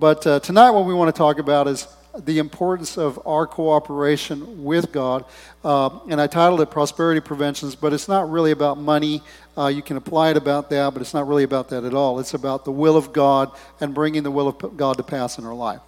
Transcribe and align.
But 0.00 0.26
uh, 0.26 0.40
tonight, 0.40 0.70
what 0.70 0.86
we 0.86 0.94
want 0.94 1.14
to 1.14 1.18
talk 1.18 1.38
about 1.38 1.68
is 1.68 1.86
the 2.18 2.38
importance 2.38 2.96
of 2.96 3.20
our 3.26 3.46
cooperation 3.46 4.64
with 4.64 4.92
God. 4.92 5.26
Uh, 5.62 5.98
and 6.08 6.18
I 6.18 6.26
titled 6.26 6.62
it 6.62 6.70
Prosperity 6.70 7.20
Preventions, 7.20 7.74
but 7.74 7.92
it's 7.92 8.08
not 8.08 8.30
really 8.30 8.50
about 8.50 8.78
money. 8.78 9.22
Uh, 9.58 9.66
you 9.66 9.82
can 9.82 9.98
apply 9.98 10.30
it 10.30 10.38
about 10.38 10.70
that, 10.70 10.94
but 10.94 11.02
it's 11.02 11.12
not 11.12 11.28
really 11.28 11.42
about 11.42 11.68
that 11.68 11.84
at 11.84 11.92
all. 11.92 12.18
It's 12.18 12.32
about 12.32 12.64
the 12.64 12.72
will 12.72 12.96
of 12.96 13.12
God 13.12 13.54
and 13.78 13.94
bringing 13.94 14.22
the 14.22 14.30
will 14.30 14.48
of 14.48 14.74
God 14.74 14.96
to 14.96 15.02
pass 15.02 15.36
in 15.36 15.44
our 15.44 15.52
life. 15.54 15.82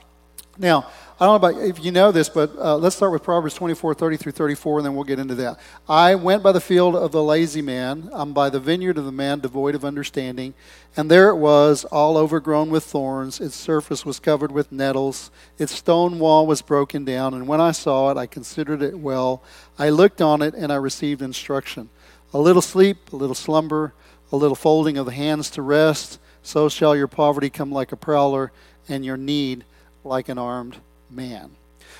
Now, 0.59 0.91
I 1.23 1.27
don't 1.27 1.41
know 1.41 1.51
about 1.51 1.63
if 1.63 1.85
you 1.85 1.93
know 1.93 2.11
this, 2.11 2.29
but 2.29 2.51
uh, 2.59 2.77
let's 2.77 2.97
start 2.97 3.13
with 3.13 3.23
Proverbs 3.23 3.55
24, 3.55 3.95
30 3.95 4.17
through 4.17 4.33
34, 4.33 4.81
and 4.81 4.87
then 4.87 4.97
we'll 4.97 5.05
get 5.05 5.21
into 5.21 5.37
that. 5.37 5.61
I 5.89 6.17
went 6.17 6.43
by 6.43 6.51
the 6.51 6.61
field 6.61 6.97
of 6.97 7.13
the 7.13 7.23
lazy 7.23 7.63
man, 7.63 8.11
I'm 8.13 8.33
by 8.33 8.51
the 8.51 8.59
vineyard 8.59 8.99
of 8.99 9.05
the 9.05 9.13
man 9.13 9.39
devoid 9.39 9.77
of 9.77 9.85
understanding, 9.85 10.53
and 10.97 11.09
there 11.09 11.29
it 11.29 11.37
was, 11.37 11.85
all 11.85 12.17
overgrown 12.17 12.71
with 12.71 12.83
thorns. 12.83 13.41
Its 13.41 13.55
surface 13.55 14.05
was 14.05 14.19
covered 14.19 14.51
with 14.51 14.73
nettles. 14.73 15.31
Its 15.59 15.77
stone 15.77 16.19
wall 16.19 16.45
was 16.45 16.61
broken 16.61 17.05
down, 17.05 17.35
and 17.35 17.47
when 17.47 17.61
I 17.61 17.71
saw 17.71 18.11
it, 18.11 18.17
I 18.17 18.27
considered 18.27 18.83
it 18.83 18.99
well. 18.99 19.45
I 19.79 19.91
looked 19.91 20.21
on 20.21 20.43
it, 20.43 20.55
and 20.55 20.73
I 20.73 20.77
received 20.77 21.23
instruction. 21.23 21.89
A 22.35 22.39
little 22.41 22.63
sleep, 22.63 23.13
a 23.13 23.17
little 23.17 23.37
slumber, 23.37 23.95
a 24.33 24.37
little 24.37 24.57
folding 24.57 24.99
of 24.99 25.07
the 25.07 25.13
hands 25.13 25.51
to 25.51 25.63
rest, 25.63 26.19
so 26.43 26.69
shall 26.69 26.97
your 26.97 27.07
poverty 27.07 27.49
come 27.49 27.71
like 27.71 27.93
a 27.93 27.97
prowler, 27.97 28.51
and 28.89 29.05
your 29.05 29.17
need 29.17 29.65
like 30.03 30.29
an 30.29 30.37
armed 30.37 30.81
man. 31.13 31.51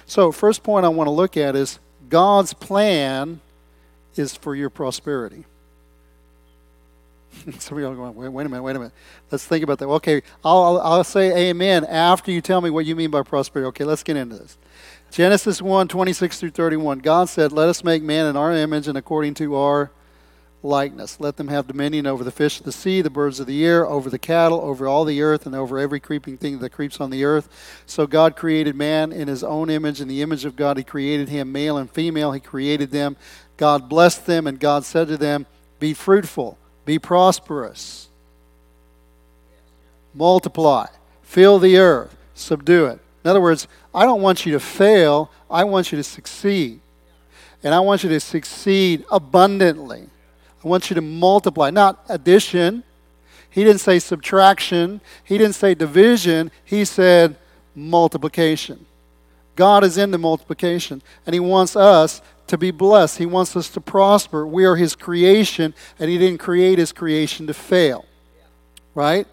So, 0.07 0.33
first 0.33 0.63
point 0.63 0.85
I 0.85 0.89
want 0.89 1.07
to 1.07 1.13
look 1.13 1.37
at 1.37 1.55
is 1.55 1.79
God's 2.09 2.53
plan 2.53 3.41
is 4.17 4.35
for 4.35 4.55
your 4.55 4.71
prosperity. 4.71 5.45
Some 7.59 7.79
of 7.79 7.83
y'all 7.83 7.95
going, 7.95 8.15
wait, 8.15 8.29
wait, 8.29 8.47
a 8.47 8.49
minute, 8.49 8.63
wait 8.63 8.77
a 8.77 8.79
minute. 8.79 8.93
Let's 9.31 9.47
think 9.47 9.65
about 9.65 9.79
that. 9.79 9.87
Okay, 9.87 10.23
I'll, 10.45 10.81
I'll 10.81 11.05
say 11.05 11.49
amen 11.49 11.85
after 11.85 12.31
you 12.31 12.41
tell 12.41 12.61
me 12.61 12.71
what 12.71 12.85
you 12.85 12.95
mean 12.95 13.11
by 13.11 13.23
prosperity. 13.23 13.69
Okay, 13.69 13.85
let's 13.85 14.03
get 14.03 14.17
into 14.17 14.37
this. 14.37 14.59
Genesis 15.11 15.61
1 15.61 15.89
26 15.89 16.41
through 16.41 16.51
31. 16.51 17.01
God 17.01 17.29
said, 17.29 17.53
Let 17.53 17.69
us 17.69 17.85
make 17.85 18.03
man 18.03 18.27
in 18.27 18.37
our 18.37 18.53
image 18.53 18.89
and 18.89 18.97
according 18.97 19.35
to 19.35 19.55
our 19.57 19.91
likeness. 20.63 21.21
Let 21.21 21.37
them 21.37 21.49
have 21.49 21.67
dominion 21.67 22.07
over 22.07 22.25
the 22.25 22.31
fish 22.31 22.59
of 22.59 22.65
the 22.65 22.73
sea, 22.73 23.01
the 23.01 23.11
birds 23.11 23.41
of 23.41 23.47
the 23.47 23.65
air, 23.65 23.87
over 23.87 24.09
the 24.09 24.19
cattle, 24.19 24.61
over 24.61 24.87
all 24.87 25.05
the 25.05 25.23
earth, 25.23 25.47
and 25.47 25.55
over 25.55 25.79
every 25.79 26.01
creeping 26.01 26.37
thing 26.37 26.59
that 26.61 26.71
creeps 26.71 27.01
on 27.01 27.11
the 27.11 27.25
earth. 27.25 27.49
So 27.87 28.07
God 28.07 28.37
created 28.37 28.77
man 28.77 29.13
in 29.13 29.29
his 29.29 29.43
own 29.43 29.71
image. 29.71 30.01
In 30.01 30.09
the 30.09 30.23
image 30.23 30.45
of 30.45 30.57
God, 30.57 30.77
he 30.77 30.85
created 30.85 31.29
him, 31.29 31.53
male 31.53 31.77
and 31.77 31.91
female. 31.91 32.33
He 32.33 32.41
created 32.41 32.91
them. 32.91 33.17
God 33.57 33.89
blessed 33.89 34.27
them, 34.27 34.47
and 34.47 34.59
God 34.59 34.85
said 34.85 35.09
to 35.09 35.17
them, 35.17 35.47
Be 35.79 35.95
fruitful, 35.95 36.59
be 36.85 36.99
prosperous, 36.99 38.09
multiply, 40.15 40.87
fill 41.23 41.59
the 41.59 41.79
earth, 41.79 42.17
subdue 42.35 42.87
it. 42.87 43.01
In 43.25 43.31
other 43.31 43.41
words, 43.41 43.69
I 43.95 44.05
don't 44.05 44.23
want 44.23 44.45
you 44.45 44.53
to 44.53 44.61
fail, 44.61 45.31
I 45.51 45.65
want 45.65 45.93
you 45.93 45.97
to 45.97 46.05
succeed. 46.05 46.81
And 47.63 47.73
I 47.73 47.81
want 47.81 48.03
you 48.03 48.09
to 48.11 48.19
succeed 48.19 49.05
abundantly. 49.11 50.09
I 50.65 50.69
want 50.69 50.91
you 50.91 50.95
to 50.95 51.01
multiply, 51.01 51.71
not 51.71 52.05
addition. 52.09 52.85
He 53.51 53.65
didn't 53.65 53.81
say 53.81 53.99
subtraction. 53.99 55.01
He 55.25 55.37
didn't 55.37 55.55
say 55.55 55.75
division. 55.75 56.51
He 56.65 56.85
said 56.85 57.37
multiplication. 57.75 58.87
God 59.57 59.85
is 59.85 59.99
into 59.99 60.19
multiplication, 60.19 61.03
and 61.27 61.35
He 61.35 61.41
wants 61.41 61.77
us 61.77 62.23
to 62.47 62.57
be 62.57 62.71
blessed. 62.71 63.19
He 63.19 63.27
wants 63.27 63.55
us 63.57 63.69
to 63.71 63.81
prosper. 63.81 64.47
We 64.47 64.65
are 64.65 64.77
His 64.77 64.95
creation, 64.95 65.75
and 65.99 66.11
He 66.11 66.19
didn't 66.19 66.39
create 66.39 66.79
His 66.79 66.93
creation 66.93 67.47
to 67.47 67.55
fail. 67.55 68.07
Right? 68.95 69.27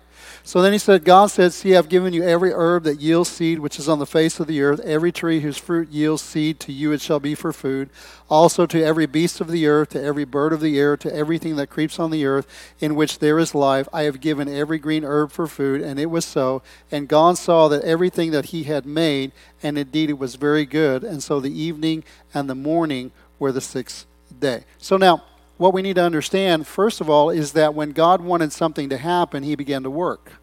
So 0.50 0.64
then 0.64 0.74
he 0.74 0.80
said, 0.80 1.06
God 1.06 1.28
said, 1.28 1.54
See, 1.54 1.76
I've 1.76 1.90
given 1.90 2.12
you 2.12 2.24
every 2.24 2.52
herb 2.52 2.82
that 2.86 3.00
yields 3.00 3.30
seed, 3.30 3.60
which 3.60 3.78
is 3.78 3.88
on 3.88 4.00
the 4.00 4.08
face 4.08 4.40
of 4.40 4.48
the 4.48 4.64
earth, 4.64 4.80
every 4.80 5.12
tree 5.12 5.42
whose 5.42 5.60
fruit 5.60 5.90
yields 5.92 6.24
seed, 6.24 6.60
to 6.62 6.72
you 6.72 6.92
it 6.92 7.02
shall 7.02 7.20
be 7.20 7.36
for 7.36 7.54
food. 7.54 7.92
Also 8.32 8.66
to 8.66 8.84
every 8.84 9.06
beast 9.06 9.42
of 9.42 9.52
the 9.52 9.68
earth, 9.68 9.90
to 9.90 10.02
every 10.02 10.26
bird 10.26 10.52
of 10.52 10.60
the 10.60 10.80
air, 10.80 10.98
to 10.98 11.14
everything 11.14 11.56
that 11.58 11.70
creeps 11.70 12.00
on 12.00 12.10
the 12.10 12.26
earth, 12.26 12.48
in 12.80 12.96
which 12.96 13.20
there 13.20 13.38
is 13.38 13.54
life, 13.54 13.88
I 13.94 14.04
have 14.04 14.22
given 14.22 14.50
every 14.50 14.80
green 14.80 15.04
herb 15.04 15.32
for 15.32 15.46
food. 15.46 15.82
And 15.82 16.00
it 16.00 16.08
was 16.08 16.26
so. 16.26 16.64
And 16.92 17.08
God 17.08 17.38
saw 17.38 17.68
that 17.68 17.84
everything 17.84 18.31
that 18.31 18.46
he 18.46 18.64
had 18.64 18.88
made, 18.88 19.34
and 19.62 19.78
indeed 19.78 20.10
it 20.10 20.18
was 20.18 20.34
very 20.34 20.66
good. 20.66 21.04
And 21.04 21.22
so 21.22 21.40
the 21.40 21.54
evening 21.54 22.04
and 22.34 22.50
the 22.50 22.56
morning 22.56 23.12
were 23.38 23.52
the 23.52 23.62
sixth 23.62 24.08
day. 24.40 24.64
So 24.80 24.98
now, 24.98 25.22
what 25.58 25.74
we 25.74 25.84
need 25.84 25.98
to 25.98 26.04
understand, 26.04 26.66
first 26.66 27.02
of 27.02 27.10
all, 27.10 27.30
is 27.30 27.52
that 27.52 27.76
when 27.76 27.92
God 27.92 28.22
wanted 28.22 28.52
something 28.52 28.90
to 28.90 28.98
happen, 28.98 29.44
he 29.44 29.56
began 29.56 29.84
to 29.84 29.92
work 29.92 30.39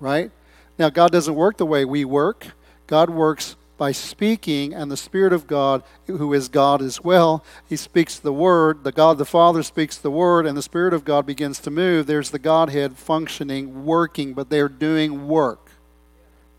right? 0.00 0.30
Now, 0.78 0.90
God 0.90 1.12
doesn't 1.12 1.34
work 1.34 1.56
the 1.56 1.66
way 1.66 1.84
we 1.84 2.04
work. 2.04 2.48
God 2.86 3.10
works 3.10 3.56
by 3.76 3.92
speaking, 3.92 4.74
and 4.74 4.90
the 4.90 4.96
Spirit 4.96 5.32
of 5.32 5.46
God, 5.46 5.84
who 6.06 6.34
is 6.34 6.48
God 6.48 6.82
as 6.82 7.02
well, 7.02 7.44
He 7.68 7.76
speaks 7.76 8.18
the 8.18 8.32
Word. 8.32 8.82
The 8.82 8.90
God 8.90 9.18
the 9.18 9.24
Father 9.24 9.62
speaks 9.62 9.96
the 9.96 10.10
Word, 10.10 10.46
and 10.46 10.56
the 10.56 10.62
Spirit 10.62 10.92
of 10.92 11.04
God 11.04 11.24
begins 11.24 11.60
to 11.60 11.70
move. 11.70 12.06
There's 12.06 12.30
the 12.30 12.40
Godhead 12.40 12.98
functioning, 12.98 13.84
working, 13.84 14.34
but 14.34 14.50
they're 14.50 14.68
doing 14.68 15.28
work, 15.28 15.70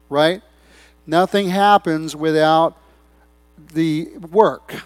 right? 0.07 0.41
Nothing 1.05 1.49
happens 1.49 2.15
without 2.15 2.77
the 3.73 4.09
work. 4.17 4.83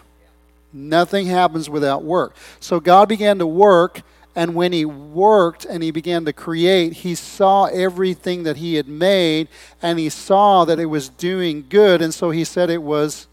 Nothing 0.72 1.28
happens 1.28 1.70
without 1.70 2.04
work. 2.04 2.36
So 2.60 2.80
God 2.80 3.08
began 3.08 3.38
to 3.40 3.46
work 3.46 4.02
and 4.36 4.56
when 4.56 4.74
he 4.74 4.84
worked 4.84 5.66
and 5.66 5.84
he 5.84 5.92
began 5.92 6.26
to 6.26 6.34
create, 6.34 6.94
he 6.94 7.14
saw 7.14 7.66
everything 7.66 8.44
that 8.44 8.58
he 8.58 8.76
had 8.76 8.88
made 8.88 9.48
and 9.82 10.00
he 10.00 10.10
saw 10.10 10.66
that 10.66 10.80
it 10.80 10.88
was 10.88 11.10
doing 11.10 11.66
good. 11.70 12.02
And 12.02 12.14
so 12.14 12.32
he 12.32 12.44
said 12.44 12.70
it 12.70 12.82
was 12.82 13.28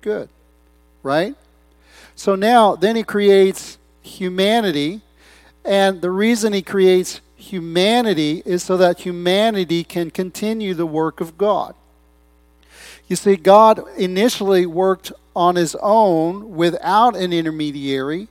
good. 0.00 0.28
Right? 1.02 1.34
So 2.14 2.34
now, 2.34 2.74
then 2.76 2.96
he 2.96 3.02
creates 3.02 3.78
humanity. 4.00 5.02
And 5.64 6.00
the 6.00 6.10
reason 6.10 6.54
he 6.54 6.62
creates 6.62 7.20
humanity 7.36 8.42
is 8.46 8.62
so 8.62 8.76
that 8.78 9.00
humanity 9.00 9.84
can 9.84 10.10
continue 10.10 10.72
the 10.72 10.86
work 10.86 11.20
of 11.20 11.36
God. 11.36 11.74
You 13.06 13.16
see, 13.16 13.36
God 13.36 13.80
initially 13.96 14.66
worked 14.66 15.12
on 15.36 15.56
his 15.56 15.76
own 15.80 16.56
without 16.56 17.16
an 17.16 17.32
intermediary. 17.32 18.28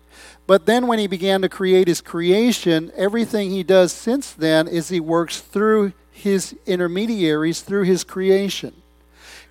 But 0.47 0.65
then 0.65 0.87
when 0.87 0.97
he 0.97 1.07
began 1.07 1.41
to 1.41 1.49
create 1.49 1.89
his 1.89 1.99
creation, 1.99 2.91
everything 2.95 3.51
he 3.51 3.63
does 3.63 3.91
since 3.91 4.31
then 4.31 4.67
is 4.67 4.87
he 4.87 5.01
works 5.01 5.41
through 5.41 5.91
his 6.09 6.55
intermediaries, 6.65 7.61
through 7.61 7.83
his 7.83 8.05
creation. 8.05 8.73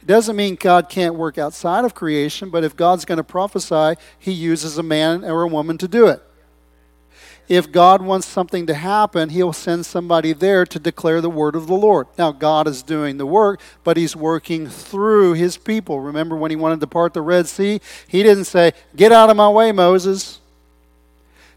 It 0.00 0.06
doesn't 0.06 0.34
mean 0.34 0.56
God 0.56 0.88
can't 0.88 1.14
work 1.14 1.36
outside 1.36 1.84
of 1.84 1.94
creation, 1.94 2.48
but 2.48 2.64
if 2.64 2.76
God's 2.76 3.04
going 3.04 3.18
to 3.18 3.24
prophesy, 3.24 4.00
he 4.18 4.32
uses 4.32 4.78
a 4.78 4.82
man 4.82 5.22
or 5.22 5.42
a 5.42 5.48
woman 5.48 5.76
to 5.78 5.88
do 5.88 6.06
it. 6.06 6.22
If 7.48 7.70
God 7.70 8.02
wants 8.02 8.26
something 8.26 8.66
to 8.66 8.74
happen, 8.74 9.28
he'll 9.28 9.52
send 9.52 9.86
somebody 9.86 10.32
there 10.32 10.64
to 10.66 10.78
declare 10.78 11.20
the 11.20 11.30
word 11.30 11.54
of 11.54 11.68
the 11.68 11.74
Lord. 11.74 12.08
Now, 12.18 12.32
God 12.32 12.66
is 12.66 12.82
doing 12.82 13.18
the 13.18 13.26
work, 13.26 13.60
but 13.84 13.96
he's 13.96 14.16
working 14.16 14.66
through 14.66 15.34
his 15.34 15.56
people. 15.56 16.00
Remember 16.00 16.34
when 16.34 16.50
he 16.50 16.56
wanted 16.56 16.80
to 16.80 16.86
part 16.88 17.14
the 17.14 17.22
Red 17.22 17.46
Sea? 17.46 17.80
He 18.08 18.22
didn't 18.22 18.46
say, 18.46 18.72
Get 18.96 19.12
out 19.12 19.30
of 19.30 19.36
my 19.36 19.48
way, 19.48 19.70
Moses. 19.70 20.40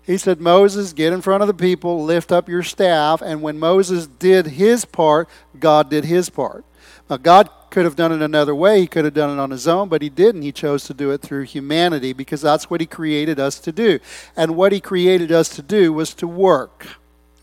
He 0.10 0.18
said, 0.18 0.42
Moses, 0.42 0.92
get 0.92 1.14
in 1.14 1.22
front 1.22 1.44
of 1.44 1.48
the 1.48 1.54
people, 1.54 2.04
lift 2.04 2.32
up 2.32 2.50
your 2.50 2.64
staff. 2.64 3.22
And 3.22 3.44
when 3.44 3.60
Moses 3.60 4.08
did 4.08 4.48
his 4.48 4.84
part, 4.84 5.30
God 5.60 5.92
did 5.92 6.06
his 6.06 6.32
part. 6.32 6.66
Now, 7.08 7.18
God 7.18 7.48
could 7.70 7.86
have 7.86 7.96
done 7.96 8.12
it 8.12 8.24
another 8.24 8.56
way. 8.56 8.82
He 8.82 8.88
could 8.88 9.06
have 9.06 9.14
done 9.14 9.30
it 9.30 9.40
on 9.40 9.52
his 9.52 9.68
own, 9.68 9.88
but 9.88 10.02
he 10.02 10.10
didn't. 10.10 10.42
He 10.42 10.52
chose 10.52 10.86
to 10.86 10.96
do 10.96 11.12
it 11.12 11.22
through 11.22 11.44
humanity 11.44 12.12
because 12.14 12.42
that's 12.42 12.72
what 12.72 12.82
he 12.82 12.88
created 12.88 13.40
us 13.40 13.60
to 13.60 13.72
do. 13.72 14.00
And 14.36 14.56
what 14.56 14.72
he 14.72 14.80
created 14.80 15.32
us 15.32 15.48
to 15.50 15.62
do 15.62 15.94
was 15.94 16.16
to 16.16 16.26
work. 16.26 16.88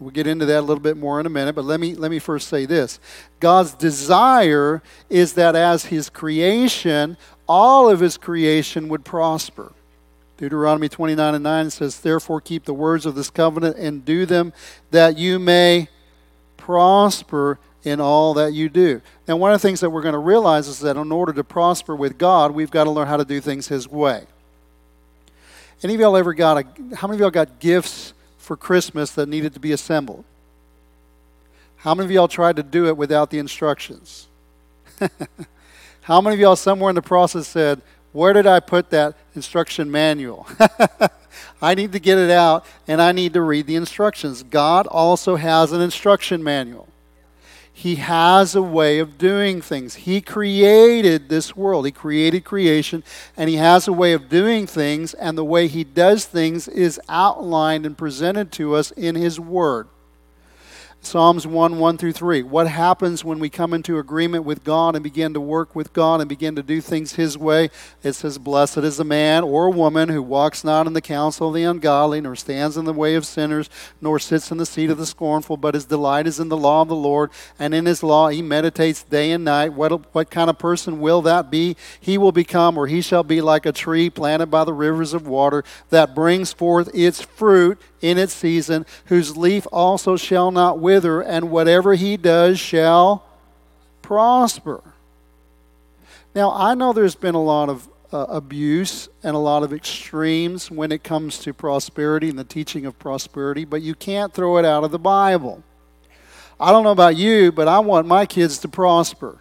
We'll 0.00 0.10
get 0.10 0.26
into 0.26 0.46
that 0.46 0.58
a 0.58 0.66
little 0.66 0.82
bit 0.82 0.96
more 0.96 1.20
in 1.20 1.26
a 1.26 1.30
minute, 1.30 1.54
but 1.54 1.64
let 1.64 1.78
me, 1.78 1.94
let 1.94 2.10
me 2.10 2.18
first 2.18 2.48
say 2.48 2.66
this. 2.66 2.98
God's 3.38 3.74
desire 3.74 4.82
is 5.08 5.34
that 5.34 5.54
as 5.54 5.84
his 5.84 6.10
creation, 6.10 7.16
all 7.48 7.88
of 7.88 8.00
his 8.00 8.16
creation 8.16 8.88
would 8.88 9.04
prosper. 9.04 9.72
Deuteronomy 10.36 10.88
29 10.88 11.34
and 11.34 11.44
9 11.44 11.70
says, 11.70 12.00
Therefore 12.00 12.40
keep 12.40 12.64
the 12.64 12.74
words 12.74 13.06
of 13.06 13.14
this 13.14 13.30
covenant 13.30 13.76
and 13.76 14.04
do 14.04 14.26
them, 14.26 14.52
that 14.90 15.16
you 15.16 15.38
may 15.38 15.88
prosper 16.56 17.58
in 17.84 18.00
all 18.00 18.34
that 18.34 18.52
you 18.52 18.68
do. 18.68 19.00
Now, 19.28 19.36
one 19.36 19.52
of 19.52 19.60
the 19.60 19.66
things 19.66 19.80
that 19.80 19.90
we're 19.90 20.02
going 20.02 20.12
to 20.12 20.18
realize 20.18 20.66
is 20.68 20.80
that 20.80 20.96
in 20.96 21.12
order 21.12 21.32
to 21.32 21.44
prosper 21.44 21.94
with 21.94 22.18
God, 22.18 22.50
we've 22.50 22.70
got 22.70 22.84
to 22.84 22.90
learn 22.90 23.06
how 23.06 23.16
to 23.16 23.24
do 23.24 23.40
things 23.40 23.68
His 23.68 23.88
way. 23.88 24.24
Any 25.82 25.94
of 25.94 26.00
y'all 26.00 26.16
ever 26.16 26.34
got 26.34 26.58
a, 26.58 26.96
how 26.96 27.06
many 27.06 27.16
of 27.16 27.20
y'all 27.20 27.30
got 27.30 27.60
gifts 27.60 28.12
for 28.38 28.56
Christmas 28.56 29.12
that 29.12 29.28
needed 29.28 29.54
to 29.54 29.60
be 29.60 29.72
assembled? 29.72 30.24
How 31.76 31.94
many 31.94 32.06
of 32.06 32.10
y'all 32.10 32.28
tried 32.28 32.56
to 32.56 32.62
do 32.62 32.86
it 32.86 32.96
without 32.96 33.30
the 33.30 33.38
instructions? 33.38 34.26
how 36.02 36.20
many 36.20 36.34
of 36.34 36.40
y'all 36.40 36.56
somewhere 36.56 36.90
in 36.90 36.96
the 36.96 37.02
process 37.02 37.46
said, 37.46 37.80
where 38.16 38.32
did 38.32 38.46
I 38.46 38.60
put 38.60 38.88
that 38.90 39.14
instruction 39.34 39.90
manual? 39.90 40.46
I 41.62 41.74
need 41.74 41.92
to 41.92 42.00
get 42.00 42.16
it 42.16 42.30
out 42.30 42.64
and 42.88 43.02
I 43.02 43.12
need 43.12 43.34
to 43.34 43.42
read 43.42 43.66
the 43.66 43.76
instructions. 43.76 44.42
God 44.42 44.86
also 44.86 45.36
has 45.36 45.70
an 45.70 45.82
instruction 45.82 46.42
manual. 46.42 46.88
He 47.70 47.96
has 47.96 48.54
a 48.54 48.62
way 48.62 49.00
of 49.00 49.18
doing 49.18 49.60
things. 49.60 49.96
He 49.96 50.22
created 50.22 51.28
this 51.28 51.54
world, 51.54 51.84
He 51.84 51.92
created 51.92 52.42
creation, 52.42 53.04
and 53.36 53.50
He 53.50 53.56
has 53.56 53.86
a 53.86 53.92
way 53.92 54.14
of 54.14 54.30
doing 54.30 54.66
things, 54.66 55.12
and 55.12 55.36
the 55.36 55.44
way 55.44 55.68
He 55.68 55.84
does 55.84 56.24
things 56.24 56.68
is 56.68 56.98
outlined 57.10 57.84
and 57.84 57.98
presented 57.98 58.50
to 58.52 58.74
us 58.76 58.92
in 58.92 59.14
His 59.14 59.38
Word. 59.38 59.88
Psalms 61.06 61.46
1 61.46 61.78
1 61.78 61.98
through 61.98 62.12
3. 62.12 62.42
What 62.42 62.66
happens 62.66 63.24
when 63.24 63.38
we 63.38 63.48
come 63.48 63.72
into 63.72 63.96
agreement 63.96 64.42
with 64.42 64.64
God 64.64 64.96
and 64.96 65.04
begin 65.04 65.34
to 65.34 65.40
work 65.40 65.76
with 65.76 65.92
God 65.92 66.20
and 66.20 66.28
begin 66.28 66.56
to 66.56 66.64
do 66.64 66.80
things 66.80 67.14
His 67.14 67.38
way? 67.38 67.70
It 68.02 68.14
says, 68.14 68.38
Blessed 68.38 68.78
is 68.78 68.96
the 68.96 69.04
man 69.04 69.44
or 69.44 69.66
a 69.66 69.70
woman 69.70 70.08
who 70.08 70.20
walks 70.20 70.64
not 70.64 70.88
in 70.88 70.94
the 70.94 71.00
counsel 71.00 71.48
of 71.48 71.54
the 71.54 71.62
ungodly, 71.62 72.20
nor 72.20 72.34
stands 72.34 72.76
in 72.76 72.86
the 72.86 72.92
way 72.92 73.14
of 73.14 73.24
sinners, 73.24 73.70
nor 74.00 74.18
sits 74.18 74.50
in 74.50 74.58
the 74.58 74.66
seat 74.66 74.90
of 74.90 74.98
the 74.98 75.06
scornful, 75.06 75.56
but 75.56 75.74
his 75.74 75.84
delight 75.84 76.26
is 76.26 76.40
in 76.40 76.48
the 76.48 76.56
law 76.56 76.82
of 76.82 76.88
the 76.88 76.96
Lord, 76.96 77.30
and 77.56 77.72
in 77.72 77.86
his 77.86 78.02
law 78.02 78.28
he 78.28 78.42
meditates 78.42 79.04
day 79.04 79.30
and 79.30 79.44
night. 79.44 79.74
What, 79.74 80.12
what 80.12 80.28
kind 80.28 80.50
of 80.50 80.58
person 80.58 81.00
will 81.00 81.22
that 81.22 81.52
be? 81.52 81.76
He 82.00 82.18
will 82.18 82.32
become, 82.32 82.76
or 82.76 82.88
he 82.88 83.00
shall 83.00 83.22
be 83.22 83.40
like 83.40 83.64
a 83.64 83.70
tree 83.70 84.10
planted 84.10 84.46
by 84.46 84.64
the 84.64 84.72
rivers 84.72 85.14
of 85.14 85.28
water 85.28 85.62
that 85.90 86.16
brings 86.16 86.52
forth 86.52 86.90
its 86.92 87.22
fruit 87.22 87.80
in 88.00 88.18
its 88.18 88.32
season, 88.32 88.86
whose 89.06 89.36
leaf 89.36 89.66
also 89.72 90.16
shall 90.16 90.50
not 90.50 90.78
wither, 90.78 91.20
and 91.20 91.50
whatever 91.50 91.94
he 91.94 92.16
does 92.16 92.58
shall 92.58 93.24
prosper. 94.02 94.82
Now, 96.34 96.52
I 96.52 96.74
know 96.74 96.92
there's 96.92 97.14
been 97.14 97.34
a 97.34 97.42
lot 97.42 97.68
of 97.68 97.88
uh, 98.12 98.26
abuse 98.28 99.08
and 99.22 99.34
a 99.34 99.38
lot 99.38 99.62
of 99.62 99.72
extremes 99.72 100.70
when 100.70 100.92
it 100.92 101.02
comes 101.02 101.38
to 101.40 101.52
prosperity 101.52 102.28
and 102.28 102.38
the 102.38 102.44
teaching 102.44 102.86
of 102.86 102.98
prosperity, 102.98 103.64
but 103.64 103.82
you 103.82 103.94
can't 103.94 104.32
throw 104.32 104.58
it 104.58 104.64
out 104.64 104.84
of 104.84 104.90
the 104.90 104.98
Bible. 104.98 105.62
I 106.58 106.72
don't 106.72 106.84
know 106.84 106.92
about 106.92 107.16
you, 107.16 107.52
but 107.52 107.68
I 107.68 107.80
want 107.80 108.06
my 108.06 108.26
kids 108.26 108.58
to 108.58 108.68
prosper. 108.68 109.38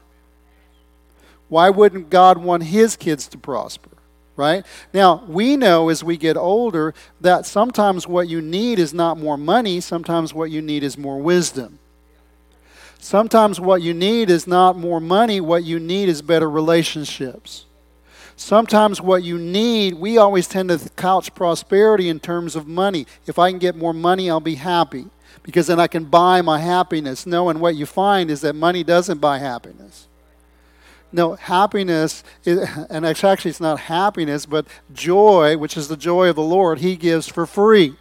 Why 1.48 1.70
wouldn't 1.70 2.10
God 2.10 2.38
want 2.38 2.64
his 2.64 2.96
kids 2.96 3.28
to 3.30 3.38
prosper? 3.38 3.92
Right? 4.36 4.66
Now, 4.94 5.24
we 5.28 5.56
know 5.56 5.90
as 5.90 6.04
we 6.04 6.18
get 6.18 6.38
older 6.38 6.94
that 7.22 7.46
sometimes 7.46 8.08
what 8.08 8.28
you 8.28 8.42
need 8.42 8.80
is 8.80 8.94
not 8.94 9.18
more 9.18 9.38
money, 9.38 9.80
sometimes 9.80 10.34
what 10.34 10.52
you 10.52 10.62
need 10.62 10.84
is 10.84 10.98
more 10.98 11.20
wisdom. 11.20 11.80
Sometimes 13.00 13.60
what 13.60 13.82
you 13.82 13.94
need 13.94 14.30
is 14.30 14.48
not 14.48 14.78
more 14.78 15.00
money, 15.00 15.40
what 15.40 15.64
you 15.64 15.80
need 15.80 16.10
is 16.10 16.22
better 16.22 16.50
relationships. 16.50 17.66
Sometimes 18.36 19.00
what 19.00 19.24
you 19.24 19.38
need, 19.38 19.94
we 19.94 20.18
always 20.18 20.48
tend 20.48 20.70
to 20.70 20.90
couch 20.98 21.34
prosperity 21.36 22.10
in 22.10 22.20
terms 22.20 22.56
of 22.56 22.68
money. 22.68 23.06
If 23.28 23.40
I 23.40 23.50
can 23.50 23.60
get 23.60 23.76
more 23.76 23.94
money, 23.94 24.30
I'll 24.30 24.40
be 24.42 24.56
happy 24.56 25.06
because 25.44 25.68
then 25.68 25.80
I 25.80 25.88
can 25.88 26.06
buy 26.06 26.42
my 26.42 26.60
happiness. 26.60 27.26
No, 27.26 27.50
and 27.50 27.62
what 27.62 27.76
you 27.76 27.86
find 27.86 28.30
is 28.30 28.42
that 28.42 28.56
money 28.56 28.84
doesn't 28.84 29.20
buy 29.20 29.38
happiness. 29.38 30.08
No, 31.12 31.36
happiness, 31.36 32.24
is, 32.44 32.68
and 32.90 33.06
actually 33.06 33.50
it's 33.50 33.62
not 33.62 33.80
happiness, 33.80 34.46
but 34.46 34.68
joy, 34.94 35.58
which 35.58 35.78
is 35.78 35.88
the 35.88 35.98
joy 35.98 36.30
of 36.30 36.36
the 36.36 36.44
Lord, 36.44 36.80
He 36.80 36.96
gives 36.96 37.28
for 37.28 37.46
free. 37.46 37.96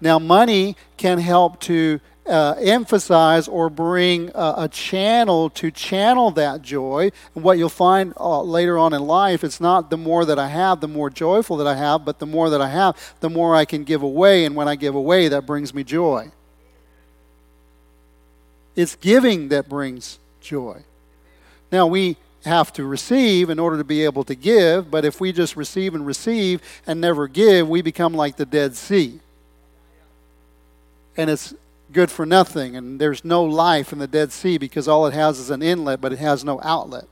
Now, 0.00 0.18
money 0.18 0.76
can 0.96 1.18
help 1.18 1.60
to 1.60 2.00
uh, 2.26 2.54
emphasize 2.60 3.48
or 3.48 3.68
bring 3.68 4.30
a, 4.34 4.54
a, 4.58 4.68
channel 4.68 5.50
to 5.50 5.70
channel 5.70 6.30
that 6.32 6.62
joy. 6.62 7.10
And 7.34 7.42
what 7.42 7.58
you'll 7.58 7.68
find 7.68 8.14
uh, 8.18 8.42
later 8.42 8.78
on 8.78 8.92
in 8.92 9.02
life, 9.02 9.42
it's 9.42 9.60
not 9.60 9.90
the 9.90 9.96
more 9.96 10.24
that 10.24 10.38
I 10.38 10.48
have, 10.48 10.80
the 10.80 10.88
more 10.88 11.10
joyful 11.10 11.56
that 11.56 11.66
I 11.66 11.74
have, 11.74 12.04
but 12.04 12.20
the 12.20 12.26
more 12.26 12.48
that 12.50 12.60
I 12.60 12.68
have, 12.68 13.14
the 13.20 13.30
more 13.30 13.56
I 13.56 13.64
can 13.64 13.82
give 13.82 14.02
away. 14.02 14.44
And 14.44 14.54
when 14.54 14.68
I 14.68 14.76
give 14.76 14.94
away, 14.94 15.28
that 15.28 15.46
brings 15.46 15.74
me 15.74 15.82
joy. 15.82 16.30
It's 18.76 18.94
giving 18.94 19.48
that 19.48 19.68
brings 19.68 20.18
joy. 20.40 20.84
Now, 21.72 21.86
we 21.86 22.18
have 22.44 22.72
to 22.74 22.84
receive 22.84 23.48
in 23.48 23.58
order 23.58 23.78
to 23.78 23.84
be 23.84 24.04
able 24.04 24.24
to 24.24 24.34
give, 24.34 24.90
but 24.90 25.04
if 25.04 25.20
we 25.20 25.32
just 25.32 25.56
receive 25.56 25.94
and 25.94 26.06
receive 26.06 26.60
and 26.86 27.00
never 27.00 27.26
give, 27.26 27.68
we 27.68 27.80
become 27.82 28.12
like 28.12 28.36
the 28.36 28.44
Dead 28.44 28.76
Sea. 28.76 29.20
And 31.16 31.30
it's 31.30 31.54
good 31.92 32.10
for 32.10 32.26
nothing, 32.26 32.76
and 32.76 33.00
there's 33.00 33.24
no 33.24 33.42
life 33.42 33.92
in 33.92 33.98
the 33.98 34.06
Dead 34.06 34.32
Sea 34.32 34.58
because 34.58 34.86
all 34.86 35.06
it 35.06 35.14
has 35.14 35.38
is 35.38 35.50
an 35.50 35.62
inlet, 35.62 36.00
but 36.00 36.12
it 36.12 36.18
has 36.18 36.44
no 36.44 36.60
outlet. 36.62 37.06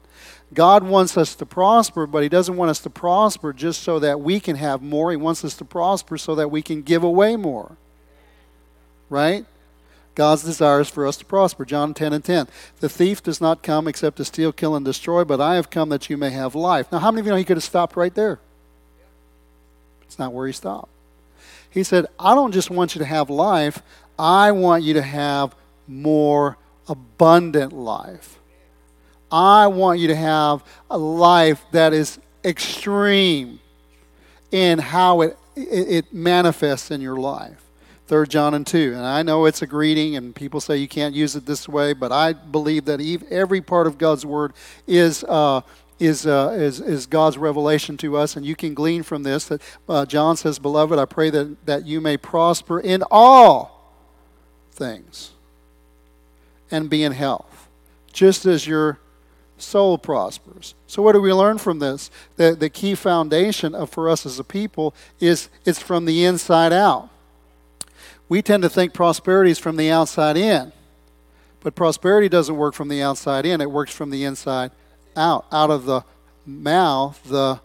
God 0.52 0.82
wants 0.82 1.16
us 1.16 1.34
to 1.36 1.46
prosper, 1.46 2.06
but 2.06 2.22
He 2.22 2.28
doesn't 2.28 2.56
want 2.56 2.70
us 2.70 2.80
to 2.80 2.90
prosper 2.90 3.52
just 3.52 3.82
so 3.82 3.98
that 4.00 4.20
we 4.20 4.40
can 4.40 4.56
have 4.56 4.82
more. 4.82 5.10
He 5.10 5.16
wants 5.16 5.44
us 5.44 5.54
to 5.56 5.64
prosper 5.64 6.18
so 6.18 6.34
that 6.34 6.50
we 6.50 6.60
can 6.60 6.82
give 6.82 7.04
away 7.04 7.36
more. 7.36 7.76
Right? 9.08 9.46
God's 10.14 10.42
desire 10.42 10.80
is 10.80 10.88
for 10.88 11.06
us 11.06 11.16
to 11.18 11.24
prosper. 11.24 11.64
John 11.64 11.94
10 11.94 12.12
and 12.12 12.24
10. 12.24 12.48
The 12.80 12.88
thief 12.88 13.22
does 13.22 13.40
not 13.40 13.62
come 13.62 13.86
except 13.86 14.16
to 14.16 14.24
steal, 14.24 14.52
kill, 14.52 14.74
and 14.74 14.84
destroy, 14.84 15.24
but 15.24 15.40
I 15.40 15.54
have 15.54 15.70
come 15.70 15.88
that 15.90 16.10
you 16.10 16.16
may 16.16 16.30
have 16.30 16.54
life. 16.54 16.90
Now, 16.90 16.98
how 16.98 17.10
many 17.10 17.20
of 17.20 17.26
you 17.26 17.32
know 17.32 17.38
he 17.38 17.44
could 17.44 17.56
have 17.56 17.64
stopped 17.64 17.96
right 17.96 18.14
there? 18.14 18.40
It's 20.02 20.18
not 20.18 20.32
where 20.32 20.46
he 20.46 20.52
stopped. 20.52 20.90
He 21.70 21.84
said, 21.84 22.06
I 22.18 22.34
don't 22.34 22.52
just 22.52 22.70
want 22.70 22.94
you 22.94 22.98
to 22.98 23.04
have 23.04 23.30
life, 23.30 23.82
I 24.18 24.52
want 24.52 24.82
you 24.82 24.94
to 24.94 25.02
have 25.02 25.54
more 25.86 26.58
abundant 26.88 27.72
life. 27.72 28.38
I 29.30 29.68
want 29.68 30.00
you 30.00 30.08
to 30.08 30.16
have 30.16 30.64
a 30.90 30.98
life 30.98 31.64
that 31.70 31.92
is 31.92 32.18
extreme 32.44 33.60
in 34.50 34.80
how 34.80 35.20
it, 35.20 35.38
it, 35.54 36.12
manifests 36.12 36.90
in 36.90 37.00
your 37.00 37.16
life. 37.16 37.62
3 38.10 38.26
John 38.26 38.54
and 38.54 38.66
2. 38.66 38.94
And 38.96 39.06
I 39.06 39.22
know 39.22 39.44
it's 39.44 39.62
a 39.62 39.68
greeting, 39.68 40.16
and 40.16 40.34
people 40.34 40.60
say 40.60 40.76
you 40.76 40.88
can't 40.88 41.14
use 41.14 41.36
it 41.36 41.46
this 41.46 41.68
way, 41.68 41.92
but 41.92 42.10
I 42.10 42.32
believe 42.32 42.86
that 42.86 43.00
every 43.30 43.60
part 43.60 43.86
of 43.86 43.98
God's 43.98 44.26
Word 44.26 44.52
is. 44.86 45.24
Uh, 45.24 45.62
is, 46.00 46.26
uh, 46.26 46.56
is, 46.58 46.80
is 46.80 47.04
God's 47.04 47.36
revelation 47.36 47.98
to 47.98 48.16
us, 48.16 48.34
and 48.34 48.46
you 48.46 48.56
can 48.56 48.72
glean 48.72 49.02
from 49.02 49.22
this 49.22 49.44
that 49.48 49.60
uh, 49.86 50.06
John 50.06 50.34
says, 50.34 50.58
Beloved, 50.58 50.98
I 50.98 51.04
pray 51.04 51.28
that, 51.28 51.66
that 51.66 51.84
you 51.84 52.00
may 52.00 52.16
prosper 52.16 52.80
in 52.80 53.04
all 53.10 53.92
things 54.72 55.32
and 56.70 56.88
be 56.88 57.02
in 57.02 57.12
health, 57.12 57.68
just 58.14 58.46
as 58.46 58.66
your 58.66 58.98
soul 59.58 59.98
prospers. 59.98 60.74
So, 60.86 61.02
what 61.02 61.12
do 61.12 61.20
we 61.20 61.34
learn 61.34 61.58
from 61.58 61.80
this? 61.80 62.10
The, 62.36 62.56
the 62.58 62.70
key 62.70 62.94
foundation 62.94 63.74
of, 63.74 63.90
for 63.90 64.08
us 64.08 64.24
as 64.24 64.38
a 64.38 64.44
people 64.44 64.94
is 65.20 65.50
it's 65.66 65.82
from 65.82 66.06
the 66.06 66.24
inside 66.24 66.72
out 66.72 67.10
we 68.30 68.40
tend 68.40 68.62
to 68.62 68.70
think 68.70 68.94
prosperity 68.94 69.50
is 69.50 69.58
from 69.58 69.76
the 69.76 69.90
outside 69.90 70.36
in. 70.38 70.72
But 71.58 71.74
prosperity 71.74 72.28
doesn't 72.30 72.56
work 72.56 72.74
from 72.74 72.88
the 72.88 73.02
outside 73.02 73.44
in, 73.44 73.60
it 73.60 73.70
works 73.70 73.92
from 73.92 74.08
the 74.08 74.24
inside 74.24 74.70
out. 75.14 75.44
Out 75.52 75.70
of 75.70 75.84
the 75.84 76.04
mouth, 76.46 77.20
the 77.24 77.60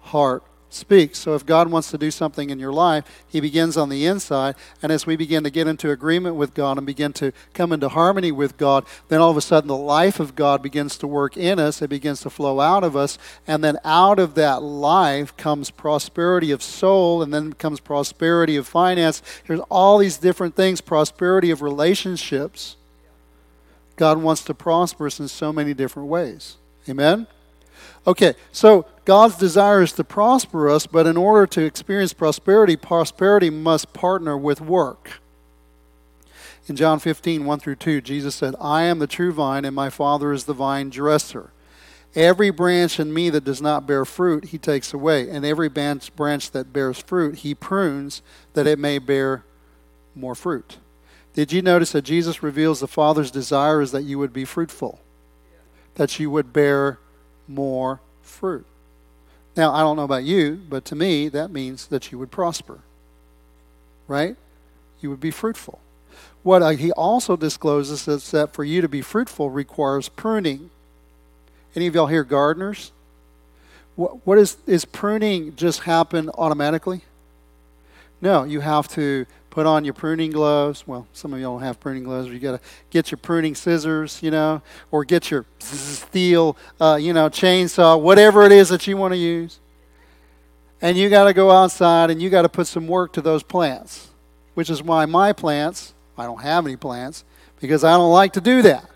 heart 0.00 0.44
speaks. 0.70 1.18
So 1.18 1.34
if 1.34 1.44
God 1.44 1.70
wants 1.70 1.90
to 1.90 1.98
do 1.98 2.10
something 2.10 2.50
in 2.50 2.58
your 2.58 2.72
life, 2.72 3.24
He 3.28 3.40
begins 3.40 3.76
on 3.76 3.88
the 3.88 4.06
inside. 4.06 4.54
And 4.82 4.90
as 4.90 5.06
we 5.06 5.16
begin 5.16 5.44
to 5.44 5.50
get 5.50 5.66
into 5.66 5.90
agreement 5.90 6.36
with 6.36 6.54
God 6.54 6.78
and 6.78 6.86
begin 6.86 7.12
to 7.14 7.32
come 7.54 7.72
into 7.72 7.88
harmony 7.88 8.32
with 8.32 8.56
God, 8.56 8.84
then 9.08 9.20
all 9.20 9.30
of 9.30 9.36
a 9.36 9.40
sudden 9.40 9.68
the 9.68 9.76
life 9.76 10.20
of 10.20 10.34
God 10.34 10.62
begins 10.62 10.96
to 10.98 11.06
work 11.06 11.36
in 11.36 11.58
us. 11.58 11.82
It 11.82 11.90
begins 11.90 12.20
to 12.22 12.30
flow 12.30 12.60
out 12.60 12.84
of 12.84 12.96
us. 12.96 13.18
And 13.46 13.62
then 13.62 13.78
out 13.84 14.18
of 14.18 14.34
that 14.36 14.62
life 14.62 15.36
comes 15.36 15.70
prosperity 15.70 16.50
of 16.50 16.62
soul, 16.62 17.22
and 17.22 17.34
then 17.34 17.52
comes 17.52 17.80
prosperity 17.80 18.56
of 18.56 18.66
finance. 18.66 19.22
There's 19.46 19.60
all 19.68 19.98
these 19.98 20.18
different 20.18 20.54
things, 20.54 20.80
prosperity 20.80 21.50
of 21.50 21.62
relationships. 21.62 22.76
God 23.96 24.18
wants 24.18 24.44
to 24.44 24.54
prosper 24.54 25.06
us 25.06 25.20
in 25.20 25.28
so 25.28 25.52
many 25.52 25.74
different 25.74 26.08
ways. 26.08 26.56
Amen? 26.88 27.26
Okay, 28.06 28.34
so 28.50 28.86
God's 29.10 29.34
desire 29.34 29.82
is 29.82 29.90
to 29.94 30.04
prosper 30.04 30.70
us, 30.70 30.86
but 30.86 31.04
in 31.04 31.16
order 31.16 31.44
to 31.44 31.64
experience 31.64 32.12
prosperity, 32.12 32.76
prosperity 32.76 33.50
must 33.50 33.92
partner 33.92 34.38
with 34.38 34.60
work. 34.60 35.14
In 36.68 36.76
John 36.76 37.00
15, 37.00 37.44
1 37.44 37.58
through 37.58 37.74
2, 37.74 38.02
Jesus 38.02 38.36
said, 38.36 38.54
I 38.60 38.82
am 38.82 39.00
the 39.00 39.08
true 39.08 39.32
vine, 39.32 39.64
and 39.64 39.74
my 39.74 39.90
Father 39.90 40.32
is 40.32 40.44
the 40.44 40.52
vine 40.52 40.90
dresser. 40.90 41.50
Every 42.14 42.50
branch 42.50 43.00
in 43.00 43.12
me 43.12 43.30
that 43.30 43.42
does 43.42 43.60
not 43.60 43.84
bear 43.84 44.04
fruit, 44.04 44.44
he 44.44 44.58
takes 44.58 44.94
away, 44.94 45.28
and 45.28 45.44
every 45.44 45.68
branch 45.68 46.52
that 46.52 46.72
bears 46.72 47.00
fruit, 47.00 47.38
he 47.38 47.52
prunes 47.52 48.22
that 48.52 48.68
it 48.68 48.78
may 48.78 49.00
bear 49.00 49.42
more 50.14 50.36
fruit. 50.36 50.78
Did 51.34 51.50
you 51.50 51.62
notice 51.62 51.90
that 51.90 52.02
Jesus 52.02 52.44
reveals 52.44 52.78
the 52.78 52.86
Father's 52.86 53.32
desire 53.32 53.82
is 53.82 53.90
that 53.90 54.04
you 54.04 54.20
would 54.20 54.32
be 54.32 54.44
fruitful, 54.44 55.00
that 55.96 56.20
you 56.20 56.30
would 56.30 56.52
bear 56.52 57.00
more 57.48 57.98
fruit. 58.22 58.66
Now, 59.60 59.74
I 59.74 59.80
don't 59.80 59.96
know 59.96 60.04
about 60.04 60.24
you, 60.24 60.58
but 60.70 60.86
to 60.86 60.96
me, 60.96 61.28
that 61.28 61.50
means 61.50 61.88
that 61.88 62.10
you 62.10 62.18
would 62.18 62.30
prosper. 62.30 62.78
Right? 64.08 64.36
You 65.02 65.10
would 65.10 65.20
be 65.20 65.30
fruitful. 65.30 65.80
What 66.42 66.76
he 66.76 66.92
also 66.92 67.36
discloses 67.36 68.08
is 68.08 68.30
that 68.30 68.54
for 68.54 68.64
you 68.64 68.80
to 68.80 68.88
be 68.88 69.02
fruitful 69.02 69.50
requires 69.50 70.08
pruning. 70.08 70.70
Any 71.76 71.86
of 71.86 71.94
y'all 71.94 72.06
here 72.06 72.24
gardeners? 72.24 72.90
What, 73.96 74.26
what 74.26 74.38
is, 74.38 74.56
is 74.66 74.86
pruning 74.86 75.54
just 75.56 75.80
happen 75.80 76.30
automatically? 76.38 77.02
No, 78.22 78.44
you 78.44 78.60
have 78.60 78.88
to 78.94 79.26
put 79.50 79.66
on 79.66 79.84
your 79.84 79.94
pruning 79.94 80.30
gloves. 80.30 80.86
Well, 80.86 81.06
some 81.12 81.32
of 81.32 81.40
you 81.40 81.44
don't 81.44 81.60
have 81.60 81.78
pruning 81.80 82.04
gloves. 82.04 82.28
You 82.28 82.38
got 82.38 82.52
to 82.52 82.60
get 82.88 83.10
your 83.10 83.18
pruning 83.18 83.54
scissors, 83.54 84.22
you 84.22 84.30
know, 84.30 84.62
or 84.90 85.04
get 85.04 85.30
your 85.30 85.44
steel, 85.58 86.56
uh, 86.80 86.98
you 87.00 87.12
know, 87.12 87.28
chainsaw, 87.28 88.00
whatever 88.00 88.44
it 88.44 88.52
is 88.52 88.68
that 88.68 88.86
you 88.86 88.96
want 88.96 89.12
to 89.12 89.18
use. 89.18 89.58
And 90.80 90.96
you 90.96 91.10
got 91.10 91.24
to 91.24 91.34
go 91.34 91.50
outside 91.50 92.10
and 92.10 92.22
you 92.22 92.30
got 92.30 92.42
to 92.42 92.48
put 92.48 92.66
some 92.66 92.86
work 92.86 93.12
to 93.14 93.20
those 93.20 93.42
plants, 93.42 94.08
which 94.54 94.70
is 94.70 94.82
why 94.82 95.04
my 95.04 95.32
plants, 95.32 95.92
I 96.16 96.24
don't 96.24 96.40
have 96.40 96.64
any 96.64 96.76
plants, 96.76 97.24
because 97.60 97.84
I 97.84 97.92
don't 97.96 98.12
like 98.12 98.32
to 98.34 98.40
do 98.40 98.62
that. 98.62 98.88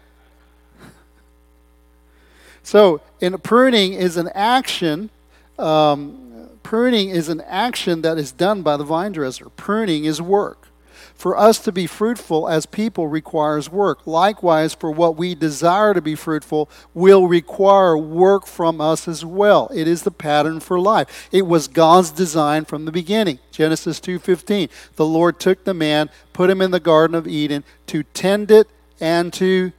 So, 2.62 3.02
in 3.20 3.36
pruning 3.38 3.92
is 3.92 4.16
an 4.16 4.30
action. 4.34 5.10
Um, 5.58 6.23
pruning 6.64 7.10
is 7.10 7.28
an 7.28 7.42
action 7.42 8.02
that 8.02 8.18
is 8.18 8.32
done 8.32 8.62
by 8.62 8.76
the 8.76 8.82
vine 8.82 9.12
dresser. 9.12 9.48
Pruning 9.50 10.04
is 10.04 10.20
work. 10.20 10.68
For 11.14 11.38
us 11.38 11.60
to 11.60 11.70
be 11.70 11.86
fruitful 11.86 12.48
as 12.48 12.66
people 12.66 13.06
requires 13.06 13.70
work. 13.70 14.04
Likewise, 14.04 14.74
for 14.74 14.90
what 14.90 15.16
we 15.16 15.36
desire 15.36 15.94
to 15.94 16.02
be 16.02 16.16
fruitful 16.16 16.68
will 16.92 17.28
require 17.28 17.96
work 17.96 18.46
from 18.46 18.80
us 18.80 19.06
as 19.06 19.24
well. 19.24 19.70
It 19.72 19.86
is 19.86 20.02
the 20.02 20.10
pattern 20.10 20.58
for 20.58 20.80
life. 20.80 21.28
It 21.30 21.46
was 21.46 21.68
God's 21.68 22.10
design 22.10 22.64
from 22.64 22.84
the 22.84 22.92
beginning. 22.92 23.38
Genesis 23.52 24.00
2:15. 24.00 24.68
The 24.96 25.06
Lord 25.06 25.38
took 25.38 25.62
the 25.62 25.74
man, 25.74 26.10
put 26.32 26.50
him 26.50 26.60
in 26.60 26.72
the 26.72 26.80
garden 26.80 27.14
of 27.14 27.28
Eden 27.28 27.62
to 27.86 28.02
tend 28.02 28.50
it 28.50 28.68
and 29.00 29.32
to 29.34 29.72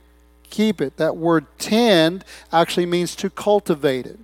keep 0.50 0.80
it. 0.80 0.96
That 0.98 1.18
word 1.18 1.46
tend 1.60 2.24
actually 2.54 2.86
means 2.86 3.13
to 3.18 3.30
cultivate 3.30 4.06
it. 4.06 4.20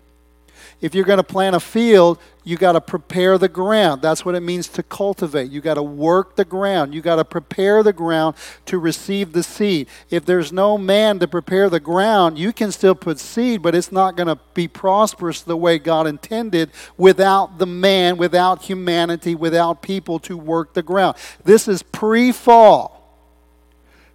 If 0.79 0.95
you're 0.95 1.05
going 1.05 1.17
to 1.17 1.23
plant 1.23 1.55
a 1.55 1.59
field, 1.59 2.17
you 2.43 2.57
got 2.57 2.71
to 2.71 2.81
prepare 2.81 3.37
the 3.37 3.47
ground. 3.47 4.01
That's 4.01 4.25
what 4.25 4.33
it 4.33 4.39
means 4.39 4.67
to 4.69 4.81
cultivate. 4.81 5.51
You 5.51 5.61
got 5.61 5.75
to 5.75 5.83
work 5.83 6.35
the 6.35 6.45
ground. 6.45 6.93
You 6.93 7.01
got 7.01 7.17
to 7.17 7.25
prepare 7.25 7.83
the 7.83 7.93
ground 7.93 8.35
to 8.65 8.79
receive 8.79 9.33
the 9.33 9.43
seed. 9.43 9.87
If 10.09 10.25
there's 10.25 10.51
no 10.51 10.77
man 10.77 11.19
to 11.19 11.27
prepare 11.27 11.69
the 11.69 11.79
ground, 11.79 12.39
you 12.39 12.51
can 12.51 12.71
still 12.71 12.95
put 12.95 13.19
seed, 13.19 13.61
but 13.61 13.75
it's 13.75 13.91
not 13.91 14.17
going 14.17 14.27
to 14.27 14.39
be 14.55 14.67
prosperous 14.67 15.41
the 15.41 15.55
way 15.55 15.77
God 15.77 16.07
intended 16.07 16.71
without 16.97 17.59
the 17.59 17.67
man, 17.67 18.17
without 18.17 18.63
humanity, 18.63 19.35
without 19.35 19.83
people 19.83 20.17
to 20.19 20.35
work 20.35 20.73
the 20.73 20.83
ground. 20.83 21.17
This 21.43 21.67
is 21.67 21.83
pre-fall, 21.83 23.17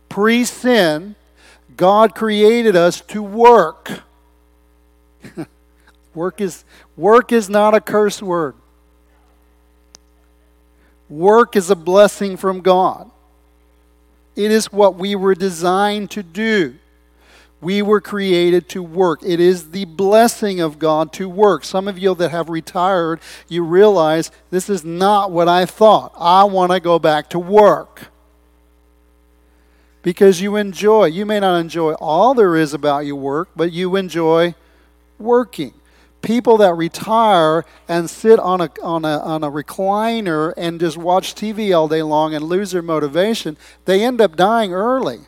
pre-sin. 0.09 1.15
God 1.77 2.15
created 2.15 2.75
us 2.75 3.03
to 3.03 3.23
work. 3.23 4.01
Work 6.17 6.41
is, 6.41 6.65
work 6.97 7.31
is 7.31 7.51
not 7.51 7.75
a 7.75 7.81
curse 7.81 8.23
word. 8.23 8.55
Work 11.11 11.55
is 11.55 11.71
a 11.71 11.77
blessing 11.77 12.39
from 12.39 12.63
God. 12.63 13.11
It 14.35 14.51
is 14.51 14.73
what 14.73 14.97
we 14.97 15.15
were 15.15 15.35
designed 15.35 16.11
to 16.13 16.23
do. 16.23 16.77
We 17.61 17.83
were 17.83 18.01
created 18.01 18.69
to 18.71 18.83
work. 18.83 19.21
It 19.23 19.41
is 19.41 19.71
the 19.71 19.85
blessing 19.85 20.59
of 20.59 20.79
God 20.79 21.13
to 21.15 21.29
work. 21.29 21.65
Some 21.65 21.87
of 21.87 21.99
you 21.99 22.15
that 22.15 22.31
have 22.31 22.49
retired, 22.49 23.21
you 23.49 23.63
realize 23.63 24.31
this 24.51 24.71
is 24.71 24.85
not 24.85 25.31
what 25.31 25.49
I 25.49 25.67
thought. 25.67 26.13
I 26.19 26.45
want 26.45 26.73
to 26.73 26.81
go 26.81 26.99
back 26.99 27.29
to 27.31 27.39
work. 27.39 28.09
Because 30.03 30.41
you 30.41 30.57
enjoy. 30.57 31.07
You 31.07 31.27
may 31.27 31.41
not 31.41 31.59
enjoy 31.59 31.93
all 31.95 32.33
there 32.33 32.57
is 32.57 32.73
about 32.73 33.01
your 33.01 33.17
work, 33.17 33.51
but 33.55 33.73
you 33.73 33.97
enjoy 33.97 34.55
working 35.19 35.75
people 36.23 36.57
that 36.59 36.75
retire 36.75 37.65
and 37.89 38.11
sit 38.11 38.39
on 38.39 38.61
a, 38.61 38.71
on, 38.83 39.05
a, 39.05 39.19
on 39.19 39.45
a 39.45 39.51
recliner 39.51 40.53
and 40.57 40.81
just 40.81 40.97
watch 40.97 41.35
TV 41.35 41.77
all 41.77 41.89
day 41.89 42.03
long 42.03 42.35
and 42.35 42.45
lose 42.45 42.73
their 42.73 42.83
motivation, 42.83 43.57
they 43.85 44.03
end 44.03 44.21
up 44.21 44.37
dying 44.37 44.73
early. 44.73 45.21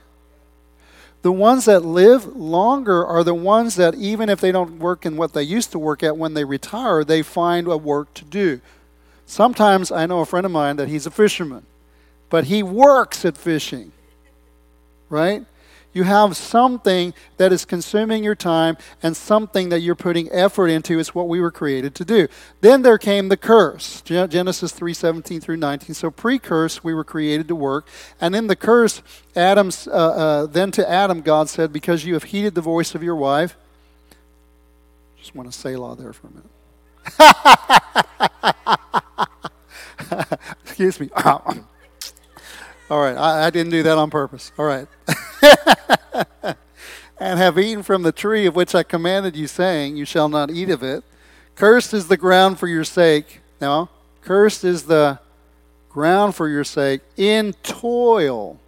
The 1.22 1.32
ones 1.32 1.64
that 1.64 1.84
live 1.84 2.36
longer 2.36 3.04
are 3.04 3.24
the 3.24 3.34
ones 3.34 3.74
that, 3.76 3.94
even 3.96 4.28
if 4.28 4.40
they 4.40 4.52
don't 4.52 4.78
work 4.78 5.04
in 5.04 5.16
what 5.16 5.32
they 5.32 5.42
used 5.42 5.72
to 5.72 5.78
work 5.78 6.02
at 6.02 6.16
when 6.16 6.34
they 6.34 6.44
retire, 6.44 7.04
they 7.04 7.22
find 7.22 7.66
a 7.66 7.76
work 7.76 8.14
to 8.14 8.24
do. 8.24 8.60
Sometimes 9.26 9.90
I 9.90 10.06
know 10.06 10.20
a 10.20 10.26
friend 10.26 10.46
of 10.46 10.52
mine 10.52 10.76
that 10.76 10.88
he's 10.88 11.06
a 11.06 11.10
fisherman, 11.10 11.66
but 12.30 12.44
he 12.44 12.62
works 12.62 13.24
at 13.24 13.36
fishing, 13.36 13.92
right? 15.08 15.44
You 15.92 16.04
have 16.04 16.36
something 16.36 17.14
that 17.38 17.52
is 17.52 17.64
consuming 17.64 18.22
your 18.22 18.34
time 18.34 18.76
and 19.02 19.16
something 19.16 19.70
that 19.70 19.80
you're 19.80 19.94
putting 19.94 20.30
effort 20.30 20.68
into. 20.68 20.98
It's 20.98 21.14
what 21.14 21.28
we 21.28 21.40
were 21.40 21.50
created 21.50 21.94
to 21.96 22.04
do. 22.04 22.28
Then 22.60 22.82
there 22.82 22.98
came 22.98 23.28
the 23.28 23.36
curse, 23.36 24.02
Genesis 24.02 24.72
3:17 24.72 25.40
through 25.40 25.56
19. 25.56 25.94
So 25.94 26.10
pre-curse, 26.10 26.84
we 26.84 26.92
were 26.92 27.04
created 27.04 27.48
to 27.48 27.54
work, 27.54 27.88
and 28.20 28.36
in 28.36 28.48
the 28.48 28.56
curse, 28.56 29.02
Adam's 29.34 29.88
uh, 29.88 29.90
uh, 29.90 30.46
then 30.46 30.70
to 30.72 30.88
Adam, 30.88 31.22
God 31.22 31.48
said, 31.48 31.72
"Because 31.72 32.04
you 32.04 32.14
have 32.14 32.24
heeded 32.24 32.54
the 32.54 32.60
voice 32.60 32.94
of 32.94 33.02
your 33.02 33.16
wife." 33.16 33.56
Just 35.18 35.34
want 35.34 35.50
to 35.50 35.58
say 35.58 35.76
law 35.76 35.94
there 35.94 36.12
for 36.12 36.28
a 36.28 36.30
minute. 36.30 36.50
Excuse 40.62 41.00
me. 41.00 41.08
All 42.90 43.02
right, 43.02 43.16
I, 43.16 43.46
I 43.46 43.50
didn't 43.50 43.72
do 43.72 43.82
that 43.82 43.98
on 43.98 44.10
purpose. 44.10 44.52
All 44.58 44.64
right. 44.64 44.86
and 47.20 47.38
have 47.38 47.58
eaten 47.58 47.82
from 47.82 48.02
the 48.02 48.12
tree 48.12 48.46
of 48.46 48.56
which 48.56 48.74
I 48.74 48.82
commanded 48.82 49.36
you, 49.36 49.46
saying, 49.46 49.96
You 49.96 50.04
shall 50.04 50.28
not 50.28 50.50
eat 50.50 50.70
of 50.70 50.82
it. 50.82 51.04
Cursed 51.54 51.94
is 51.94 52.08
the 52.08 52.16
ground 52.16 52.58
for 52.58 52.68
your 52.68 52.84
sake. 52.84 53.40
Now, 53.60 53.90
cursed 54.22 54.64
is 54.64 54.84
the 54.84 55.18
ground 55.88 56.34
for 56.34 56.48
your 56.48 56.64
sake. 56.64 57.00
In 57.16 57.52
toil 57.62 58.60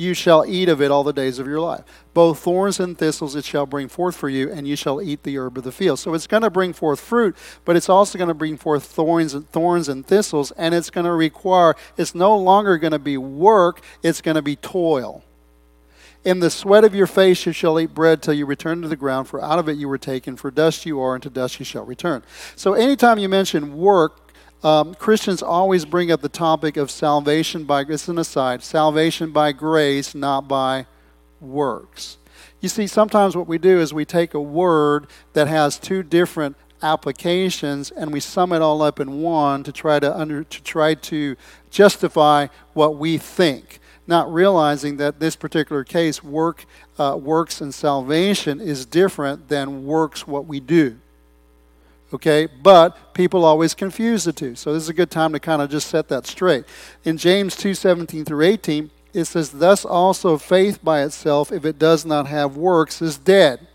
you 0.00 0.14
shall 0.14 0.46
eat 0.46 0.70
of 0.70 0.80
it 0.80 0.90
all 0.90 1.04
the 1.04 1.12
days 1.12 1.38
of 1.38 1.46
your 1.46 1.60
life. 1.60 1.84
Both 2.14 2.38
thorns 2.38 2.80
and 2.80 2.96
thistles 2.96 3.36
it 3.36 3.44
shall 3.44 3.66
bring 3.66 3.88
forth 3.88 4.16
for 4.16 4.30
you, 4.30 4.50
and 4.50 4.66
you 4.66 4.74
shall 4.74 5.02
eat 5.02 5.22
the 5.24 5.36
herb 5.36 5.58
of 5.58 5.64
the 5.64 5.72
field. 5.72 5.98
So 5.98 6.14
it's 6.14 6.26
going 6.26 6.42
to 6.42 6.48
bring 6.48 6.72
forth 6.72 7.00
fruit, 7.00 7.36
but 7.66 7.76
it's 7.76 7.90
also 7.90 8.16
going 8.16 8.28
to 8.28 8.34
bring 8.34 8.56
forth 8.56 8.84
thorns 8.84 9.34
and 9.34 9.48
thorns 9.50 9.88
and 9.90 10.04
thistles, 10.06 10.52
and 10.52 10.74
it's 10.74 10.88
going 10.88 11.04
to 11.04 11.12
require. 11.12 11.76
It's 11.98 12.14
no 12.14 12.34
longer 12.36 12.78
going 12.78 12.92
to 12.92 12.98
be 12.98 13.18
work; 13.18 13.82
it's 14.02 14.22
going 14.22 14.36
to 14.36 14.42
be 14.42 14.56
toil. 14.56 15.22
In 16.22 16.40
the 16.40 16.50
sweat 16.50 16.84
of 16.84 16.94
your 16.94 17.06
face 17.06 17.46
you 17.46 17.52
shall 17.52 17.80
eat 17.80 17.94
bread 17.94 18.22
till 18.22 18.34
you 18.34 18.44
return 18.44 18.82
to 18.82 18.88
the 18.88 18.96
ground, 18.96 19.26
for 19.26 19.42
out 19.42 19.58
of 19.58 19.68
it 19.68 19.78
you 19.78 19.88
were 19.88 19.98
taken. 19.98 20.36
For 20.36 20.50
dust 20.50 20.84
you 20.84 21.00
are, 21.00 21.14
and 21.14 21.22
to 21.22 21.30
dust 21.30 21.58
you 21.58 21.64
shall 21.64 21.84
return. 21.84 22.22
So 22.56 22.74
anytime 22.74 23.18
you 23.18 23.28
mention 23.28 23.76
work, 23.76 24.32
um, 24.62 24.94
Christians 24.94 25.42
always 25.42 25.86
bring 25.86 26.12
up 26.12 26.20
the 26.20 26.28
topic 26.28 26.76
of 26.76 26.90
salvation 26.90 27.64
by, 27.64 27.84
this 27.84 28.02
is 28.02 28.08
an 28.10 28.18
aside, 28.18 28.62
salvation 28.62 29.30
by 29.30 29.52
grace, 29.52 30.14
not 30.14 30.46
by 30.46 30.86
works. 31.40 32.18
You 32.60 32.68
see, 32.68 32.86
sometimes 32.86 33.34
what 33.34 33.46
we 33.46 33.56
do 33.56 33.80
is 33.80 33.94
we 33.94 34.04
take 34.04 34.34
a 34.34 34.40
word 34.40 35.06
that 35.32 35.48
has 35.48 35.78
two 35.78 36.02
different 36.02 36.56
applications 36.82 37.90
and 37.90 38.12
we 38.12 38.20
sum 38.20 38.52
it 38.52 38.60
all 38.60 38.82
up 38.82 39.00
in 39.00 39.22
one 39.22 39.62
to 39.62 39.72
try 39.72 39.98
to 39.98 40.16
under 40.16 40.44
to 40.44 40.62
try 40.62 40.94
to 40.94 41.36
justify 41.70 42.46
what 42.72 42.96
we 42.96 43.18
think 43.18 43.79
not 44.10 44.30
realizing 44.30 44.98
that 44.98 45.20
this 45.20 45.36
particular 45.36 45.84
case 45.84 46.22
work 46.22 46.66
uh, 46.98 47.16
works 47.18 47.62
and 47.62 47.72
salvation 47.72 48.60
is 48.60 48.84
different 48.84 49.48
than 49.48 49.86
works 49.86 50.26
what 50.26 50.44
we 50.46 50.60
do. 50.60 50.98
Okay? 52.12 52.46
But 52.46 53.14
people 53.14 53.44
always 53.44 53.72
confuse 53.72 54.24
the 54.24 54.32
two. 54.32 54.56
So 54.56 54.74
this 54.74 54.82
is 54.82 54.88
a 54.88 54.94
good 54.94 55.10
time 55.10 55.32
to 55.32 55.40
kind 55.40 55.62
of 55.62 55.70
just 55.70 55.88
set 55.88 56.08
that 56.08 56.26
straight. 56.26 56.64
In 57.04 57.16
james 57.16 57.56
2 57.56 57.72
17 57.72 58.26
through 58.26 58.44
18 58.44 58.90
it 59.12 59.24
says 59.24 59.50
thus 59.50 59.84
also 59.84 60.36
faith 60.36 60.84
by 60.84 61.02
itself 61.02 61.50
if 61.50 61.64
it 61.64 61.78
does 61.78 62.04
not 62.04 62.26
have 62.26 62.56
works 62.56 63.00
is 63.00 63.16
dead 63.16 63.66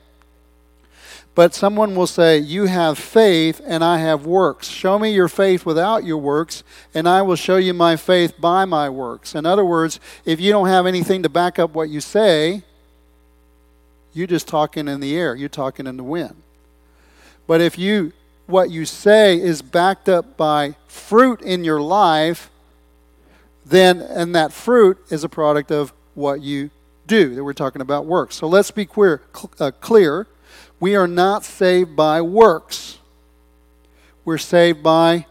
but 1.36 1.54
someone 1.54 1.96
will 1.96 2.08
say, 2.08 2.40
You 2.40 2.66
have 2.66 2.98
faith, 2.98 3.62
and 3.66 3.84
I 3.84 3.98
have 3.98 4.26
works. 4.26 4.70
Show 4.70 4.98
me 4.98 5.14
your 5.14 5.28
faith 5.28 5.66
without 5.66 6.06
your 6.06 6.18
works, 6.18 6.64
and 6.94 7.08
I 7.08 7.22
will 7.22 7.36
show 7.36 7.58
you 7.58 7.74
my 7.74 7.98
faith 7.98 8.40
by 8.40 8.64
my 8.64 8.90
works. 8.90 9.36
In 9.36 9.46
other 9.46 9.66
words, 9.66 10.00
if 10.24 10.40
you 10.40 10.52
don't 10.52 10.70
have 10.70 10.86
anything 10.86 11.24
to 11.24 11.30
back 11.30 11.60
up 11.60 11.72
what 11.76 11.90
you 11.90 12.00
say, 12.00 12.64
you're 14.14 14.28
just 14.28 14.48
talking 14.48 14.88
in 14.88 15.02
the 15.02 15.16
air, 15.18 15.36
you're 15.36 15.50
talking 15.50 15.88
in 15.88 15.98
the 15.98 16.04
wind. 16.04 16.36
But 17.48 17.60
if 17.60 17.78
you 17.78 18.14
what 18.48 18.70
you 18.70 18.86
say 18.86 19.40
is 19.40 19.62
backed 19.62 20.08
up 20.08 20.38
by 20.38 20.76
fruit 20.88 21.42
in 21.42 21.64
your 21.64 21.82
life, 21.82 22.50
then 23.66 24.00
and 24.00 24.34
that 24.36 24.54
fruit 24.54 24.98
is 25.10 25.24
a 25.24 25.30
product 25.30 25.72
of 25.72 25.92
what 26.14 26.42
you 26.42 26.70
do. 27.08 27.36
That 27.36 27.44
we're 27.44 27.54
talking 27.54 27.82
about 27.82 28.06
works. 28.06 28.36
So 28.36 28.48
let's 28.48 28.72
be 28.72 28.86
clear. 28.86 29.22
Uh, 29.60 29.72
clear 29.82 30.28
we 30.86 30.96
are 30.96 31.08
not 31.08 31.44
saved 31.44 31.96
by 31.96 32.22
works. 32.22 33.00
We're 34.24 34.38
saved 34.38 34.84
by 34.84 35.26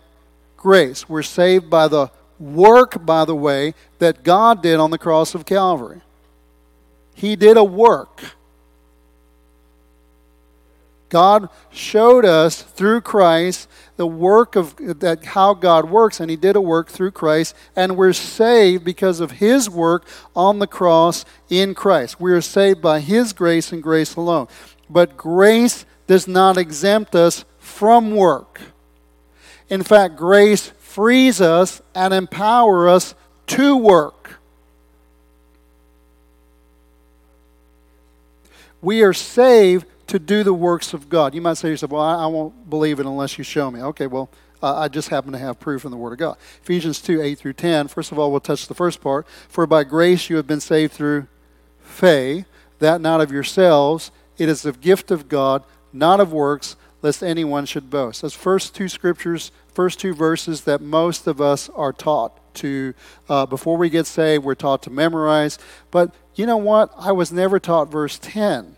grace. 0.57 1.09
We're 1.09 1.23
saved 1.23 1.71
by 1.71 1.87
the 1.87 2.11
work, 2.41 3.07
by 3.07 3.25
the 3.25 3.37
way, 3.37 3.75
that 4.01 4.25
God 4.25 4.65
did 4.65 4.81
on 4.81 4.91
the 4.91 4.99
cross 4.99 5.33
of 5.33 5.47
Calvary. 5.47 6.01
He 7.15 7.37
did 7.37 7.57
a 7.57 7.63
work. 7.63 8.35
God 11.09 11.49
showed 11.71 12.25
us 12.25 12.61
through 12.61 13.03
Christ 13.03 13.69
the 13.95 14.09
work 14.09 14.57
of 14.57 14.75
that 14.99 15.25
how 15.25 15.55
God 15.55 15.89
works, 15.89 16.19
and 16.19 16.29
He 16.29 16.37
did 16.37 16.57
a 16.57 16.61
work 16.61 16.89
through 16.89 17.13
Christ, 17.13 17.55
and 17.77 17.97
we're 17.97 18.13
saved 18.13 18.83
because 18.83 19.21
of 19.21 19.31
His 19.31 19.71
work 19.71 20.05
on 20.35 20.59
the 20.59 20.67
cross 20.67 21.25
in 21.49 21.75
Christ. 21.75 22.21
We 22.21 22.33
are 22.33 22.41
saved 22.41 22.83
by 22.83 22.99
His 22.99 23.33
grace 23.33 23.71
and 23.71 23.81
grace 23.81 24.17
alone. 24.17 24.49
But 24.89 25.17
grace 25.17 25.85
does 26.07 26.29
not 26.29 26.57
exempt 26.57 27.15
us 27.15 27.45
from 27.59 28.15
work. 28.15 28.61
In 29.69 29.83
fact, 29.83 30.17
grace 30.17 30.69
frees 30.79 31.41
us 31.41 31.81
and 31.95 32.13
empowers 32.13 32.91
us 32.91 33.15
to 33.49 33.77
work. 33.77 34.39
We 38.81 39.03
are 39.03 39.15
saved 39.15 39.87
to 40.09 40.19
do 40.19 40.45
the 40.45 40.53
works 40.53 40.93
of 40.93 41.09
God. 41.09 41.35
You 41.35 41.41
might 41.41 41.55
say 41.55 41.69
to 41.69 41.71
yourself, 41.71 41.93
Well, 41.93 42.03
I, 42.03 42.27
won't 42.27 42.69
believe 42.69 43.01
it 43.01 43.07
unless 43.07 43.39
you 43.39 43.45
show 43.45 43.71
me. 43.71 43.81
Okay, 43.81 44.07
well, 44.07 44.29
uh, 44.63 44.77
I 44.77 44.89
just 44.89 45.09
happen 45.09 45.33
to 45.33 45.39
have 45.39 45.59
proof 45.59 45.85
in 45.85 45.91
the 45.91 45.97
Word 45.97 46.13
of 46.13 46.19
God. 46.19 46.37
Ephesians 46.63 47.01
2 47.01 47.21
8 47.23 47.39
through 47.39 47.55
10. 47.55 47.89
First 47.89 48.13
of 48.13 48.19
all, 48.19 48.31
we'll 48.31 48.41
touch 48.41 48.69
the 48.69 48.75
first 48.75 49.01
part. 49.01 49.27
For 49.49 49.67
by 49.67 49.85
grace 49.85 50.29
you 50.29 50.37
have 50.37 50.47
been 50.47 50.61
saved 50.61 50.93
through 50.93 51.27
faith, 51.81 52.47
that 52.79 53.01
not 53.01 53.21
of 53.21 53.33
yourselves. 53.33 54.11
It 54.39 54.49
is 54.49 54.63
the 54.63 54.73
gift 54.73 55.11
of 55.11 55.29
God, 55.29 55.65
not 55.93 56.21
of 56.21 56.33
works, 56.33 56.77
lest 57.03 57.23
anyone 57.23 57.67
should 57.67 57.91
boast. 57.91 58.23
Those 58.23 58.35
first 58.35 58.75
two 58.75 58.89
scriptures, 58.89 59.53
first 59.73 60.01
two 60.01 60.15
verses 60.15 60.63
that 60.63 60.81
most 60.81 61.27
of 61.27 61.41
us 61.41 61.69
are 61.71 61.93
taught 61.93 62.41
to, 62.55 62.95
uh, 63.29 63.47
before 63.47 63.77
we 63.77 63.91
get 63.91 64.07
saved, 64.07 64.45
we're 64.45 64.55
taught 64.55 64.83
to 64.85 64.91
memorize. 64.91 65.59
But 65.91 66.15
you 66.35 66.47
know 66.47 66.57
what? 66.57 66.93
I 66.97 67.13
was 67.13 67.31
never 67.31 67.59
taught 67.61 67.91
verse 67.91 68.19
10. 68.19 68.77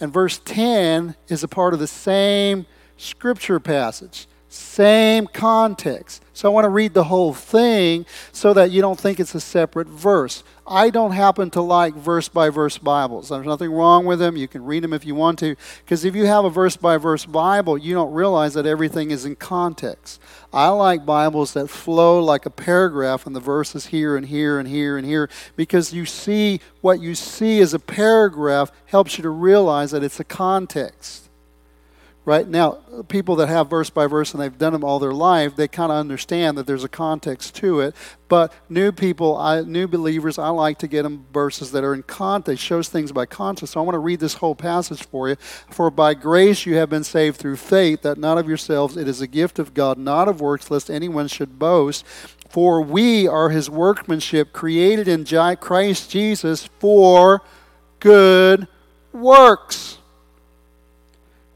And 0.00 0.12
verse 0.12 0.40
10 0.44 1.14
is 1.28 1.44
a 1.44 1.48
part 1.48 1.74
of 1.74 1.80
the 1.80 1.86
same 1.86 2.66
scripture 2.96 3.60
passage, 3.60 4.26
same 4.52 5.26
context. 5.26 6.22
So 6.34 6.50
I 6.50 6.52
want 6.52 6.64
to 6.66 6.70
read 6.70 6.92
the 6.92 7.04
whole 7.04 7.32
thing 7.32 8.04
so 8.32 8.52
that 8.52 8.70
you 8.70 8.80
don't 8.80 8.98
think 8.98 9.18
it's 9.18 9.34
a 9.34 9.40
separate 9.40 9.88
verse. 9.88 10.44
I 10.66 10.90
don't 10.90 11.12
happen 11.12 11.50
to 11.50 11.62
like 11.62 11.94
verse 11.94 12.28
by 12.28 12.50
verse 12.50 12.78
Bibles. 12.78 13.30
There's 13.30 13.46
nothing 13.46 13.72
wrong 13.72 14.04
with 14.04 14.18
them. 14.18 14.36
You 14.36 14.48
can 14.48 14.64
read 14.64 14.84
them 14.84 14.92
if 14.92 15.04
you 15.06 15.14
want 15.14 15.38
to. 15.38 15.56
Because 15.84 16.04
if 16.04 16.14
you 16.14 16.26
have 16.26 16.44
a 16.44 16.50
verse 16.50 16.76
by 16.76 16.98
verse 16.98 17.24
Bible, 17.24 17.78
you 17.78 17.94
don't 17.94 18.12
realize 18.12 18.54
that 18.54 18.66
everything 18.66 19.10
is 19.10 19.24
in 19.24 19.36
context. 19.36 20.20
I 20.52 20.68
like 20.68 21.06
Bibles 21.06 21.54
that 21.54 21.68
flow 21.68 22.22
like 22.22 22.44
a 22.44 22.50
paragraph 22.50 23.26
and 23.26 23.34
the 23.34 23.40
verses 23.40 23.86
here 23.86 24.16
and 24.16 24.26
here 24.26 24.58
and 24.58 24.68
here 24.68 24.98
and 24.98 25.06
here 25.06 25.30
because 25.56 25.92
you 25.92 26.04
see 26.04 26.60
what 26.82 27.00
you 27.00 27.14
see 27.14 27.60
as 27.60 27.72
a 27.72 27.78
paragraph 27.78 28.70
helps 28.86 29.16
you 29.16 29.22
to 29.22 29.30
realize 29.30 29.92
that 29.92 30.04
it's 30.04 30.20
a 30.20 30.24
context 30.24 31.21
right 32.24 32.46
now 32.46 32.78
people 33.08 33.36
that 33.36 33.48
have 33.48 33.68
verse 33.68 33.90
by 33.90 34.06
verse 34.06 34.32
and 34.32 34.42
they've 34.42 34.58
done 34.58 34.72
them 34.72 34.84
all 34.84 34.98
their 34.98 35.12
life 35.12 35.56
they 35.56 35.66
kind 35.66 35.90
of 35.90 35.98
understand 35.98 36.56
that 36.56 36.66
there's 36.66 36.84
a 36.84 36.88
context 36.88 37.54
to 37.56 37.80
it. 37.80 37.94
But 38.28 38.52
new 38.68 38.92
people 38.92 39.36
I, 39.36 39.62
new 39.62 39.88
believers 39.88 40.38
i 40.38 40.48
like 40.48 40.78
to 40.78 40.88
get 40.88 41.02
them 41.02 41.26
verses 41.32 41.72
that 41.72 41.84
are 41.84 41.94
in 41.94 42.02
context 42.04 42.62
shows 42.62 42.88
things 42.88 43.12
by 43.12 43.26
context 43.26 43.74
so 43.74 43.80
i 43.80 43.82
want 43.82 43.94
to 43.94 44.00
read 44.00 44.20
this 44.20 44.34
whole 44.34 44.54
passage 44.54 45.04
for 45.04 45.28
you. 45.28 45.36
For 45.70 45.90
by 45.90 46.14
grace 46.14 46.64
you 46.64 46.76
have 46.76 46.90
been 46.90 47.04
saved 47.04 47.36
through 47.36 47.56
faith 47.56 48.02
that 48.02 48.18
not 48.18 48.38
of 48.38 48.48
yourselves 48.48 48.96
it 48.96 49.08
is 49.08 49.20
a 49.20 49.26
gift 49.26 49.58
of 49.58 49.74
god 49.74 49.98
not 49.98 50.28
of 50.28 50.40
works 50.40 50.70
lest 50.70 50.90
anyone 50.90 51.28
should 51.28 51.58
boast. 51.58 52.06
For 52.48 52.82
we 52.82 53.26
are 53.26 53.48
his 53.48 53.68
workmanship 53.68 54.52
created 54.52 55.08
in 55.08 55.24
christ 55.56 56.10
jesus 56.10 56.68
for 56.78 57.42
good 57.98 58.68
works 59.12 59.98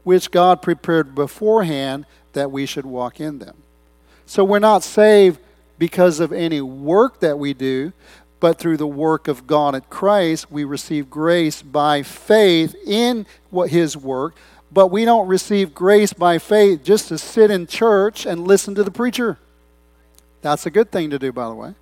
which 0.07 0.31
God 0.31 0.61
prepared 0.61 1.13
beforehand 1.13 2.05
that 2.31 2.49
we 2.49 2.65
should 2.65 2.85
walk 2.85 3.19
in 3.19 3.39
them. 3.39 3.57
So 4.25 4.41
we're 4.41 4.57
not 4.57 4.81
saved 4.81 5.37
because 5.77 6.21
of 6.21 6.31
any 6.31 6.61
work 6.61 7.19
that 7.19 7.37
we 7.37 7.53
do, 7.53 7.91
but 8.39 8.57
through 8.57 8.77
the 8.77 8.87
work 8.87 9.27
of 9.27 9.47
God 9.47 9.75
at 9.75 9.89
Christ, 9.89 10.49
we 10.49 10.63
receive 10.63 11.09
grace 11.09 11.61
by 11.61 12.03
faith 12.03 12.73
in 12.85 13.25
what 13.49 13.71
his 13.71 13.97
work. 13.97 14.37
But 14.71 14.87
we 14.87 15.03
don't 15.03 15.27
receive 15.27 15.75
grace 15.75 16.13
by 16.13 16.37
faith 16.37 16.85
just 16.85 17.09
to 17.09 17.17
sit 17.17 17.51
in 17.51 17.67
church 17.67 18.25
and 18.25 18.47
listen 18.47 18.75
to 18.75 18.85
the 18.85 18.91
preacher. 18.91 19.37
That's 20.41 20.65
a 20.65 20.71
good 20.71 20.89
thing 20.89 21.09
to 21.09 21.19
do, 21.19 21.33
by 21.33 21.49
the 21.49 21.53
way. 21.53 21.73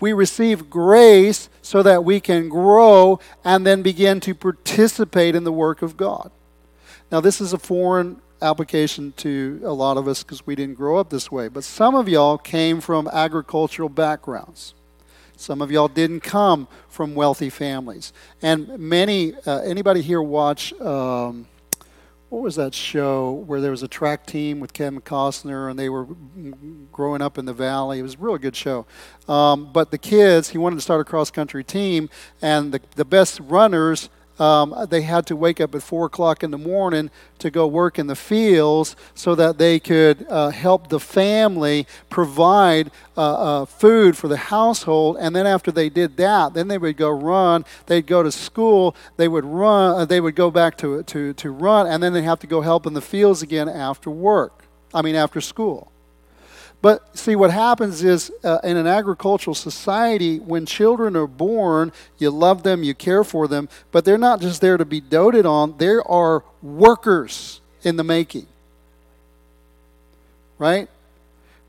We 0.00 0.14
receive 0.14 0.70
grace 0.70 1.50
so 1.60 1.82
that 1.82 2.04
we 2.04 2.20
can 2.20 2.48
grow 2.48 3.20
and 3.44 3.66
then 3.66 3.82
begin 3.82 4.18
to 4.20 4.34
participate 4.34 5.34
in 5.34 5.44
the 5.44 5.52
work 5.52 5.82
of 5.82 5.98
God. 5.98 6.30
Now, 7.10 7.20
this 7.20 7.40
is 7.40 7.52
a 7.52 7.58
foreign 7.58 8.20
application 8.42 9.12
to 9.16 9.60
a 9.64 9.72
lot 9.72 9.96
of 9.96 10.06
us 10.06 10.22
because 10.22 10.46
we 10.46 10.54
didn't 10.54 10.74
grow 10.74 10.98
up 10.98 11.10
this 11.10 11.30
way. 11.32 11.48
But 11.48 11.64
some 11.64 11.94
of 11.94 12.08
y'all 12.08 12.38
came 12.38 12.80
from 12.80 13.08
agricultural 13.08 13.88
backgrounds. 13.88 14.74
Some 15.36 15.62
of 15.62 15.70
y'all 15.70 15.88
didn't 15.88 16.20
come 16.20 16.68
from 16.88 17.14
wealthy 17.14 17.48
families. 17.48 18.12
And 18.42 18.78
many, 18.78 19.34
uh, 19.46 19.60
anybody 19.60 20.02
here 20.02 20.20
watch, 20.20 20.72
um, 20.80 21.46
what 22.28 22.42
was 22.42 22.56
that 22.56 22.74
show 22.74 23.30
where 23.46 23.60
there 23.60 23.70
was 23.70 23.82
a 23.82 23.88
track 23.88 24.26
team 24.26 24.60
with 24.60 24.72
Kevin 24.74 25.00
Costner 25.00 25.70
and 25.70 25.78
they 25.78 25.88
were 25.88 26.08
growing 26.92 27.22
up 27.22 27.38
in 27.38 27.46
the 27.46 27.54
valley? 27.54 28.00
It 28.00 28.02
was 28.02 28.16
a 28.16 28.18
really 28.18 28.38
good 28.38 28.56
show. 28.56 28.84
Um, 29.28 29.72
but 29.72 29.90
the 29.90 29.98
kids, 29.98 30.50
he 30.50 30.58
wanted 30.58 30.76
to 30.76 30.82
start 30.82 31.00
a 31.00 31.04
cross 31.04 31.30
country 31.30 31.64
team, 31.64 32.10
and 32.42 32.72
the, 32.72 32.80
the 32.96 33.04
best 33.04 33.40
runners 33.40 34.10
um, 34.38 34.74
they 34.88 35.02
had 35.02 35.26
to 35.26 35.36
wake 35.36 35.60
up 35.60 35.74
at 35.74 35.82
4 35.82 36.06
o'clock 36.06 36.42
in 36.42 36.50
the 36.50 36.58
morning 36.58 37.10
to 37.38 37.50
go 37.50 37.66
work 37.66 37.98
in 37.98 38.06
the 38.06 38.16
fields 38.16 38.96
so 39.14 39.34
that 39.34 39.58
they 39.58 39.78
could 39.78 40.26
uh, 40.28 40.50
help 40.50 40.88
the 40.88 41.00
family 41.00 41.86
provide 42.08 42.90
uh, 43.16 43.62
uh, 43.62 43.64
food 43.64 44.16
for 44.16 44.28
the 44.28 44.36
household. 44.36 45.16
And 45.20 45.34
then 45.34 45.46
after 45.46 45.70
they 45.70 45.88
did 45.88 46.16
that, 46.16 46.54
then 46.54 46.68
they 46.68 46.78
would 46.78 46.96
go 46.96 47.10
run. 47.10 47.64
They'd 47.86 48.06
go 48.06 48.22
to 48.22 48.32
school. 48.32 48.94
They 49.16 49.28
would 49.28 49.44
run. 49.44 50.00
Uh, 50.00 50.04
they 50.04 50.20
would 50.20 50.34
go 50.34 50.50
back 50.50 50.76
to, 50.78 51.02
to, 51.02 51.32
to 51.34 51.50
run. 51.50 51.86
And 51.86 52.02
then 52.02 52.12
they'd 52.12 52.22
have 52.22 52.40
to 52.40 52.46
go 52.46 52.60
help 52.60 52.86
in 52.86 52.94
the 52.94 53.02
fields 53.02 53.42
again 53.42 53.68
after 53.68 54.10
work. 54.10 54.64
I 54.94 55.02
mean, 55.02 55.14
after 55.14 55.40
school. 55.40 55.92
But 56.80 57.18
see, 57.18 57.34
what 57.34 57.50
happens 57.50 58.04
is 58.04 58.30
uh, 58.44 58.58
in 58.62 58.76
an 58.76 58.86
agricultural 58.86 59.54
society, 59.54 60.38
when 60.38 60.64
children 60.64 61.16
are 61.16 61.26
born, 61.26 61.92
you 62.18 62.30
love 62.30 62.62
them, 62.62 62.84
you 62.84 62.94
care 62.94 63.24
for 63.24 63.48
them, 63.48 63.68
but 63.90 64.04
they're 64.04 64.16
not 64.16 64.40
just 64.40 64.60
there 64.60 64.76
to 64.76 64.84
be 64.84 65.00
doted 65.00 65.44
on, 65.44 65.76
there 65.78 66.06
are 66.08 66.44
workers 66.62 67.60
in 67.82 67.96
the 67.96 68.04
making. 68.04 68.46
Right? 70.58 70.88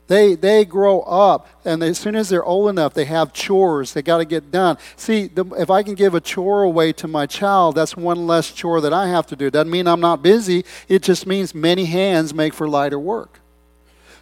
They, 0.06 0.34
they 0.34 0.64
grow 0.64 1.02
up, 1.02 1.48
and 1.64 1.82
as 1.84 1.98
soon 1.98 2.16
as 2.16 2.28
they're 2.28 2.44
old 2.44 2.68
enough, 2.70 2.94
they 2.94 3.04
have 3.04 3.32
chores 3.32 3.92
they 3.92 4.02
got 4.02 4.18
to 4.18 4.24
get 4.24 4.50
done. 4.50 4.76
See, 4.96 5.26
the, 5.26 5.44
if 5.54 5.70
I 5.70 5.84
can 5.84 5.94
give 5.94 6.14
a 6.14 6.20
chore 6.20 6.64
away 6.64 6.92
to 6.94 7.06
my 7.06 7.26
child, 7.26 7.76
that's 7.76 7.96
one 7.96 8.26
less 8.26 8.50
chore 8.50 8.80
that 8.80 8.92
I 8.92 9.08
have 9.08 9.26
to 9.28 9.36
do. 9.36 9.50
Doesn't 9.50 9.70
mean 9.70 9.86
I'm 9.86 10.00
not 10.00 10.22
busy, 10.22 10.64
it 10.88 11.02
just 11.02 11.26
means 11.26 11.54
many 11.54 11.84
hands 11.84 12.32
make 12.34 12.54
for 12.54 12.68
lighter 12.68 12.98
work. 12.98 13.40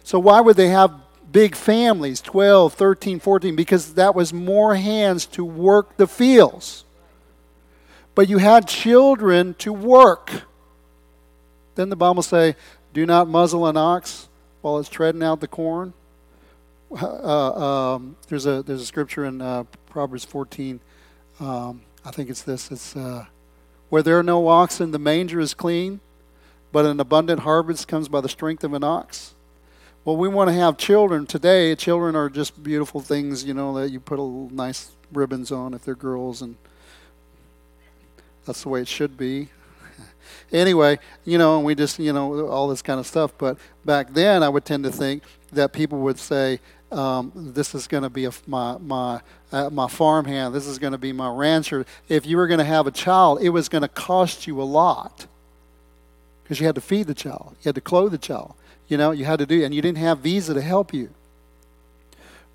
So 0.09 0.17
why 0.17 0.41
would 0.41 0.55
they 0.55 0.69
have 0.69 0.91
big 1.31 1.53
families, 1.53 2.19
12, 2.19 2.73
13, 2.73 3.19
14? 3.19 3.55
Because 3.55 3.93
that 3.93 4.15
was 4.15 4.33
more 4.33 4.73
hands 4.73 5.27
to 5.27 5.45
work 5.45 5.97
the 5.97 6.07
fields. 6.07 6.83
But 8.15 8.27
you 8.27 8.39
had 8.39 8.67
children 8.67 9.53
to 9.59 9.71
work. 9.71 10.45
Then 11.75 11.89
the 11.89 11.95
Bible 11.95 12.23
say, 12.23 12.55
do 12.91 13.05
not 13.05 13.27
muzzle 13.27 13.67
an 13.67 13.77
ox 13.77 14.29
while 14.61 14.79
it's 14.79 14.89
treading 14.89 15.21
out 15.21 15.41
the 15.41 15.47
corn. 15.47 15.93
Uh, 16.91 17.93
um, 17.93 18.15
there's 18.29 18.47
a 18.47 18.63
there's 18.63 18.81
a 18.81 18.87
scripture 18.87 19.25
in 19.25 19.43
uh, 19.43 19.65
Proverbs 19.91 20.25
14. 20.25 20.79
Um, 21.39 21.83
I 22.03 22.09
think 22.09 22.31
it's 22.31 22.41
this. 22.41 22.71
It's 22.71 22.95
uh, 22.95 23.27
where 23.89 24.01
there 24.01 24.17
are 24.17 24.23
no 24.23 24.47
oxen, 24.47 24.89
the 24.89 24.97
manger 24.97 25.39
is 25.39 25.53
clean, 25.53 25.99
but 26.71 26.87
an 26.87 26.99
abundant 26.99 27.41
harvest 27.41 27.87
comes 27.87 28.09
by 28.09 28.21
the 28.21 28.29
strength 28.29 28.63
of 28.63 28.73
an 28.73 28.83
ox. 28.83 29.35
Well, 30.05 30.15
we 30.15 30.29
want 30.29 30.49
to 30.49 30.53
have 30.53 30.77
children 30.77 31.25
today. 31.25 31.75
Children 31.75 32.15
are 32.15 32.29
just 32.29 32.63
beautiful 32.63 33.01
things, 33.01 33.43
you 33.43 33.53
know, 33.53 33.77
that 33.79 33.89
you 33.89 33.99
put 33.99 34.17
a 34.17 34.53
nice 34.53 34.91
ribbons 35.11 35.51
on 35.51 35.73
if 35.73 35.83
they're 35.83 35.93
girls, 35.93 36.41
and 36.41 36.55
that's 38.45 38.63
the 38.63 38.69
way 38.69 38.81
it 38.81 38.87
should 38.87 39.17
be. 39.17 39.49
anyway, 40.53 40.99
you 41.25 41.37
know, 41.37 41.57
and 41.57 41.65
we 41.65 41.75
just, 41.75 41.99
you 41.99 42.13
know, 42.13 42.47
all 42.47 42.69
this 42.69 42.81
kind 42.81 42.97
of 42.97 43.07
stuff. 43.07 43.33
But 43.37 43.57
back 43.83 44.13
then, 44.13 44.41
I 44.41 44.47
would 44.47 44.63
tend 44.63 44.85
to 44.85 44.91
think 44.91 45.23
that 45.51 45.73
people 45.73 45.99
would 45.99 46.17
say, 46.17 46.61
um, 46.93 47.33
"This 47.35 47.75
is 47.75 47.85
going 47.85 48.03
to 48.03 48.09
be 48.09 48.23
a, 48.23 48.31
my 48.47 48.77
my 48.77 49.19
uh, 49.51 49.69
my 49.69 49.89
farmhand. 49.89 50.55
This 50.55 50.65
is 50.65 50.79
going 50.79 50.93
to 50.93 50.97
be 50.97 51.11
my 51.11 51.29
rancher." 51.29 51.85
If 52.07 52.25
you 52.25 52.37
were 52.37 52.47
going 52.47 52.59
to 52.59 52.63
have 52.63 52.87
a 52.87 52.91
child, 52.91 53.41
it 53.41 53.49
was 53.49 53.67
going 53.67 53.81
to 53.81 53.89
cost 53.89 54.47
you 54.47 54.61
a 54.61 54.63
lot 54.63 55.27
because 56.49 56.61
you 56.61 56.65
had 56.65 56.75
to 56.75 56.81
feed 56.81 57.05
the 57.05 57.13
child, 57.13 57.55
you 57.61 57.67
had 57.69 57.75
to 57.75 57.81
clothe 57.81 58.11
the 58.11 58.17
child, 58.17 58.55
you 58.89 58.97
know, 58.97 59.11
you 59.11 59.23
had 59.23 59.39
to 59.39 59.45
do, 59.45 59.63
and 59.63 59.73
you 59.73 59.81
didn't 59.81 59.99
have 59.99 60.19
Visa 60.19 60.53
to 60.53 60.61
help 60.61 60.93
you. 60.93 61.09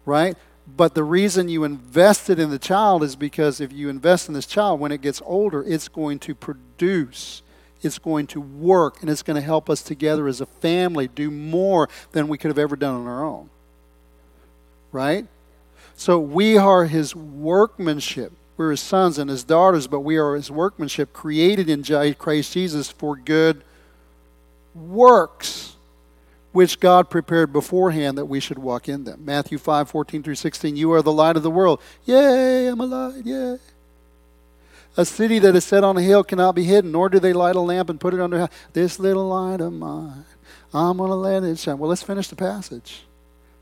Right? 0.05 0.37
But 0.77 0.95
the 0.95 1.05
reason 1.05 1.49
you 1.49 1.65
invested 1.65 2.39
in 2.39 2.51
the 2.51 2.59
child 2.59 3.03
is 3.03 3.17
because 3.17 3.61
if 3.61 3.73
you 3.73 3.89
invest 3.89 4.29
in 4.29 4.35
this 4.35 4.47
child, 4.47 4.81
when 4.81 4.93
it 4.93 5.01
gets 5.01 5.23
older, 5.25 5.63
it's 5.63 5.89
going 5.89 6.19
to 6.21 6.35
produce 6.35 7.43
it's 7.85 7.99
going 7.99 8.27
to 8.29 8.41
work 8.41 9.01
and 9.01 9.11
it's 9.11 9.23
going 9.23 9.37
to 9.37 9.43
help 9.43 9.69
us 9.69 9.83
together 9.83 10.27
as 10.27 10.41
a 10.41 10.47
family 10.47 11.09
do 11.09 11.31
more 11.31 11.89
than 12.13 12.29
we 12.29 12.39
could 12.39 12.49
have 12.49 12.59
ever 12.59 12.77
done 12.77 12.95
on 12.95 13.07
our 13.07 13.25
own. 13.25 13.51
Right? 14.91 15.27
So 15.97 16.19
we 16.19 16.57
are 16.57 16.87
his 16.87 17.15
workmanship. 17.15 18.33
We're 18.57 18.71
his 18.71 18.81
sons 18.81 19.19
and 19.19 19.29
his 19.29 19.45
daughters, 19.45 19.87
but 19.87 20.01
we 20.01 20.17
are 20.17 20.35
his 20.35 20.51
workmanship 20.51 21.13
created 21.13 21.69
in 21.69 21.85
Christ 22.15 22.53
Jesus 22.53 22.91
for 22.91 23.17
good 23.17 23.63
works 24.75 25.74
which 26.55 26.79
God 26.79 27.11
prepared 27.11 27.53
beforehand 27.53 28.17
that 28.17 28.27
we 28.27 28.39
should 28.39 28.61
walk 28.61 28.89
in 28.89 29.03
them. 29.03 29.25
Matthew 29.25 29.59
5, 29.59 29.91
14 29.91 30.23
through 30.23 30.37
16. 30.37 30.77
You 30.77 30.93
are 30.93 31.03
the 31.03 31.11
light 31.11 31.37
of 31.37 31.43
the 31.43 31.51
world. 31.51 31.83
Yay, 32.05 32.69
I'm 32.69 32.79
a 32.79 32.87
light, 32.87 33.27
yay. 33.27 33.59
A 34.97 35.05
city 35.05 35.41
that 35.41 35.57
is 35.57 35.65
set 35.65 35.83
on 35.83 35.97
a 35.97 36.01
hill 36.01 36.23
cannot 36.23 36.55
be 36.55 36.63
hidden, 36.63 36.93
nor 36.93 37.09
do 37.09 37.19
they 37.19 37.33
light 37.33 37.57
a 37.57 37.61
lamp 37.61 37.91
and 37.91 37.99
put 37.99 38.15
it 38.15 38.21
under. 38.21 38.49
This 38.73 39.01
little 39.01 39.27
light 39.27 39.61
of 39.61 39.73
mine, 39.73 40.25
I'm 40.73 40.99
going 40.99 41.11
to 41.11 41.17
let 41.17 41.43
it 41.43 41.59
shine. 41.59 41.77
Well, 41.77 41.91
let's 41.91 42.05
finish 42.05 42.29
the 42.29 42.37
passage. 42.37 43.03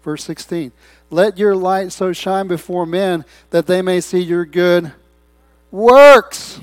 Verse 0.03 0.23
16. 0.25 0.71
Let 1.09 1.39
your 1.39 1.57
light 1.57 1.93
so 1.93 2.13
shine 2.13 2.47
before 2.47 2.85
men 2.85 3.25
that 3.49 3.67
they 3.67 3.81
may 3.81 4.03
see 4.03 4.21
your 4.21 4.45
good 4.45 4.93
works. 5.71 6.61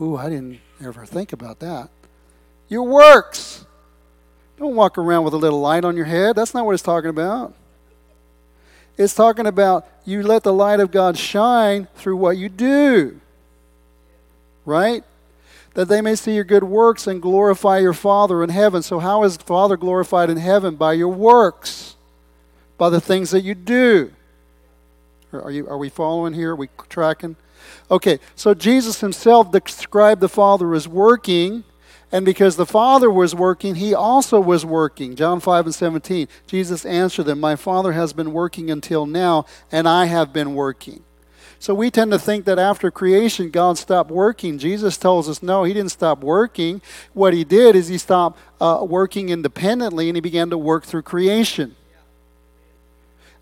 Ooh, 0.00 0.16
I 0.16 0.28
didn't 0.28 0.60
ever 0.80 1.04
think 1.04 1.32
about 1.32 1.58
that. 1.58 1.90
Your 2.68 2.84
works. 2.84 3.64
Don't 4.58 4.74
walk 4.74 4.98
around 4.98 5.24
with 5.24 5.34
a 5.34 5.38
little 5.38 5.60
light 5.60 5.84
on 5.84 5.96
your 5.96 6.06
head. 6.06 6.34
That's 6.34 6.52
not 6.52 6.66
what 6.66 6.72
it's 6.72 6.82
talking 6.82 7.10
about. 7.10 7.54
It's 8.96 9.14
talking 9.14 9.46
about 9.46 9.86
you 10.04 10.22
let 10.22 10.42
the 10.42 10.52
light 10.52 10.80
of 10.80 10.90
God 10.90 11.16
shine 11.16 11.86
through 11.94 12.16
what 12.16 12.36
you 12.36 12.48
do. 12.48 13.20
Right? 14.64 15.04
That 15.74 15.86
they 15.86 16.00
may 16.00 16.16
see 16.16 16.34
your 16.34 16.44
good 16.44 16.64
works 16.64 17.06
and 17.06 17.22
glorify 17.22 17.78
your 17.78 17.92
Father 17.92 18.42
in 18.42 18.50
heaven. 18.50 18.82
So, 18.82 18.98
how 18.98 19.22
is 19.22 19.36
Father 19.36 19.76
glorified 19.76 20.28
in 20.28 20.36
heaven? 20.36 20.74
By 20.74 20.94
your 20.94 21.08
works, 21.08 21.94
by 22.76 22.90
the 22.90 23.00
things 23.00 23.30
that 23.30 23.42
you 23.42 23.54
do. 23.54 24.10
Are, 25.32 25.50
you, 25.50 25.68
are 25.68 25.78
we 25.78 25.88
following 25.88 26.32
here? 26.32 26.52
Are 26.52 26.56
we 26.56 26.68
tracking? 26.88 27.36
Okay, 27.90 28.18
so 28.34 28.54
Jesus 28.54 29.00
himself 29.00 29.52
described 29.52 30.20
the 30.20 30.28
Father 30.28 30.74
as 30.74 30.88
working 30.88 31.64
and 32.10 32.24
because 32.24 32.56
the 32.56 32.66
Father 32.66 33.10
was 33.10 33.34
working, 33.34 33.74
he 33.76 33.94
also 33.94 34.40
was 34.40 34.64
working. 34.64 35.14
John 35.14 35.40
5 35.40 35.66
and 35.66 35.74
17. 35.74 36.28
Jesus 36.46 36.84
answered 36.86 37.24
them, 37.24 37.40
My 37.40 37.54
Father 37.54 37.92
has 37.92 38.12
been 38.12 38.32
working 38.32 38.70
until 38.70 39.04
now, 39.04 39.44
and 39.70 39.86
I 39.86 40.06
have 40.06 40.32
been 40.32 40.54
working. 40.54 41.04
So 41.60 41.74
we 41.74 41.90
tend 41.90 42.12
to 42.12 42.18
think 42.18 42.44
that 42.44 42.58
after 42.58 42.90
creation, 42.90 43.50
God 43.50 43.78
stopped 43.78 44.10
working. 44.10 44.58
Jesus 44.58 44.96
tells 44.96 45.28
us, 45.28 45.42
no, 45.42 45.64
he 45.64 45.74
didn't 45.74 45.90
stop 45.90 46.20
working. 46.22 46.80
What 47.14 47.34
he 47.34 47.42
did 47.42 47.74
is 47.74 47.88
he 47.88 47.98
stopped 47.98 48.38
uh, 48.60 48.86
working 48.88 49.28
independently 49.28 50.08
and 50.08 50.16
he 50.16 50.20
began 50.20 50.50
to 50.50 50.58
work 50.58 50.84
through 50.84 51.02
creation. 51.02 51.74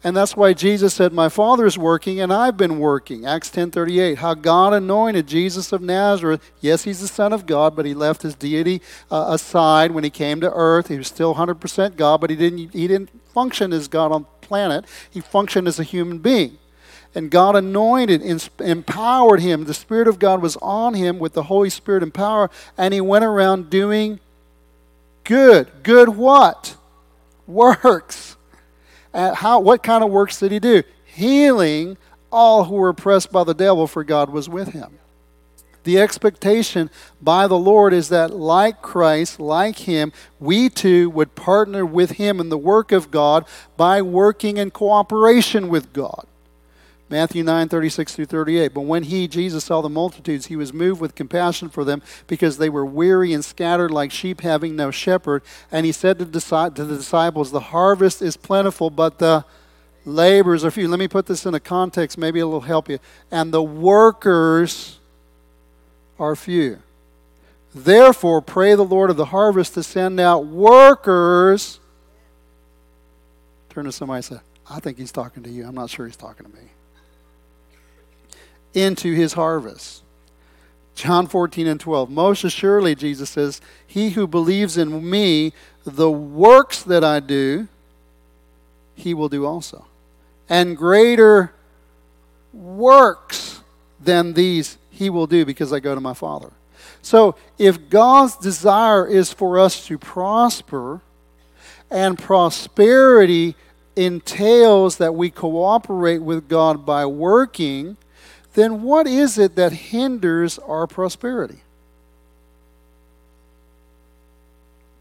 And 0.07 0.17
that's 0.17 0.37
why 0.37 0.53
Jesus 0.53 0.95
said, 0.95 1.13
My 1.13 1.29
Father's 1.29 1.77
working 1.77 2.21
and 2.21 2.33
I've 2.33 2.57
been 2.57 2.79
working. 2.79 3.27
Acts 3.27 3.51
10.38, 3.51 4.19
how 4.19 4.35
God 4.35 4.73
anointed 4.73 5.27
Jesus 5.27 5.73
of 5.73 5.83
Nazareth. 5.83 6.41
Yes, 6.61 6.85
he's 6.85 7.01
the 7.01 7.09
Son 7.09 7.33
of 7.33 7.45
God, 7.45 7.75
but 7.75 7.87
he 7.87 7.93
left 7.93 8.23
his 8.23 8.37
deity 8.37 8.83
uh, 9.11 9.25
aside 9.31 9.91
when 9.91 10.05
he 10.05 10.11
came 10.11 10.41
to 10.43 10.53
earth. 10.53 10.87
He 10.87 10.97
was 10.97 11.09
still 11.09 11.35
100% 11.35 11.97
God, 11.97 12.21
but 12.21 12.31
he 12.31 12.37
didn't, 12.37 12.73
he 12.73 12.87
didn't 12.87 13.11
function 13.33 13.73
as 13.73 13.89
God 13.89 14.13
on 14.13 14.27
planet. 14.43 14.85
He 15.11 15.21
functioned 15.21 15.67
as 15.67 15.81
a 15.81 15.83
human 15.83 16.19
being. 16.19 16.59
And 17.13 17.29
God 17.29 17.57
anointed, 17.57 18.23
and 18.23 18.49
empowered 18.61 19.41
him. 19.41 19.65
The 19.65 19.75
Spirit 19.75 20.07
of 20.07 20.21
God 20.21 20.41
was 20.41 20.57
on 20.59 20.95
him 20.95 21.19
with 21.19 21.33
the 21.33 21.43
Holy 21.43 21.69
Spirit 21.69 22.05
and 22.05 22.15
power, 22.15 22.49
and 22.79 22.95
he 22.95 23.01
went 23.01 23.25
around 23.25 23.71
doing 23.71 24.21
good. 25.25 25.69
Good 25.83 26.11
what? 26.11 26.77
Works 27.49 28.36
how, 29.17 29.61
what 29.61 29.83
kind 29.83 30.05
of 30.05 30.11
works 30.11 30.39
did 30.39 30.53
he 30.53 30.59
do? 30.59 30.83
Healing 31.05 31.97
all 32.31 32.65
who 32.65 32.75
were 32.75 32.91
oppressed 32.91 33.33
by 33.33 33.45
the 33.45 33.55
devil, 33.55 33.87
for 33.87 34.05
God 34.05 34.31
was 34.31 34.49
with 34.49 34.69
him. 34.69 34.99
The 35.87 36.01
expectation 36.01 36.91
by 37.23 37.47
the 37.47 37.57
Lord 37.57 37.93
is 37.93 38.09
that, 38.09 38.33
like 38.33 38.83
Christ, 38.83 39.39
like 39.39 39.79
Him, 39.79 40.13
we 40.41 40.69
too 40.69 41.09
would 41.11 41.37
partner 41.37 41.87
with 41.87 42.13
Him 42.13 42.41
in 42.41 42.49
the 42.49 42.59
work 42.59 42.91
of 42.91 43.13
God 43.13 43.47
by 43.77 44.03
working 44.03 44.57
in 44.57 44.73
cooperation 44.73 45.69
with 45.69 45.93
God. 45.93 46.27
Matthew 47.09 47.45
9, 47.45 47.69
36 47.69 48.15
through 48.15 48.27
38. 48.27 48.75
But 48.75 48.81
when 48.81 49.05
he, 49.05 49.29
Jesus, 49.29 49.65
saw 49.65 49.81
the 49.81 49.89
multitudes, 49.89 50.47
he 50.47 50.57
was 50.57 50.73
moved 50.73 51.01
with 51.01 51.15
compassion 51.15 51.69
for 51.69 51.85
them 51.85 52.03
because 52.27 52.59
they 52.59 52.69
were 52.69 52.85
weary 52.85 53.33
and 53.33 53.45
scattered 53.45 53.93
like 53.93 54.11
sheep 54.11 54.41
having 54.41 54.75
no 54.75 54.91
shepherd. 54.91 55.43
And 55.71 55.87
he 55.87 55.93
said 55.93 56.19
to 56.19 56.25
the 56.25 56.97
disciples, 56.97 57.53
The 57.53 57.61
harvest 57.61 58.23
is 58.23 58.37
plentiful, 58.37 58.91
but 58.91 59.19
the 59.19 59.45
laborers 60.05 60.65
are 60.65 60.71
few. 60.71 60.89
Let 60.89 60.99
me 60.99 61.07
put 61.07 61.27
this 61.27 61.47
in 61.47 61.55
a 61.55 61.61
context, 61.61 62.19
maybe 62.19 62.41
it'll 62.41 62.61
help 62.63 62.89
you. 62.89 62.99
And 63.31 63.53
the 63.53 63.63
workers 63.63 64.99
are 66.19 66.35
few. 66.35 66.81
Therefore, 67.73 68.41
pray 68.41 68.75
the 68.75 68.83
Lord 68.85 69.11
of 69.11 69.17
the 69.17 69.27
harvest 69.27 69.75
to 69.75 69.83
send 69.83 70.19
out 70.19 70.47
workers. 70.47 71.79
Turn 73.69 73.85
to 73.85 73.93
somebody 73.93 74.17
and 74.17 74.25
say, 74.25 74.37
I 74.69 74.81
think 74.81 74.99
he's 74.99 75.13
talking 75.13 75.45
to 75.45 75.51
you. 75.51 75.67
I'm 75.67 75.75
not 75.75 75.91
sure 75.91 76.07
he's 76.07 76.17
talking 76.17 76.47
to 76.47 76.53
me 76.53 76.71
into 78.77 79.13
his 79.15 79.33
harvest. 79.33 80.03
John 80.95 81.27
14 81.27 81.67
and 81.67 81.81
12. 81.81 82.11
Most 82.11 82.45
assuredly, 82.45 82.95
Jesus 82.95 83.31
says, 83.31 83.61
He 83.87 84.11
who 84.11 84.27
believes 84.27 84.77
in 84.77 85.09
me, 85.09 85.53
the 85.85 86.11
works 86.11 86.83
that 86.83 87.03
I 87.03 87.21
do, 87.21 87.69
he 88.95 89.15
will 89.15 89.29
do 89.29 89.45
also. 89.45 89.87
And 90.49 90.77
greater 90.77 91.53
works 92.53 93.61
than 94.01 94.35
these 94.35 94.79
he 94.91 95.11
will 95.11 95.27
do 95.27 95.45
because 95.45 95.73
I 95.73 95.81
go 95.81 95.95
to 95.95 96.01
my 96.01 96.15
Father. 96.15 96.53
So, 97.03 97.37
if 97.59 97.89
God's 97.89 98.37
desire 98.37 99.07
is 99.07 99.33
for 99.33 99.59
us 99.59 99.87
to 99.87 99.99
prosper, 99.99 101.01
and 101.91 102.19
prosperity 102.19 103.55
entails 103.95 104.97
that 104.97 105.15
we 105.15 105.31
cooperate 105.31 106.19
with 106.19 106.49
God 106.49 106.85
by 106.85 107.07
working, 107.07 107.97
then 108.57 108.83
what 108.83 109.07
is 109.07 109.37
it 109.37 109.55
that 109.57 109.71
hinders 109.73 110.59
our 110.59 110.87
prosperity? 110.87 111.59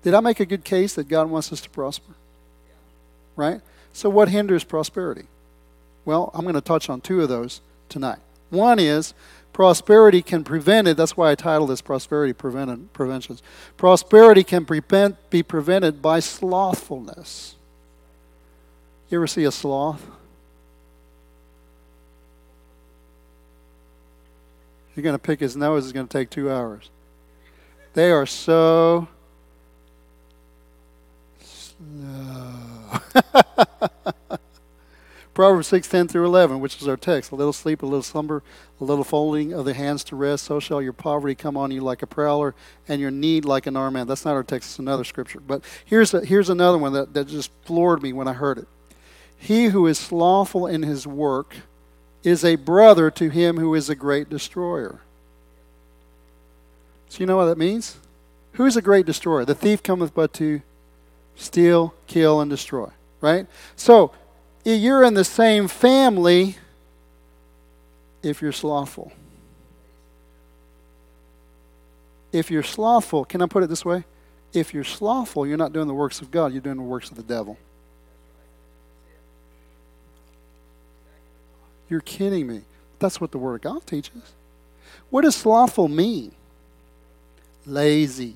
Did 0.04 0.14
I 0.14 0.20
make 0.20 0.42
a 0.42 0.46
good 0.46 0.66
case 0.66 0.94
that 0.96 1.08
God 1.08 1.30
wants 1.30 1.54
us 1.54 1.62
to 1.62 1.70
prosper? 1.70 2.14
Right? 3.38 3.62
So, 3.94 4.10
what 4.10 4.28
hinders 4.28 4.66
prosperity? 4.66 5.28
Well, 6.04 6.32
I'm 6.34 6.42
going 6.42 6.56
to 6.56 6.62
touch 6.62 6.90
on 6.90 7.00
two 7.00 7.22
of 7.22 7.30
those 7.30 7.62
tonight. 7.88 8.20
One 8.50 8.78
is 8.78 9.14
prosperity 9.54 10.22
can 10.22 10.44
prevent 10.44 10.90
it. 10.90 10.98
That's 10.98 11.16
why 11.16 11.32
I 11.32 11.36
titled 11.36 11.70
this 11.70 11.82
Prosperity 11.82 12.34
Prevented, 12.34 12.92
Preventions. 12.92 13.42
Prosperity 13.78 14.44
can 14.44 14.66
prevent, 14.66 15.30
be 15.30 15.42
prevented 15.42 16.02
by 16.02 16.20
slothfulness. 16.20 17.56
You 19.10 19.20
ever 19.20 19.28
see 19.28 19.46
a 19.46 19.52
sloth? 19.52 20.06
You're 24.96 25.04
going 25.04 25.16
to 25.16 25.20
pick 25.20 25.40
his 25.40 25.56
nose, 25.56 25.86
it's 25.86 25.94
going 25.94 26.08
to 26.08 26.18
take 26.18 26.30
two 26.30 26.50
hours. 26.50 26.90
They 27.94 28.12
are 28.12 28.26
so 28.26 29.08
slow. 31.40 33.00
Proverbs 35.34 35.68
6, 35.68 35.90
10 35.90 36.08
through 36.08 36.26
11, 36.26 36.62
which 36.62 36.82
is 36.82 36.88
our 36.88 36.96
text. 36.96 37.32
A 37.32 37.36
little 37.36 37.52
sleep, 37.52 37.84
a 37.84 37.86
little 37.86 38.02
slumber, 38.02 38.42
a 38.80 38.84
little 38.86 39.04
folding 39.04 39.52
of 39.52 39.66
the 39.66 39.74
hands 39.74 40.02
to 40.06 40.16
rest. 40.16 40.46
So 40.46 40.62
shall 40.62 40.82
your 40.82 40.94
poverty 40.94 41.36
come 41.36 41.58
on 41.58 41.72
you 41.72 41.82
like 41.82 42.02
a 42.02 42.08
prowler, 42.08 42.56
and 42.88 43.02
your 43.02 43.12
need 43.12 43.44
like 43.44 43.68
an 43.68 43.76
armed 43.76 43.96
man. 43.96 44.08
That's 44.08 44.24
not 44.24 44.34
our 44.34 44.44
text, 44.44 44.70
it's 44.70 44.80
another 44.80 45.04
scripture. 45.04 45.42
But 45.42 45.62
here's, 45.84 46.14
a, 46.14 46.24
here's 46.24 46.50
another 46.50 46.78
one 46.78 46.94
that, 46.94 47.14
that 47.14 47.28
just 47.28 47.52
floored 47.66 48.02
me 48.02 48.14
when 48.14 48.30
I 48.30 48.34
heard 48.34 48.58
it. 48.60 48.68
He 49.38 49.66
who 49.66 49.88
is 49.88 50.00
slothful 50.00 50.68
in 50.68 50.84
his 50.84 51.06
work 51.06 51.58
is 52.26 52.44
a 52.44 52.56
brother 52.56 53.12
to 53.12 53.30
him 53.30 53.58
who 53.58 53.76
is 53.76 53.90
a 53.90 53.96
great 53.96 54.30
destroyer. 54.30 55.00
So 57.10 57.20
you 57.20 57.26
know 57.26 57.38
what 57.38 57.46
that 57.46 57.58
means? 57.58 57.98
Who 58.54 58.66
is 58.66 58.76
a 58.76 58.82
great 58.82 59.06
destroyer? 59.06 59.46
The 59.46 59.56
thief 59.56 59.84
cometh 59.84 60.14
but 60.14 60.34
to 60.34 60.62
steal, 61.36 61.94
kill, 62.08 62.42
and 62.42 62.50
destroy. 62.50 62.90
Right? 63.22 63.48
So 63.76 64.12
you're 64.64 65.04
in 65.04 65.14
the 65.14 65.24
same 65.24 65.68
family 65.68 66.58
if 68.24 68.42
you're 68.42 68.52
slothful. 68.52 69.12
If 72.32 72.52
you're 72.52 72.64
slothful, 72.64 73.24
can 73.24 73.42
I 73.42 73.46
put 73.46 73.64
it 73.64 73.70
this 73.70 73.86
way? 73.86 74.04
If 74.52 74.74
you're 74.74 74.84
slothful, 74.84 75.46
you're 75.46 75.58
not 75.58 75.74
doing 75.74 75.88
the 75.88 75.94
works 75.94 76.22
of 76.22 76.32
God, 76.32 76.52
you're 76.52 76.62
doing 76.62 76.78
the 76.78 76.84
works 76.84 77.10
of 77.10 77.18
the 77.18 77.24
devil. 77.24 77.58
You're 81.90 82.02
kidding 82.02 82.48
me. 82.48 82.62
That's 83.00 83.20
what 83.20 83.32
the 83.32 83.38
Word 83.38 83.56
of 83.56 83.62
God 83.62 83.86
teaches. 83.86 84.34
What 85.10 85.22
does 85.22 85.36
slothful 85.36 85.88
mean? 85.88 86.32
Lazy. 87.66 88.36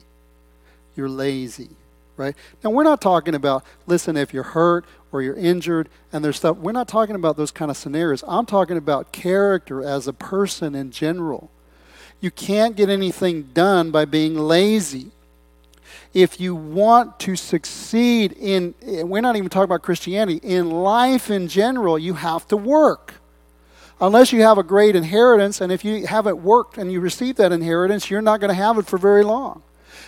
You're 0.96 1.10
lazy, 1.10 1.70
right? 2.18 2.36
Now, 2.64 2.72
we're 2.72 2.84
not 2.84 3.02
talking 3.02 3.36
about, 3.36 3.64
listen, 3.88 4.18
if 4.18 4.34
you're 4.34 4.44
hurt 4.44 4.86
or 5.12 5.22
you're 5.22 5.36
injured 5.36 5.90
and 6.12 6.24
there's 6.24 6.38
stuff, 6.38 6.58
we're 6.58 6.72
not 6.72 6.88
talking 6.88 7.16
about 7.16 7.38
those 7.38 7.52
kind 7.52 7.72
of 7.72 7.78
scenarios. 7.78 8.24
I'm 8.28 8.46
talking 8.46 8.78
about 8.78 9.12
character 9.12 9.84
as 9.84 10.08
a 10.08 10.14
person 10.14 10.76
in 10.76 10.92
general. 10.92 11.50
You 12.22 12.32
can't 12.32 12.76
get 12.76 12.90
anything 12.90 13.44
done 13.54 13.92
by 13.92 14.06
being 14.06 14.36
lazy. 14.36 15.12
If 16.14 16.40
you 16.40 16.56
want 16.56 17.20
to 17.22 17.36
succeed 17.36 18.34
in, 18.34 18.74
eh, 18.86 19.04
we're 19.04 19.22
not 19.22 19.36
even 19.36 19.50
talking 19.50 19.66
about 19.66 19.84
Christianity, 19.84 20.40
in 20.44 20.70
life 20.70 21.30
in 21.30 21.48
general, 21.48 21.98
you 21.98 22.16
have 22.16 22.48
to 22.50 22.58
work. 22.58 23.16
Unless 24.02 24.32
you 24.32 24.42
have 24.42 24.58
a 24.58 24.64
great 24.64 24.96
inheritance, 24.96 25.60
and 25.60 25.72
if 25.72 25.84
you 25.84 26.08
haven't 26.08 26.38
worked 26.38 26.78
and 26.78 26.92
you 26.92 27.02
receive 27.02 27.36
that 27.36 27.52
inheritance, 27.52 28.10
you're 28.10 28.22
not 28.22 28.40
going 28.40 28.50
to 28.50 28.56
have 28.56 28.78
it 28.78 28.86
for 28.86 28.98
very 28.98 29.24
long. 29.24 29.62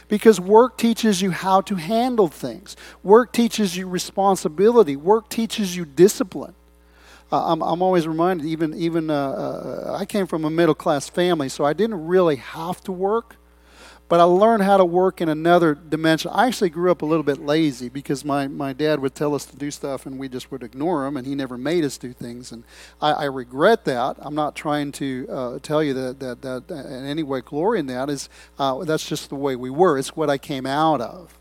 Because 0.08 0.40
work 0.40 0.78
teaches 0.78 1.22
you 1.22 1.32
how 1.32 1.62
to 1.62 1.76
handle 1.76 2.28
things. 2.28 2.78
Work 3.04 3.34
teaches 3.34 3.76
you 3.76 3.88
responsibility. 3.88 4.96
Work 4.96 5.30
teaches 5.30 5.76
you 5.76 5.86
discipline. 5.86 6.56
Uh, 7.32 7.52
I'm, 7.52 7.62
I'm 7.62 7.82
always 7.82 8.08
reminded, 8.08 8.46
even, 8.46 8.74
even 8.74 9.10
uh, 9.10 9.14
uh, 9.14 9.98
I 10.00 10.06
came 10.06 10.28
from 10.28 10.46
a 10.46 10.50
middle 10.50 10.76
class 10.76 11.10
family, 11.10 11.50
so 11.50 11.66
I 11.66 11.74
didn't 11.74 12.06
really 12.06 12.38
have 12.38 12.82
to 12.82 12.92
work. 12.92 13.38
But 14.12 14.20
I 14.20 14.24
learned 14.24 14.64
how 14.64 14.76
to 14.76 14.84
work 14.84 15.22
in 15.22 15.30
another 15.30 15.74
dimension. 15.74 16.32
I 16.34 16.48
actually 16.48 16.70
grew 16.70 16.92
up 16.92 17.02
a 17.02 17.06
little 17.06 17.24
bit 17.24 17.40
lazy 17.40 17.88
because 17.88 18.26
my, 18.26 18.46
my 18.46 18.74
dad 18.74 19.00
would 19.00 19.16
tell 19.16 19.34
us 19.34 19.46
to 19.46 19.56
do 19.56 19.72
stuff 19.72 20.06
and 20.06 20.20
we 20.20 20.28
just 20.28 20.52
would 20.52 20.64
ignore 20.64 21.06
him, 21.06 21.16
and 21.16 21.26
he 21.26 21.34
never 21.34 21.58
made 21.58 21.86
us 21.86 21.98
do 21.98 22.12
things. 22.12 22.52
And 22.52 22.66
I, 23.02 23.12
I 23.14 23.24
regret 23.28 23.86
that. 23.86 24.18
I'm 24.20 24.36
not 24.36 24.54
trying 24.54 24.92
to 24.92 25.28
uh, 25.32 25.60
tell 25.60 25.82
you 25.82 25.94
that, 25.94 26.20
that, 26.20 26.42
that 26.42 26.70
in 26.70 27.06
any 27.06 27.24
way 27.24 27.40
glory 27.40 27.80
in 27.80 27.86
that. 27.86 28.10
Is, 28.10 28.28
uh, 28.60 28.84
that's 28.84 29.08
just 29.08 29.30
the 29.30 29.36
way 29.36 29.56
we 29.56 29.70
were. 29.70 29.98
It's 29.98 30.14
what 30.14 30.30
I 30.30 30.38
came 30.38 30.66
out 30.66 31.00
of, 31.00 31.34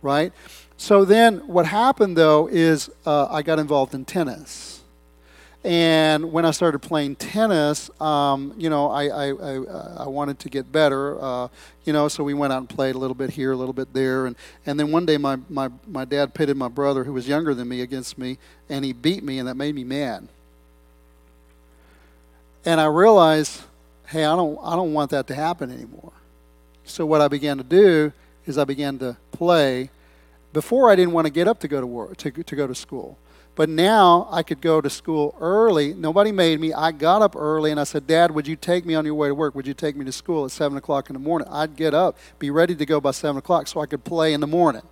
right? 0.00 0.32
So 0.78 1.04
then 1.04 1.46
what 1.46 1.66
happened, 1.66 2.16
though, 2.16 2.48
is 2.50 2.88
uh, 3.04 3.26
I 3.26 3.42
got 3.42 3.58
involved 3.58 3.92
in 3.92 4.06
tennis 4.06 4.71
and 5.64 6.32
when 6.32 6.44
I 6.44 6.50
started 6.50 6.80
playing 6.80 7.16
tennis, 7.16 7.88
um, 8.00 8.52
you 8.58 8.68
know, 8.68 8.90
I, 8.90 9.04
I, 9.04 9.28
I, 9.28 9.54
I, 9.98 10.08
wanted 10.08 10.40
to 10.40 10.48
get 10.48 10.72
better, 10.72 11.22
uh, 11.22 11.48
you 11.84 11.92
know, 11.92 12.08
so 12.08 12.24
we 12.24 12.34
went 12.34 12.52
out 12.52 12.58
and 12.58 12.68
played 12.68 12.96
a 12.96 12.98
little 12.98 13.14
bit 13.14 13.30
here, 13.30 13.52
a 13.52 13.56
little 13.56 13.72
bit 13.72 13.92
there. 13.92 14.26
And, 14.26 14.34
and 14.66 14.78
then 14.78 14.90
one 14.90 15.06
day 15.06 15.18
my, 15.18 15.38
my, 15.48 15.70
my 15.86 16.04
dad 16.04 16.34
pitted 16.34 16.56
my 16.56 16.66
brother, 16.66 17.04
who 17.04 17.12
was 17.12 17.28
younger 17.28 17.54
than 17.54 17.68
me, 17.68 17.80
against 17.80 18.18
me, 18.18 18.38
and 18.68 18.84
he 18.84 18.92
beat 18.92 19.22
me, 19.22 19.38
and 19.38 19.46
that 19.46 19.54
made 19.54 19.76
me 19.76 19.84
mad. 19.84 20.26
And 22.64 22.80
I 22.80 22.86
realized, 22.86 23.62
hey, 24.08 24.24
I 24.24 24.34
don't, 24.34 24.58
I 24.64 24.74
don't 24.74 24.92
want 24.92 25.12
that 25.12 25.28
to 25.28 25.34
happen 25.34 25.70
anymore. 25.70 26.12
So 26.84 27.06
what 27.06 27.20
I 27.20 27.28
began 27.28 27.58
to 27.58 27.64
do 27.64 28.12
is 28.46 28.58
I 28.58 28.64
began 28.64 28.98
to 28.98 29.16
play. 29.30 29.90
Before 30.52 30.90
I 30.90 30.96
didn't 30.96 31.12
want 31.12 31.26
to 31.26 31.32
get 31.32 31.46
up 31.46 31.60
to 31.60 31.68
go 31.68 31.80
to 31.80 31.86
work, 31.86 32.16
to, 32.18 32.30
to 32.30 32.56
go 32.56 32.66
to 32.66 32.74
school. 32.74 33.16
But 33.54 33.68
now 33.68 34.28
I 34.30 34.42
could 34.42 34.62
go 34.62 34.80
to 34.80 34.88
school 34.88 35.36
early. 35.38 35.92
Nobody 35.92 36.32
made 36.32 36.58
me. 36.58 36.72
I 36.72 36.90
got 36.90 37.20
up 37.20 37.36
early 37.36 37.70
and 37.70 37.78
I 37.78 37.84
said, 37.84 38.06
Dad, 38.06 38.30
would 38.30 38.46
you 38.46 38.56
take 38.56 38.86
me 38.86 38.94
on 38.94 39.04
your 39.04 39.14
way 39.14 39.28
to 39.28 39.34
work? 39.34 39.54
Would 39.54 39.66
you 39.66 39.74
take 39.74 39.94
me 39.94 40.06
to 40.06 40.12
school 40.12 40.46
at 40.46 40.50
7 40.50 40.78
o'clock 40.78 41.10
in 41.10 41.14
the 41.14 41.20
morning? 41.20 41.48
I'd 41.50 41.76
get 41.76 41.92
up, 41.92 42.16
be 42.38 42.50
ready 42.50 42.74
to 42.74 42.86
go 42.86 42.98
by 43.00 43.10
7 43.10 43.36
o'clock 43.36 43.68
so 43.68 43.80
I 43.80 43.86
could 43.86 44.04
play 44.04 44.32
in 44.32 44.40
the 44.40 44.46
morning. 44.46 44.82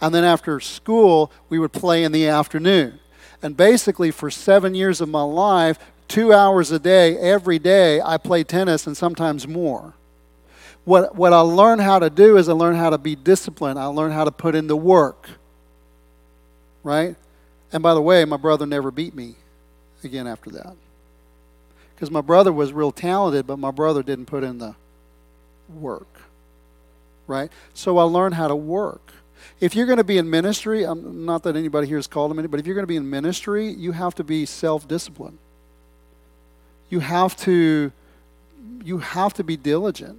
And 0.00 0.14
then 0.14 0.24
after 0.24 0.60
school, 0.60 1.32
we 1.48 1.58
would 1.58 1.72
play 1.72 2.04
in 2.04 2.12
the 2.12 2.28
afternoon. 2.28 3.00
And 3.42 3.56
basically, 3.56 4.10
for 4.10 4.30
seven 4.30 4.74
years 4.74 5.00
of 5.00 5.08
my 5.08 5.22
life, 5.22 5.78
two 6.08 6.32
hours 6.32 6.70
a 6.70 6.78
day, 6.78 7.16
every 7.16 7.58
day, 7.58 8.00
I 8.00 8.16
played 8.16 8.48
tennis 8.48 8.86
and 8.86 8.96
sometimes 8.96 9.48
more. 9.48 9.94
What, 10.84 11.14
what 11.14 11.32
I 11.32 11.40
learned 11.40 11.82
how 11.82 11.98
to 11.98 12.10
do 12.10 12.36
is 12.36 12.48
I 12.48 12.52
learned 12.52 12.78
how 12.78 12.90
to 12.90 12.98
be 12.98 13.14
disciplined. 13.14 13.78
I 13.78 13.86
learned 13.86 14.14
how 14.14 14.24
to 14.24 14.30
put 14.30 14.54
in 14.54 14.66
the 14.66 14.76
work. 14.76 15.28
Right? 16.82 17.16
And 17.72 17.82
by 17.82 17.94
the 17.94 18.02
way, 18.02 18.24
my 18.24 18.36
brother 18.36 18.66
never 18.66 18.90
beat 18.90 19.14
me 19.14 19.34
again 20.02 20.26
after 20.26 20.50
that. 20.50 20.74
Because 21.94 22.10
my 22.10 22.20
brother 22.20 22.52
was 22.52 22.72
real 22.72 22.92
talented, 22.92 23.46
but 23.46 23.58
my 23.58 23.70
brother 23.70 24.02
didn't 24.02 24.26
put 24.26 24.42
in 24.42 24.58
the 24.58 24.74
work. 25.78 26.08
Right? 27.26 27.50
So 27.74 27.98
I 27.98 28.02
learned 28.04 28.34
how 28.34 28.48
to 28.48 28.56
work. 28.56 29.12
If 29.60 29.76
you're 29.76 29.86
going 29.86 29.98
to 29.98 30.04
be 30.04 30.18
in 30.18 30.28
ministry, 30.28 30.84
I'm, 30.84 31.24
not 31.24 31.42
that 31.42 31.56
anybody 31.56 31.86
here 31.86 31.98
is 31.98 32.06
called 32.06 32.30
to 32.30 32.34
ministry, 32.34 32.50
but 32.50 32.60
if 32.60 32.66
you're 32.66 32.74
going 32.74 32.84
to 32.84 32.88
be 32.88 32.96
in 32.96 33.08
ministry, 33.08 33.68
you 33.68 33.92
have 33.92 34.14
to 34.16 34.24
be 34.24 34.46
self-disciplined. 34.46 35.38
You 36.88 37.00
have 37.00 37.36
to 37.38 37.92
you 38.82 38.98
have 38.98 39.34
to 39.34 39.44
be 39.44 39.56
diligent 39.56 40.18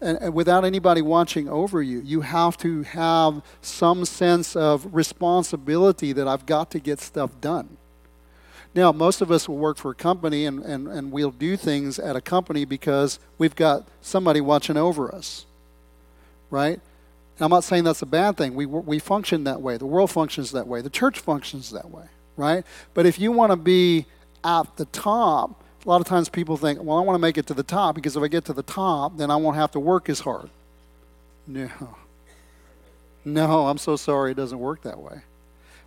and, 0.00 0.18
and 0.20 0.34
without 0.34 0.64
anybody 0.64 1.02
watching 1.02 1.48
over 1.48 1.82
you. 1.82 2.00
You 2.00 2.20
have 2.22 2.56
to 2.58 2.82
have 2.82 3.42
some 3.60 4.04
sense 4.04 4.54
of 4.54 4.94
responsibility 4.94 6.12
that 6.12 6.28
I've 6.28 6.46
got 6.46 6.70
to 6.72 6.78
get 6.78 7.00
stuff 7.00 7.30
done. 7.40 7.76
Now, 8.74 8.92
most 8.92 9.22
of 9.22 9.30
us 9.30 9.48
will 9.48 9.56
work 9.56 9.78
for 9.78 9.92
a 9.92 9.94
company 9.94 10.44
and, 10.44 10.62
and, 10.62 10.86
and 10.86 11.10
we'll 11.10 11.30
do 11.30 11.56
things 11.56 11.98
at 11.98 12.14
a 12.14 12.20
company 12.20 12.66
because 12.66 13.18
we've 13.38 13.56
got 13.56 13.88
somebody 14.02 14.42
watching 14.42 14.76
over 14.76 15.14
us, 15.14 15.46
right? 16.50 16.74
And 17.38 17.44
I'm 17.44 17.50
not 17.50 17.64
saying 17.64 17.84
that's 17.84 18.02
a 18.02 18.06
bad 18.06 18.36
thing. 18.36 18.54
We, 18.54 18.66
we 18.66 18.98
function 18.98 19.44
that 19.44 19.62
way. 19.62 19.78
The 19.78 19.86
world 19.86 20.10
functions 20.10 20.52
that 20.52 20.66
way. 20.66 20.82
The 20.82 20.90
church 20.90 21.20
functions 21.20 21.70
that 21.70 21.90
way, 21.90 22.04
right? 22.36 22.64
But 22.92 23.06
if 23.06 23.18
you 23.18 23.32
want 23.32 23.52
to 23.52 23.56
be 23.56 24.04
at 24.44 24.76
the 24.76 24.84
top, 24.86 25.62
a 25.86 25.88
lot 25.88 26.00
of 26.00 26.06
times 26.06 26.28
people 26.28 26.56
think, 26.56 26.82
well, 26.82 26.98
I 26.98 27.00
want 27.00 27.14
to 27.14 27.20
make 27.20 27.38
it 27.38 27.46
to 27.46 27.54
the 27.54 27.62
top 27.62 27.94
because 27.94 28.16
if 28.16 28.22
I 28.22 28.26
get 28.26 28.44
to 28.46 28.52
the 28.52 28.64
top, 28.64 29.16
then 29.16 29.30
I 29.30 29.36
won't 29.36 29.56
have 29.56 29.70
to 29.72 29.80
work 29.80 30.08
as 30.08 30.20
hard. 30.20 30.50
No. 31.46 31.70
No, 33.24 33.68
I'm 33.68 33.78
so 33.78 33.94
sorry 33.94 34.32
it 34.32 34.36
doesn't 34.36 34.58
work 34.58 34.82
that 34.82 34.98
way. 34.98 35.20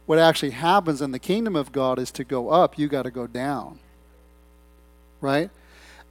What 0.05 0.17
actually 0.17 0.51
happens 0.51 1.01
in 1.01 1.11
the 1.11 1.19
kingdom 1.19 1.55
of 1.55 1.71
God 1.71 1.99
is 1.99 2.11
to 2.11 2.23
go 2.23 2.49
up, 2.49 2.79
you 2.79 2.87
got 2.87 3.03
to 3.03 3.11
go 3.11 3.27
down. 3.27 3.79
Right? 5.19 5.49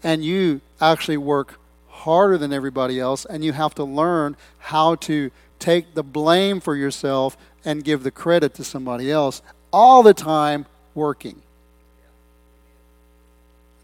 And 0.03 0.23
you 0.23 0.61
actually 0.81 1.17
work 1.17 1.59
harder 1.89 2.37
than 2.37 2.53
everybody 2.53 3.01
else, 3.01 3.25
and 3.25 3.43
you 3.43 3.53
have 3.53 3.75
to 3.77 3.85
learn 3.85 4.37
how 4.59 4.97
to 4.97 5.31
take 5.59 5.95
the 5.95 6.03
blame 6.03 6.61
for 6.61 6.77
yourself 6.77 7.37
and 7.65 7.83
give 7.83 8.03
the 8.03 8.11
credit 8.11 8.55
to 8.55 8.65
somebody 8.65 9.11
else 9.11 9.43
all 9.73 10.03
the 10.03 10.15
time 10.15 10.67
working. 10.95 11.43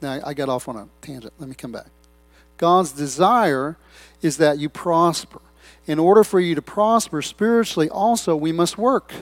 Now, 0.05 0.21
I 0.23 0.35
got 0.35 0.51
off 0.51 0.69
on 0.69 0.77
a 0.77 0.87
tangent. 1.01 1.33
Let 1.39 1.49
me 1.49 1.55
come 1.55 1.73
back. 1.73 1.87
God's 2.59 2.93
desire 2.93 3.79
is 4.21 4.37
that 4.37 4.59
you 4.59 4.69
prosper. 4.69 5.41
In 5.87 5.99
order 5.99 6.23
for 6.23 6.41
you 6.41 6.55
to 6.55 6.61
prosper 6.61 7.23
spiritually, 7.23 7.89
also, 7.89 8.37
we 8.37 8.53
must 8.53 8.77
work. 8.77 9.15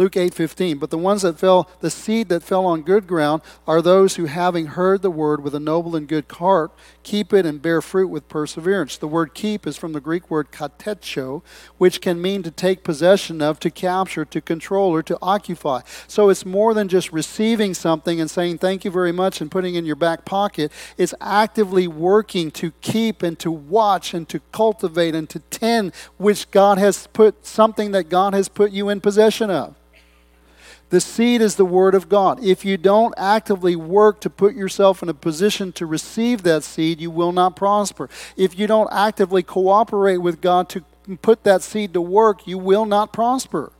Luke 0.00 0.16
8:15. 0.16 0.78
But 0.78 0.88
the 0.88 0.96
ones 0.96 1.20
that 1.20 1.38
fell, 1.38 1.68
the 1.80 1.90
seed 1.90 2.30
that 2.30 2.42
fell 2.42 2.64
on 2.64 2.80
good 2.80 3.06
ground, 3.06 3.42
are 3.66 3.82
those 3.82 4.16
who, 4.16 4.24
having 4.24 4.68
heard 4.68 5.02
the 5.02 5.10
word 5.10 5.44
with 5.44 5.54
a 5.54 5.60
noble 5.60 5.94
and 5.94 6.08
good 6.08 6.24
heart, 6.30 6.70
keep 7.02 7.34
it 7.34 7.44
and 7.44 7.60
bear 7.60 7.82
fruit 7.82 8.08
with 8.08 8.26
perseverance. 8.26 8.96
The 8.96 9.06
word 9.06 9.34
"keep" 9.34 9.66
is 9.66 9.76
from 9.76 9.92
the 9.92 10.00
Greek 10.00 10.30
word 10.30 10.52
katecho, 10.52 11.42
which 11.76 12.00
can 12.00 12.22
mean 12.22 12.42
to 12.44 12.50
take 12.50 12.82
possession 12.82 13.42
of, 13.42 13.60
to 13.60 13.70
capture, 13.70 14.24
to 14.24 14.40
control, 14.40 14.90
or 14.90 15.02
to 15.02 15.18
occupy. 15.20 15.82
So 16.06 16.30
it's 16.30 16.46
more 16.46 16.72
than 16.72 16.88
just 16.88 17.12
receiving 17.12 17.74
something 17.74 18.22
and 18.22 18.30
saying 18.30 18.56
thank 18.56 18.86
you 18.86 18.90
very 18.90 19.12
much 19.12 19.42
and 19.42 19.50
putting 19.50 19.74
in 19.74 19.84
your 19.84 19.96
back 19.96 20.24
pocket. 20.24 20.72
It's 20.96 21.12
actively 21.20 21.86
working 21.86 22.50
to 22.52 22.70
keep 22.80 23.22
and 23.22 23.38
to 23.40 23.50
watch 23.50 24.14
and 24.14 24.26
to 24.30 24.40
cultivate 24.50 25.14
and 25.14 25.28
to 25.28 25.40
tend, 25.50 25.92
which 26.16 26.50
God 26.50 26.78
has 26.78 27.06
put 27.08 27.44
something 27.44 27.90
that 27.90 28.08
God 28.08 28.32
has 28.32 28.48
put 28.48 28.72
you 28.72 28.88
in 28.88 29.02
possession 29.02 29.50
of. 29.50 29.74
The 30.90 31.00
seed 31.00 31.40
is 31.40 31.54
the 31.54 31.64
Word 31.64 31.94
of 31.94 32.08
God. 32.08 32.42
If 32.42 32.64
you 32.64 32.76
don't 32.76 33.14
actively 33.16 33.76
work 33.76 34.20
to 34.22 34.30
put 34.30 34.56
yourself 34.56 35.04
in 35.04 35.08
a 35.08 35.14
position 35.14 35.70
to 35.72 35.86
receive 35.86 36.42
that 36.42 36.64
seed, 36.64 37.00
you 37.00 37.12
will 37.12 37.30
not 37.30 37.54
prosper. 37.54 38.10
If 38.36 38.58
you 38.58 38.66
don't 38.66 38.88
actively 38.92 39.44
cooperate 39.44 40.18
with 40.18 40.40
God 40.40 40.68
to 40.70 40.84
put 41.22 41.44
that 41.44 41.62
seed 41.62 41.94
to 41.94 42.00
work, 42.00 42.44
you 42.46 42.58
will 42.58 42.86
not 42.86 43.12
prosper. 43.12 43.72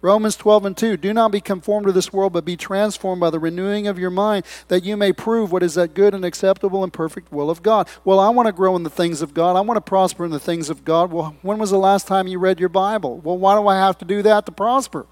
Romans 0.00 0.34
12 0.34 0.66
and 0.66 0.76
2 0.76 0.96
Do 0.96 1.14
not 1.14 1.30
be 1.30 1.40
conformed 1.40 1.86
to 1.86 1.92
this 1.92 2.12
world, 2.12 2.32
but 2.32 2.44
be 2.44 2.56
transformed 2.56 3.20
by 3.20 3.30
the 3.30 3.38
renewing 3.38 3.86
of 3.86 4.00
your 4.00 4.10
mind, 4.10 4.44
that 4.66 4.82
you 4.82 4.96
may 4.96 5.12
prove 5.12 5.52
what 5.52 5.62
is 5.62 5.74
that 5.74 5.94
good 5.94 6.12
and 6.12 6.24
acceptable 6.24 6.82
and 6.82 6.92
perfect 6.92 7.30
will 7.30 7.50
of 7.50 7.62
God. 7.62 7.88
Well, 8.04 8.18
I 8.18 8.30
want 8.30 8.46
to 8.46 8.52
grow 8.52 8.74
in 8.74 8.82
the 8.82 8.90
things 8.90 9.22
of 9.22 9.32
God. 9.32 9.54
I 9.54 9.60
want 9.60 9.76
to 9.76 9.80
prosper 9.80 10.24
in 10.24 10.32
the 10.32 10.40
things 10.40 10.70
of 10.70 10.84
God. 10.84 11.12
Well, 11.12 11.36
when 11.42 11.58
was 11.58 11.70
the 11.70 11.78
last 11.78 12.08
time 12.08 12.26
you 12.26 12.40
read 12.40 12.58
your 12.58 12.68
Bible? 12.68 13.18
Well, 13.18 13.38
why 13.38 13.54
do 13.54 13.68
I 13.68 13.76
have 13.76 13.96
to 13.98 14.04
do 14.04 14.22
that 14.22 14.44
to 14.46 14.52
prosper? 14.52 15.06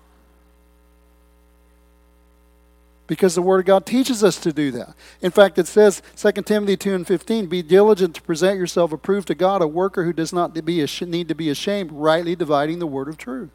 Because 3.10 3.34
the 3.34 3.42
Word 3.42 3.58
of 3.58 3.64
God 3.66 3.86
teaches 3.86 4.22
us 4.22 4.36
to 4.36 4.52
do 4.52 4.70
that. 4.70 4.94
In 5.20 5.32
fact, 5.32 5.58
it 5.58 5.66
says, 5.66 6.00
2 6.14 6.30
Timothy 6.42 6.76
2 6.76 6.94
and 6.94 7.04
15, 7.04 7.46
be 7.46 7.60
diligent 7.60 8.14
to 8.14 8.22
present 8.22 8.56
yourself 8.56 8.92
approved 8.92 9.26
to 9.26 9.34
God, 9.34 9.62
a 9.62 9.66
worker 9.66 10.04
who 10.04 10.12
does 10.12 10.32
not 10.32 10.54
be 10.54 10.86
need 11.06 11.26
to 11.26 11.34
be 11.34 11.50
ashamed, 11.50 11.90
rightly 11.90 12.36
dividing 12.36 12.78
the 12.78 12.86
Word 12.86 13.08
of 13.08 13.18
truth. 13.18 13.50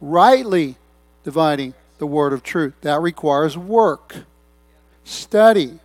Rightly 0.00 0.74
dividing 1.22 1.74
the 1.98 2.08
Word 2.08 2.32
of 2.32 2.42
truth. 2.42 2.74
That 2.80 3.00
requires 3.00 3.56
work, 3.56 4.16
study. 5.04 5.78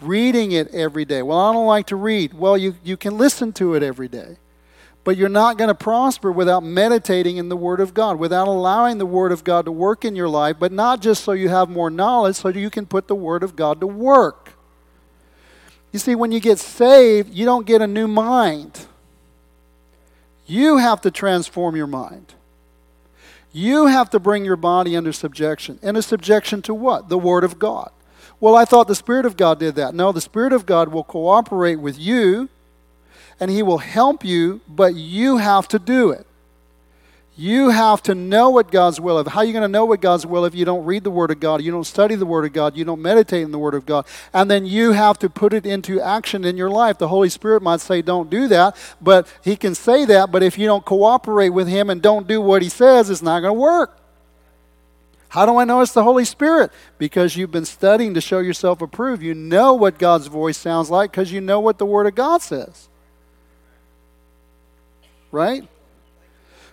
reading 0.00 0.50
it 0.50 0.74
every 0.74 1.04
day. 1.04 1.22
Well, 1.22 1.38
I 1.38 1.52
don't 1.52 1.68
like 1.68 1.86
to 1.86 1.96
read. 1.96 2.34
Well, 2.34 2.58
you, 2.58 2.74
you 2.82 2.96
can 2.96 3.16
listen 3.16 3.52
to 3.52 3.74
it 3.74 3.84
every 3.84 4.08
day. 4.08 4.36
But 5.06 5.16
you're 5.16 5.28
not 5.28 5.56
going 5.56 5.68
to 5.68 5.74
prosper 5.74 6.32
without 6.32 6.64
meditating 6.64 7.36
in 7.36 7.48
the 7.48 7.56
Word 7.56 7.78
of 7.78 7.94
God, 7.94 8.18
without 8.18 8.48
allowing 8.48 8.98
the 8.98 9.06
Word 9.06 9.30
of 9.30 9.44
God 9.44 9.64
to 9.66 9.70
work 9.70 10.04
in 10.04 10.16
your 10.16 10.28
life, 10.28 10.56
but 10.58 10.72
not 10.72 11.00
just 11.00 11.22
so 11.22 11.30
you 11.30 11.48
have 11.48 11.70
more 11.70 11.90
knowledge, 11.90 12.34
so 12.34 12.48
you 12.48 12.70
can 12.70 12.86
put 12.86 13.06
the 13.06 13.14
Word 13.14 13.44
of 13.44 13.54
God 13.54 13.78
to 13.78 13.86
work. 13.86 14.54
You 15.92 16.00
see, 16.00 16.16
when 16.16 16.32
you 16.32 16.40
get 16.40 16.58
saved, 16.58 17.32
you 17.32 17.44
don't 17.44 17.64
get 17.64 17.80
a 17.80 17.86
new 17.86 18.08
mind. 18.08 18.86
You 20.44 20.78
have 20.78 21.00
to 21.02 21.12
transform 21.12 21.76
your 21.76 21.86
mind. 21.86 22.34
You 23.52 23.86
have 23.86 24.10
to 24.10 24.18
bring 24.18 24.44
your 24.44 24.56
body 24.56 24.96
under 24.96 25.12
subjection. 25.12 25.78
And 25.84 25.96
a 25.96 26.02
subjection 26.02 26.62
to 26.62 26.74
what? 26.74 27.10
The 27.10 27.16
Word 27.16 27.44
of 27.44 27.60
God. 27.60 27.92
Well, 28.40 28.56
I 28.56 28.64
thought 28.64 28.88
the 28.88 28.96
Spirit 28.96 29.24
of 29.24 29.36
God 29.36 29.60
did 29.60 29.76
that. 29.76 29.94
No, 29.94 30.10
the 30.10 30.20
Spirit 30.20 30.52
of 30.52 30.66
God 30.66 30.88
will 30.88 31.04
cooperate 31.04 31.76
with 31.76 31.96
you 31.96 32.48
and 33.40 33.50
He 33.50 33.62
will 33.62 33.78
help 33.78 34.24
you, 34.24 34.60
but 34.68 34.94
you 34.94 35.38
have 35.38 35.68
to 35.68 35.78
do 35.78 36.10
it. 36.10 36.26
You 37.38 37.68
have 37.68 38.02
to 38.04 38.14
know 38.14 38.48
what 38.48 38.70
God's 38.70 38.98
will 38.98 39.18
is. 39.18 39.28
How 39.28 39.40
are 39.40 39.44
you 39.44 39.52
going 39.52 39.60
to 39.60 39.68
know 39.68 39.84
what 39.84 40.00
God's 40.00 40.24
will 40.24 40.46
if 40.46 40.54
you 40.54 40.64
don't 40.64 40.86
read 40.86 41.04
the 41.04 41.10
Word 41.10 41.30
of 41.30 41.38
God, 41.38 41.60
you 41.60 41.70
don't 41.70 41.84
study 41.84 42.14
the 42.14 42.24
Word 42.24 42.46
of 42.46 42.54
God, 42.54 42.78
you 42.78 42.84
don't 42.84 43.02
meditate 43.02 43.42
in 43.42 43.50
the 43.52 43.58
Word 43.58 43.74
of 43.74 43.84
God, 43.84 44.06
and 44.32 44.50
then 44.50 44.64
you 44.64 44.92
have 44.92 45.18
to 45.18 45.28
put 45.28 45.52
it 45.52 45.66
into 45.66 46.00
action 46.00 46.46
in 46.46 46.56
your 46.56 46.70
life? 46.70 46.96
The 46.96 47.08
Holy 47.08 47.28
Spirit 47.28 47.62
might 47.62 47.80
say, 47.80 48.00
don't 48.00 48.30
do 48.30 48.48
that, 48.48 48.74
but 49.02 49.28
He 49.44 49.54
can 49.54 49.74
say 49.74 50.06
that, 50.06 50.32
but 50.32 50.42
if 50.42 50.56
you 50.56 50.66
don't 50.66 50.86
cooperate 50.86 51.50
with 51.50 51.68
Him 51.68 51.90
and 51.90 52.00
don't 52.00 52.26
do 52.26 52.40
what 52.40 52.62
He 52.62 52.70
says, 52.70 53.10
it's 53.10 53.20
not 53.20 53.40
going 53.40 53.54
to 53.54 53.60
work. 53.60 54.00
How 55.28 55.44
do 55.44 55.58
I 55.58 55.64
know 55.64 55.82
it's 55.82 55.92
the 55.92 56.04
Holy 56.04 56.24
Spirit? 56.24 56.70
Because 56.96 57.36
you've 57.36 57.50
been 57.50 57.66
studying 57.66 58.14
to 58.14 58.22
show 58.22 58.38
yourself 58.38 58.80
approved. 58.80 59.22
You 59.22 59.34
know 59.34 59.74
what 59.74 59.98
God's 59.98 60.28
voice 60.28 60.56
sounds 60.56 60.88
like 60.88 61.10
because 61.10 61.30
you 61.30 61.42
know 61.42 61.60
what 61.60 61.76
the 61.76 61.84
Word 61.84 62.06
of 62.06 62.14
God 62.14 62.40
says. 62.40 62.88
Right? 65.36 65.68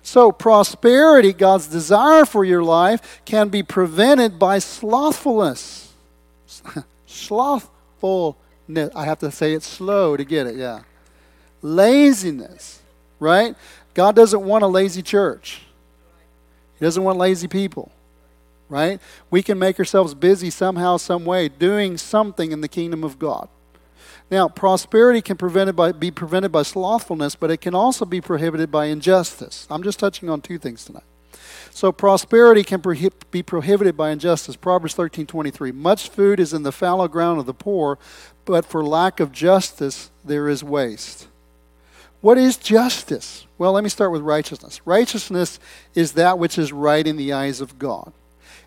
So, 0.02 0.32
prosperity, 0.32 1.34
God's 1.34 1.68
desire 1.68 2.24
for 2.24 2.46
your 2.46 2.64
life, 2.64 3.22
can 3.26 3.50
be 3.50 3.62
prevented 3.62 4.40
by 4.40 4.60
slothfulness. 4.60 5.92
Slothfulness. 7.06 8.90
I 8.96 9.04
have 9.04 9.20
to 9.20 9.32
say 9.32 9.52
it 9.52 9.64
slow 9.64 10.16
to 10.16 10.24
get 10.24 10.48
it, 10.48 10.56
yeah. 10.56 10.84
Laziness, 11.62 12.82
right? 13.20 13.56
God 13.94 14.16
doesn't 14.16 14.42
want 14.42 14.64
a 14.64 14.68
lazy 14.68 15.02
church, 15.02 15.62
He 16.80 16.86
doesn't 16.86 17.04
want 17.04 17.18
lazy 17.18 17.50
people 17.50 17.92
right? 18.70 19.00
We 19.30 19.44
can 19.44 19.60
make 19.60 19.78
ourselves 19.78 20.16
busy 20.16 20.50
somehow, 20.50 20.98
some 20.98 21.26
way, 21.26 21.48
doing 21.48 21.96
something 21.96 22.52
in 22.52 22.62
the 22.62 22.68
kingdom 22.68 23.04
of 23.04 23.20
God. 23.20 23.48
Now, 24.34 24.50
prosperity 24.50 25.22
can 25.22 25.38
prevented 25.38 25.76
by, 25.76 25.92
be 25.92 26.10
prevented 26.10 26.52
by 26.52 26.64
slothfulness, 26.64 27.36
but 27.36 27.52
it 27.52 27.62
can 27.62 27.76
also 27.76 28.04
be 28.04 28.20
prohibited 28.20 28.72
by 28.72 28.86
injustice. 28.86 29.68
I'm 29.70 29.84
just 29.84 30.00
touching 30.00 30.28
on 30.28 30.42
two 30.42 30.58
things 30.58 30.86
tonight. 30.86 31.04
So 31.70 31.92
prosperity 31.92 32.64
can 32.64 32.82
be 33.30 33.44
prohibited 33.44 33.96
by 33.96 34.10
injustice. 34.10 34.56
Proverbs 34.56 34.96
13:23. 34.96 35.72
Much 35.72 36.10
food 36.10 36.40
is 36.40 36.52
in 36.52 36.64
the 36.64 36.72
fallow 36.72 37.08
ground 37.08 37.42
of 37.42 37.46
the 37.46 37.54
poor, 37.54 38.00
but 38.44 38.66
for 38.66 38.84
lack 38.84 39.20
of 39.20 39.32
justice 39.32 40.10
there 40.26 40.50
is 40.50 40.64
waste. 40.64 41.28
What 42.20 42.40
is 42.40 42.58
justice? 42.58 43.46
Well, 43.60 43.74
let 43.74 43.84
me 43.84 43.90
start 43.92 44.12
with 44.12 44.24
righteousness. 44.24 44.82
Righteousness 44.84 45.60
is 45.94 46.14
that 46.14 46.40
which 46.40 46.58
is 46.58 46.74
right 46.74 47.06
in 47.06 47.18
the 47.18 47.34
eyes 47.34 47.62
of 47.62 47.78
God. 47.78 48.14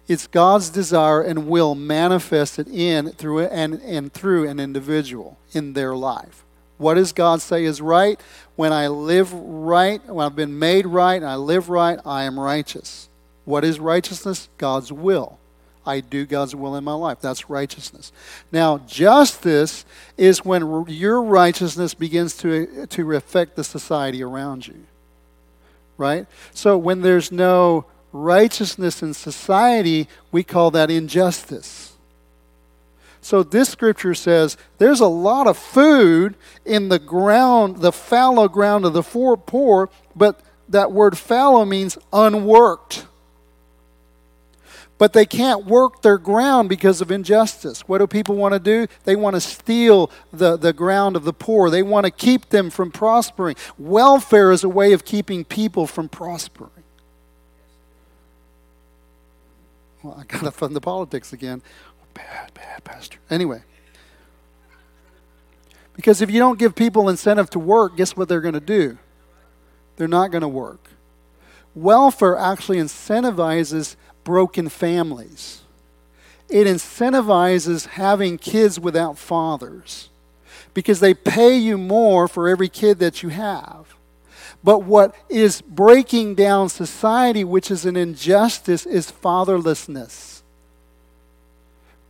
It's 0.09 0.27
God's 0.27 0.71
desire 0.71 1.21
and 1.21 1.49
will 1.49 1.75
manifested 1.75 2.69
in 2.69 3.11
through 3.11 3.47
and, 3.47 3.75
and 3.83 4.12
through 4.12 4.49
an 4.49 4.61
individual 4.61 5.38
in 5.53 5.73
their 5.73 5.97
life. 5.97 6.45
What 6.79 6.95
does 6.95 7.12
God 7.12 7.40
say 7.40 7.64
is 7.64 7.81
right? 7.81 8.21
When 8.55 8.73
I 8.73 8.88
live 8.88 9.33
right, 9.33 10.05
when 10.07 10.25
I've 10.25 10.37
been 10.37 10.59
made 10.59 10.87
right 10.87 11.16
and 11.16 11.27
I 11.27 11.37
live 11.37 11.69
right, 11.69 11.99
I 12.05 12.25
am 12.25 12.38
righteous. 12.38 13.09
What 13.45 13.64
is 13.64 13.81
righteousness? 13.81 14.49
God's 14.59 14.92
will. 14.92 15.38
I 15.87 16.01
do 16.01 16.27
God's 16.27 16.55
will 16.55 16.75
in 16.75 16.85
my 16.85 16.95
life. 16.95 17.21
That's 17.21 17.49
righteousness. 17.49 18.12
Now, 18.51 18.79
justice 18.79 19.85
is 20.16 20.45
when 20.45 20.85
your 20.88 21.23
righteousness 21.23 21.95
begins 21.95 22.37
to, 22.38 22.87
to 22.87 23.12
affect 23.12 23.55
the 23.55 23.64
society 23.64 24.23
around 24.23 24.66
you. 24.66 24.85
Right? 25.97 26.27
So 26.53 26.77
when 26.77 27.03
there's 27.03 27.31
no 27.31 27.87
righteousness 28.24 29.02
in 29.02 29.14
society, 29.14 30.09
we 30.33 30.42
call 30.42 30.70
that 30.72 30.90
injustice. 30.90 31.94
So 33.20 33.42
this 33.42 33.68
scripture 33.68 34.14
says 34.14 34.57
there's 34.79 35.00
a 35.00 35.09
lot 35.09 35.48
of 35.48 35.59
food 35.59 36.37
in 36.64 36.88
the 36.88 37.00
ground, 37.00 37.79
the 37.79 37.90
fallow 37.90 38.48
ground 38.48 38.85
of 38.85 38.92
the 38.92 39.02
poor, 39.02 39.90
but 40.14 40.40
that 40.68 40.92
word 40.92 41.18
fallow 41.18 41.64
means 41.64 41.98
unworked. 42.12 43.07
But 44.98 45.12
they 45.12 45.26
can't 45.26 45.66
work 45.66 46.02
their 46.02 46.18
ground 46.18 46.68
because 46.68 47.00
of 47.00 47.11
injustice. 47.11 47.83
What 47.83 47.98
do 47.98 48.07
people 48.07 48.37
want 48.37 48.55
to 48.55 48.61
do? 48.61 48.87
They 49.05 49.16
want 49.16 49.35
to 49.35 49.40
steal 49.40 50.11
the, 50.33 50.57
the 50.57 50.72
ground 50.72 51.16
of 51.16 51.24
the 51.24 51.35
poor. 51.35 51.68
They 51.68 51.83
want 51.83 52.07
to 52.07 52.11
keep 52.11 52.48
them 52.48 52.70
from 52.70 52.90
prospering. 52.90 53.57
Welfare 53.76 54.52
is 54.52 54.64
a 54.64 54.68
way 54.68 54.92
of 54.92 55.05
keeping 55.05 55.44
people 55.44 55.87
from 55.87 56.09
prospering. 56.09 56.76
Well, 60.07 60.16
I 60.21 60.25
got 60.25 60.45
to 60.45 60.53
fund 60.53 60.77
the 60.77 60.81
politics 60.81 61.33
again. 61.33 61.62
Bad, 62.14 62.55
bad, 62.55 62.85
Pastor. 62.85 63.19
Anyway. 63.29 63.62
Because 65.95 66.23
if 66.23 66.31
you 66.31 66.38
don't 66.38 66.59
give 66.59 66.75
people 66.77 67.09
incentive 67.09 67.51
to 67.51 67.59
work, 67.59 67.97
guess 67.97 68.16
what 68.16 68.29
they're 68.29 68.40
going 68.40 68.55
to 68.55 68.61
do? 68.61 68.99
They're 69.97 70.07
not 70.07 70.31
going 70.31 70.42
to 70.42 70.49
work. 70.49 70.90
Welfare 71.75 72.37
actually 72.37 72.79
incentivizes 72.79 73.97
broken 74.23 74.69
families. 74.69 75.62
It 76.49 76.66
incentivizes 76.66 77.87
having 77.87 78.38
kids 78.38 78.79
without 78.79 79.19
fathers 79.19 80.11
because 80.73 81.01
they 81.01 81.14
pay 81.14 81.57
you 81.57 81.77
more 81.77 82.29
for 82.29 82.49
every 82.49 82.69
kid 82.69 83.01
that 83.01 83.23
you 83.23 83.31
have. 83.31 83.96
But 84.62 84.81
what 84.81 85.14
is 85.29 85.61
breaking 85.61 86.35
down 86.35 86.69
society, 86.69 87.45
which 87.45 87.71
is 87.71 87.85
an 87.87 87.97
injustice, 87.97 88.87
is 88.87 89.11
fatherlessness. 89.11 90.42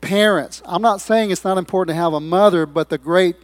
Parents, 0.01 0.63
I'm 0.65 0.83
not 0.83 1.01
saying 1.01 1.31
it's 1.31 1.45
not 1.45 1.59
important 1.59 1.95
to 1.95 2.01
have 2.01 2.13
a 2.13 2.21
mother, 2.21 2.67
but 2.67 2.89
the 2.89 2.99
great 2.99 3.37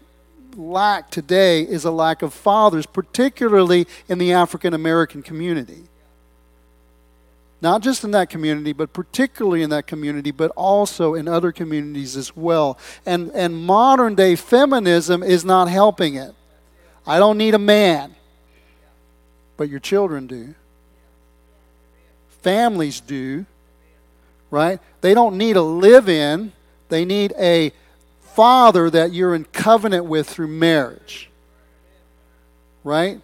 lack 0.57 1.11
today 1.11 1.63
is 1.63 1.85
a 1.85 1.91
lack 1.91 2.23
of 2.23 2.33
fathers, 2.33 2.87
particularly 2.87 3.87
in 4.09 4.19
the 4.19 4.33
African 4.33 4.75
American 4.75 5.23
community. 5.23 5.85
Not 7.61 7.81
just 7.81 8.03
in 8.03 8.11
that 8.11 8.29
community, 8.29 8.73
but 8.73 8.93
particularly 8.93 9.63
in 9.63 9.71
that 9.71 9.87
community, 9.87 10.33
but 10.33 10.51
also 10.57 11.15
in 11.15 11.29
other 11.29 11.53
communities 11.53 12.17
as 12.17 12.37
well. 12.37 12.77
And, 13.07 13.31
and 13.35 13.57
modern 13.57 14.17
day 14.17 14.35
feminism 14.35 15.23
is 15.23 15.45
not 15.45 15.69
helping 15.69 16.17
it. 16.17 16.35
I 17.07 17.19
don't 17.19 17.39
need 17.39 17.55
a 17.55 17.61
man 17.61 18.17
but 19.57 19.69
your 19.69 19.81
children 19.81 20.27
do. 20.27 20.55
Families 22.43 23.01
do, 23.01 23.47
right? 24.51 24.81
They 25.01 25.15
don't 25.15 25.39
need 25.39 25.57
a 25.57 25.63
live 25.63 26.09
in, 26.09 26.53
they 26.89 27.05
need 27.05 27.33
a 27.39 27.73
father 28.21 28.91
that 28.91 29.13
you're 29.13 29.35
in 29.35 29.45
covenant 29.45 30.07
with 30.07 30.29
through 30.29 30.49
marriage, 30.49 31.31
right? 32.83 33.21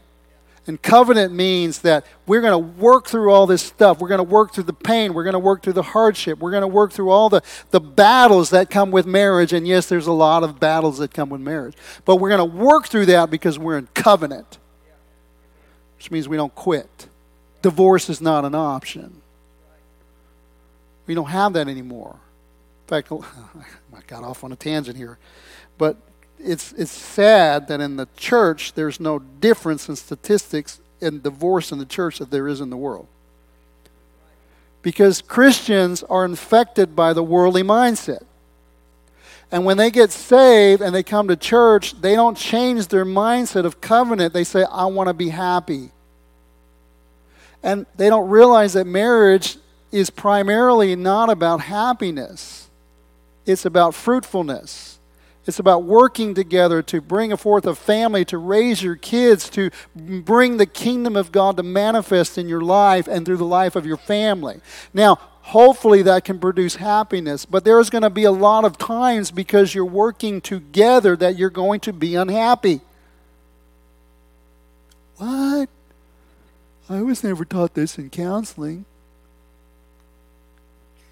And 0.69 0.81
covenant 0.81 1.33
means 1.33 1.79
that 1.79 2.05
we're 2.27 2.43
going 2.43 2.53
to 2.53 2.81
work 2.81 3.07
through 3.07 3.33
all 3.33 3.47
this 3.47 3.63
stuff. 3.63 4.01
We're 4.01 4.09
going 4.09 4.19
to 4.19 4.23
work 4.23 4.53
through 4.53 4.65
the 4.65 4.75
pain. 4.75 5.15
We're 5.15 5.25
going 5.25 5.33
to 5.33 5.39
work 5.39 5.63
through 5.63 5.73
the 5.73 5.83
hardship. 5.83 6.39
We're 6.41 6.51
going 6.51 6.61
to 6.61 6.69
work 6.69 6.93
through 6.93 7.09
all 7.09 7.31
the, 7.31 7.43
the 7.71 7.81
battles 7.81 8.51
that 8.51 8.69
come 8.69 8.91
with 8.91 9.07
marriage. 9.07 9.55
And 9.55 9.67
yes, 9.67 9.89
there's 9.89 10.07
a 10.07 10.13
lot 10.13 10.43
of 10.45 10.61
battles 10.61 10.99
that 10.99 11.15
come 11.15 11.31
with 11.31 11.41
marriage. 11.41 11.75
But 12.05 12.17
we're 12.17 12.29
going 12.29 12.51
to 12.51 12.57
work 12.57 12.87
through 12.87 13.07
that 13.07 13.31
because 13.31 13.59
we're 13.59 13.79
in 13.79 13.89
covenant 13.95 14.59
which 15.99 16.11
means 16.13 16.29
we 16.29 16.37
don't 16.37 16.55
quit. 16.55 17.09
Divorce 17.61 18.09
is 18.09 18.21
not 18.21 18.45
an 18.45 18.55
option. 18.55 19.21
We 21.09 21.15
don't 21.15 21.27
have 21.27 21.55
that 21.55 21.67
anymore. 21.67 22.15
In 22.85 22.89
fact, 22.89 23.13
I 23.13 24.01
got 24.07 24.23
off 24.23 24.45
on 24.45 24.53
a 24.53 24.57
tangent 24.57 24.97
here. 24.97 25.19
But 25.77 25.97
it's, 26.39 26.73
it's 26.75 26.93
sad 26.93 27.67
that 27.67 27.81
in 27.81 27.97
the 27.97 28.09
church 28.17 28.75
there's 28.75 29.01
no 29.01 29.19
difference 29.19 29.89
in 29.89 29.97
statistics 29.97 30.81
in 31.01 31.21
divorce 31.21 31.73
in 31.73 31.79
the 31.79 31.85
church 31.85 32.19
that 32.19 32.31
there 32.31 32.47
is 32.47 32.61
in 32.61 32.71
the 32.71 32.77
world. 32.77 33.09
Because 34.83 35.21
Christians 35.21 36.05
are 36.05 36.25
infected 36.25 36.95
by 36.95 37.13
the 37.13 37.25
worldly 37.25 37.65
mindset. 37.65 38.25
And 39.51 39.65
when 39.65 39.77
they 39.79 39.91
get 39.91 40.11
saved 40.11 40.83
and 40.83 40.95
they 40.95 41.03
come 41.03 41.29
to 41.29 41.37
church, 41.37 42.01
they 42.01 42.15
don't 42.15 42.37
change 42.37 42.89
their 42.89 43.07
mindset 43.07 43.65
of 43.65 43.81
covenant. 43.81 44.35
They 44.35 44.45
say, 44.45 44.65
I 44.71 44.87
want 44.87 45.09
to 45.09 45.15
be 45.15 45.31
happy. 45.31 45.91
And 47.63 47.87
they 47.97 48.09
don't 48.09 48.29
realize 48.29 48.75
that 48.75 48.87
marriage 48.87 49.57
is 49.91 50.11
primarily 50.11 50.95
not 50.97 51.31
about 51.31 51.63
happiness, 51.63 52.69
it's 53.47 53.65
about 53.65 53.95
fruitfulness. 53.95 54.99
It's 55.47 55.59
about 55.59 55.85
working 55.85 56.35
together 56.35 56.83
to 56.83 57.01
bring 57.01 57.35
forth 57.39 57.67
a 57.67 57.75
family, 57.75 58.23
to 58.27 58.37
raise 58.37 58.83
your 58.83 58.97
kids, 58.97 59.49
to 59.51 59.71
bring 59.97 60.59
the 60.59 60.67
kingdom 60.67 61.17
of 61.17 61.33
God 61.33 61.57
to 61.57 61.63
manifest 61.63 62.37
in 62.37 62.51
your 62.51 62.61
life 62.61 63.09
and 63.09 63.25
through 63.25 63.39
the 63.39 63.47
life 63.47 63.75
of 63.75 63.87
your 63.87 63.97
family. 63.97 64.61
Now, 64.93 65.19
hopefully 65.49 66.03
that 66.03 66.25
can 66.25 66.39
produce 66.39 66.77
happiness, 66.77 67.47
but 67.47 67.65
there's 67.65 67.89
going 67.89 68.03
to 68.03 68.11
be 68.11 68.25
a 68.25 68.31
lot 68.31 68.67
of 68.67 68.77
times 68.77 69.31
because 69.31 69.75
you're 69.75 69.85
working 69.85 70.43
together 70.43 71.17
that 71.17 71.37
you're 71.37 71.49
going 71.49 71.81
to 71.81 71.93
be 71.93 72.15
unhappy. 72.15 72.83
What? 75.17 75.71
I 76.91 77.01
was 77.01 77.25
never 77.25 77.47
taught 77.47 77.73
this 77.73 77.97
in 77.97 78.11
counseling. 78.11 78.85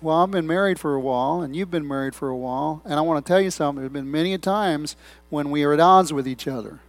Well, 0.02 0.22
I've 0.22 0.30
been 0.30 0.46
married 0.46 0.78
for 0.78 0.94
a 0.94 1.00
while, 1.00 1.40
and 1.40 1.56
you've 1.56 1.70
been 1.70 1.88
married 1.88 2.14
for 2.14 2.28
a 2.28 2.36
while, 2.36 2.82
and 2.84 2.94
I 2.94 3.00
want 3.00 3.24
to 3.24 3.28
tell 3.28 3.40
you 3.40 3.50
something. 3.50 3.76
There 3.76 3.86
have 3.86 3.92
been 3.94 4.10
many 4.10 4.36
times 4.36 4.96
when 5.30 5.50
we 5.50 5.64
are 5.64 5.72
at 5.72 5.80
odds 5.80 6.12
with 6.12 6.28
each 6.28 6.46
other 6.46 6.80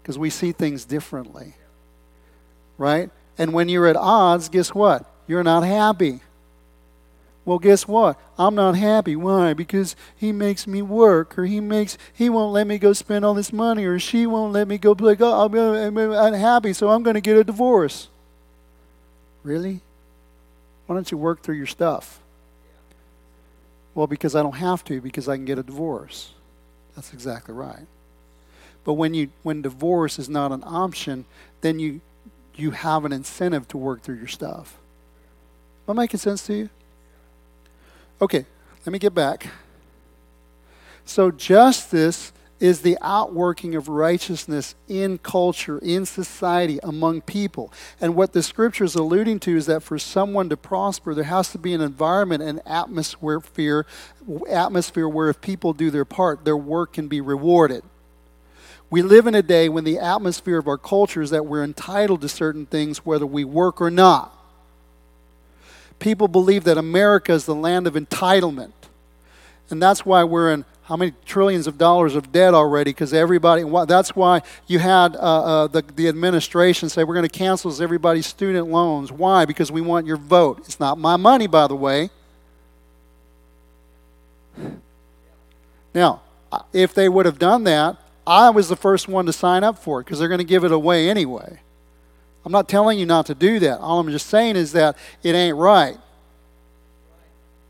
because 0.00 0.16
we 0.16 0.30
see 0.30 0.52
things 0.52 0.84
differently. 0.84 1.54
Right? 2.78 3.10
And 3.36 3.52
when 3.52 3.68
you're 3.68 3.88
at 3.88 3.96
odds, 3.96 4.48
guess 4.48 4.72
what? 4.72 5.04
You're 5.26 5.42
not 5.42 5.64
happy. 5.64 6.20
Well, 7.44 7.58
guess 7.58 7.88
what? 7.88 8.20
I'm 8.38 8.54
not 8.54 8.76
happy. 8.76 9.16
Why? 9.16 9.52
Because 9.52 9.96
he 10.14 10.30
makes 10.30 10.66
me 10.66 10.80
work, 10.80 11.36
or 11.36 11.44
he 11.44 11.60
makes 11.60 11.98
he 12.12 12.30
won't 12.30 12.52
let 12.52 12.66
me 12.66 12.78
go 12.78 12.92
spend 12.92 13.24
all 13.24 13.34
this 13.34 13.52
money, 13.52 13.84
or 13.84 13.98
she 13.98 14.26
won't 14.26 14.52
let 14.52 14.68
me 14.68 14.78
go 14.78 14.94
play 14.94 15.16
golf. 15.16 15.52
Oh, 15.54 15.74
I'm 15.74 15.96
unhappy, 15.96 16.72
so 16.72 16.90
I'm 16.90 17.02
going 17.02 17.14
to 17.14 17.20
get 17.20 17.36
a 17.36 17.42
divorce. 17.42 18.08
Really? 19.42 19.80
Why 20.86 20.94
don't 20.94 21.10
you 21.10 21.18
work 21.18 21.42
through 21.42 21.56
your 21.56 21.66
stuff? 21.66 22.20
Well, 23.94 24.06
because 24.06 24.36
I 24.36 24.42
don't 24.42 24.56
have 24.56 24.84
to, 24.84 25.00
because 25.00 25.28
I 25.28 25.36
can 25.36 25.44
get 25.44 25.58
a 25.58 25.62
divorce. 25.62 26.32
That's 26.94 27.12
exactly 27.12 27.54
right. 27.54 27.86
But 28.84 28.94
when 28.94 29.14
you 29.14 29.30
when 29.42 29.62
divorce 29.62 30.18
is 30.18 30.28
not 30.28 30.52
an 30.52 30.62
option, 30.64 31.24
then 31.60 31.78
you 31.78 32.00
you 32.54 32.70
have 32.70 33.04
an 33.04 33.12
incentive 33.12 33.66
to 33.68 33.78
work 33.78 34.02
through 34.02 34.16
your 34.16 34.28
stuff. 34.28 34.78
Am 35.88 35.98
I 35.98 36.02
making 36.02 36.20
sense 36.20 36.46
to 36.46 36.54
you? 36.54 36.68
Okay, 38.22 38.46
let 38.86 38.92
me 38.92 39.00
get 39.00 39.14
back. 39.14 39.48
So 41.04 41.32
justice 41.32 42.32
is 42.60 42.82
the 42.82 42.96
outworking 43.02 43.74
of 43.74 43.88
righteousness 43.88 44.76
in 44.86 45.18
culture, 45.18 45.78
in 45.78 46.06
society, 46.06 46.78
among 46.84 47.22
people. 47.22 47.72
And 48.00 48.14
what 48.14 48.32
the 48.32 48.44
scripture 48.44 48.84
is 48.84 48.94
alluding 48.94 49.40
to 49.40 49.56
is 49.56 49.66
that 49.66 49.82
for 49.82 49.98
someone 49.98 50.48
to 50.50 50.56
prosper, 50.56 51.12
there 51.16 51.24
has 51.24 51.50
to 51.50 51.58
be 51.58 51.74
an 51.74 51.80
environment, 51.80 52.44
an 52.44 52.60
atmosphere, 52.64 53.84
atmosphere 54.48 55.08
where 55.08 55.28
if 55.28 55.40
people 55.40 55.72
do 55.72 55.90
their 55.90 56.04
part, 56.04 56.44
their 56.44 56.56
work 56.56 56.92
can 56.92 57.08
be 57.08 57.20
rewarded. 57.20 57.82
We 58.88 59.02
live 59.02 59.26
in 59.26 59.34
a 59.34 59.42
day 59.42 59.68
when 59.68 59.82
the 59.82 59.98
atmosphere 59.98 60.58
of 60.58 60.68
our 60.68 60.78
culture 60.78 61.22
is 61.22 61.30
that 61.30 61.46
we're 61.46 61.64
entitled 61.64 62.20
to 62.20 62.28
certain 62.28 62.66
things 62.66 63.04
whether 63.04 63.26
we 63.26 63.42
work 63.42 63.80
or 63.80 63.90
not. 63.90 64.41
People 66.02 66.26
believe 66.26 66.64
that 66.64 66.76
America 66.76 67.32
is 67.32 67.46
the 67.46 67.54
land 67.54 67.86
of 67.86 67.94
entitlement. 67.94 68.72
And 69.70 69.80
that's 69.80 70.04
why 70.04 70.24
we're 70.24 70.52
in 70.52 70.64
how 70.82 70.96
many 70.96 71.12
trillions 71.24 71.68
of 71.68 71.78
dollars 71.78 72.16
of 72.16 72.32
debt 72.32 72.54
already 72.54 72.90
because 72.90 73.14
everybody 73.14 73.62
that's 73.86 74.16
why 74.16 74.42
you 74.66 74.80
had 74.80 75.14
uh, 75.14 75.18
uh, 75.18 75.66
the, 75.68 75.82
the 75.94 76.08
administration 76.08 76.88
say 76.88 77.04
we're 77.04 77.14
going 77.14 77.28
to 77.28 77.38
cancel 77.38 77.72
everybody's 77.80 78.26
student 78.26 78.68
loans. 78.68 79.12
Why? 79.12 79.44
Because 79.44 79.70
we 79.70 79.80
want 79.80 80.04
your 80.04 80.16
vote. 80.16 80.58
It's 80.64 80.80
not 80.80 80.98
my 80.98 81.16
money 81.16 81.46
by 81.46 81.68
the 81.68 81.76
way. 81.76 82.10
Now 85.94 86.20
if 86.72 86.92
they 86.92 87.08
would 87.08 87.26
have 87.26 87.38
done 87.38 87.64
that 87.64 87.96
i 88.26 88.50
was 88.50 88.68
the 88.68 88.76
first 88.76 89.08
one 89.08 89.26
to 89.26 89.32
sign 89.32 89.64
up 89.64 89.78
for 89.78 90.00
it 90.00 90.04
because 90.04 90.18
they're 90.18 90.28
going 90.28 90.38
to 90.38 90.44
give 90.44 90.64
it 90.64 90.72
away 90.72 91.08
anyway 91.08 91.60
i'm 92.44 92.52
not 92.52 92.68
telling 92.68 92.98
you 92.98 93.06
not 93.06 93.26
to 93.26 93.34
do 93.34 93.58
that 93.58 93.78
all 93.80 94.00
i'm 94.00 94.10
just 94.10 94.26
saying 94.26 94.56
is 94.56 94.72
that 94.72 94.96
it 95.22 95.34
ain't 95.34 95.56
right 95.56 95.96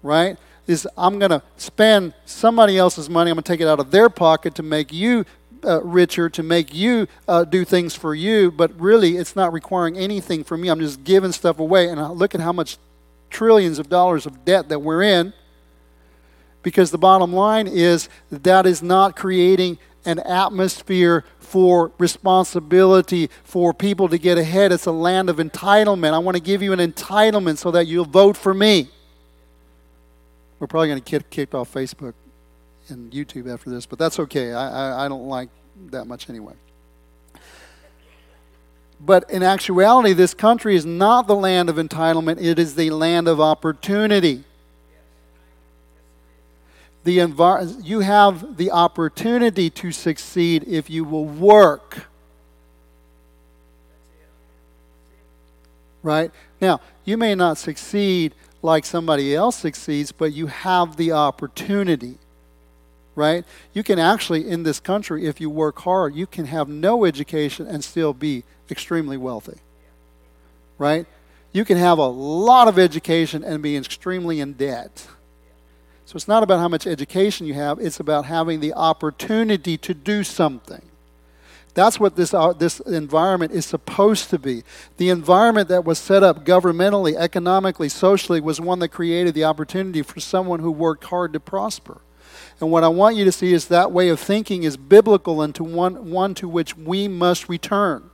right 0.03 0.39
is 0.67 0.87
I'm 0.97 1.19
going 1.19 1.31
to 1.31 1.43
spend 1.57 2.15
somebody 2.25 2.79
else's 2.79 3.09
money. 3.09 3.31
I'm 3.31 3.37
going 3.37 3.43
to 3.43 3.49
take 3.49 3.61
it 3.61 3.69
out 3.69 3.81
of 3.81 3.91
their 3.91 4.09
pocket 4.09 4.55
to 4.57 4.63
make 4.63 4.93
you 4.93 5.25
uh, 5.65 5.83
richer, 5.83 6.29
to 6.31 6.43
make 6.43 6.75
you 6.75 7.07
uh, 7.29 7.45
do 7.45 7.65
things 7.65 7.95
for 7.95 8.15
you. 8.15 8.51
But 8.51 8.79
really, 8.81 9.17
it's 9.17 9.37
not 9.37 9.53
requiring 9.53 9.97
anything 9.97 10.45
from 10.45 10.61
me. 10.61 10.69
I'm 10.69 10.81
just 10.81 11.05
giving 11.05 11.33
stuff 11.33 11.59
away. 11.59 11.89
And 11.89 12.01
look 12.13 12.35
at 12.35 12.41
how 12.41 12.53
much 12.53 12.79
trillions 13.31 13.79
of 13.79 13.89
dollars 13.89 14.27
of 14.27 14.45
debt 14.45 14.69
that 14.69 14.81
we're 14.81 15.03
in. 15.03 15.33
Because 16.63 16.93
the 16.93 16.99
bottom 16.99 17.33
line 17.33 17.67
is 17.67 18.09
that, 18.31 18.45
that 18.45 18.67
is 18.67 18.83
not 18.83 19.17
creating 19.17 19.79
an 20.05 20.19
atmosphere 20.21 21.25
for 21.39 21.93
responsibility 21.99 23.31
for 23.45 23.73
people 23.73 24.09
to 24.09 24.19
get 24.19 24.39
ahead. 24.39 24.73
It's 24.73 24.87
a 24.87 24.93
land 24.93 25.31
of 25.31 25.37
entitlement. 25.37 26.13
I 26.13 26.19
want 26.19 26.37
to 26.37 26.43
give 26.43 26.63
you 26.63 26.73
an 26.73 26.79
entitlement 26.79 27.59
so 27.59 27.71
that 27.71 27.87
you'll 27.87 28.05
vote 28.05 28.37
for 28.37 28.55
me. 28.55 28.89
We're 30.59 30.67
probably 30.67 30.89
going 30.89 31.03
to 31.03 31.11
get 31.11 31.31
kicked 31.31 31.55
off 31.55 31.73
Facebook 31.73 32.15
and 32.89 33.13
YouTube 33.13 33.53
after 33.53 33.71
this, 33.71 33.87
but 33.87 33.99
that's 33.99 34.19
okay. 34.19 34.53
I, 34.53 34.69
I, 34.69 35.05
I 35.05 35.09
don't 35.09 35.27
like 35.27 35.49
that 35.91 36.07
much 36.07 36.29
anyway. 36.29 36.55
But 39.05 39.29
in 39.31 39.43
actuality, 39.43 40.13
this 40.13 40.35
country 40.35 40.77
is 40.77 40.87
not 40.87 41.27
the 41.27 41.35
land 41.35 41.69
of 41.69 41.77
entitlement, 41.77 42.41
it 42.41 42.59
is 42.59 42.77
the 42.77 42.91
land 42.91 43.27
of 43.27 43.41
opportunity. 43.41 44.45
The 47.05 47.19
envir- 47.19 47.85
you 47.85 48.01
have 48.01 48.57
the 48.57 48.71
opportunity 48.71 49.71
to 49.71 49.93
succeed 49.93 50.65
if 50.67 50.89
you 50.89 51.05
will 51.05 51.25
work. 51.25 52.07
Right? 56.03 56.31
Now, 56.61 56.81
you 57.05 57.17
may 57.17 57.35
not 57.35 57.59
succeed 57.59 58.35
like 58.63 58.85
somebody 58.85 59.35
else 59.35 59.57
succeeds, 59.57 60.13
but 60.13 60.33
you 60.33 60.47
have 60.47 60.97
the 60.97 61.13
opportunity, 61.13 62.19
right? 63.15 63.45
You 63.73 63.83
can 63.83 63.99
actually, 63.99 64.49
in 64.49 64.63
this 64.63 64.79
country, 64.79 65.27
if 65.27 65.41
you 65.41 65.51
work 65.51 65.81
hard, 65.81 66.15
you 66.15 66.27
can 66.27 66.47
have 66.47 66.69
no 66.69 67.05
education 67.05 67.67
and 67.67 67.83
still 67.83 68.13
be 68.15 68.45
extremely 68.71 69.17
wealthy, 69.17 69.59
right? 70.79 71.07
You 71.53 71.65
can 71.65 71.77
have 71.77 71.99
a 71.99 72.07
lot 72.07 72.69
of 72.69 72.79
education 72.79 73.43
and 73.43 73.63
be 73.63 73.77
extremely 73.77 74.41
in 74.41 74.55
debt. 74.55 75.09
So 76.13 76.17
it's 76.17 76.29
not 76.29 76.43
about 76.43 76.59
how 76.59 76.69
much 76.69 76.87
education 76.87 77.47
you 77.47 77.55
have, 77.55 77.79
it's 77.79 77.99
about 77.99 78.27
having 78.27 78.61
the 78.61 78.75
opportunity 78.75 79.79
to 79.79 79.95
do 79.95 80.23
something. 80.23 80.83
That's 81.73 81.99
what 81.99 82.17
this, 82.17 82.35
uh, 82.35 82.53
this 82.53 82.81
environment 82.81 83.53
is 83.53 83.65
supposed 83.65 84.29
to 84.29 84.39
be. 84.39 84.63
The 84.99 85.09
environment 85.09 85.71
that 85.71 85.87
was 85.87 85.99
set 85.99 86.23
up 86.23 86.45
governmentally, 86.45 87.15
economically, 87.15 87.89
socially 87.89 88.43
was 88.43 88.61
one 88.61 88.81
that 88.81 88.89
created 88.89 89.33
the 89.33 89.45
opportunity 89.45 90.03
for 90.03 90.21
someone 90.21 90.61
who 90.61 90.71
worked 90.71 91.05
hard 91.05 91.33
to 91.33 91.41
prosper. 91.41 92.03
And 92.61 92.71
what 92.71 92.85
I 92.85 92.89
want 92.89 93.17
you 93.17 93.25
to 93.25 93.33
see 93.33 93.55
is 93.55 93.69
that 93.69 93.91
way 93.91 94.11
of 94.11 94.21
thinking 94.21 94.65
is 94.65 94.77
biblical 94.77 95.41
and 95.41 95.55
to 95.55 95.65
one, 95.65 96.11
one 96.11 96.35
to 96.35 96.47
which 96.47 96.77
we 96.77 97.09
must 97.09 97.49
return 97.49 98.11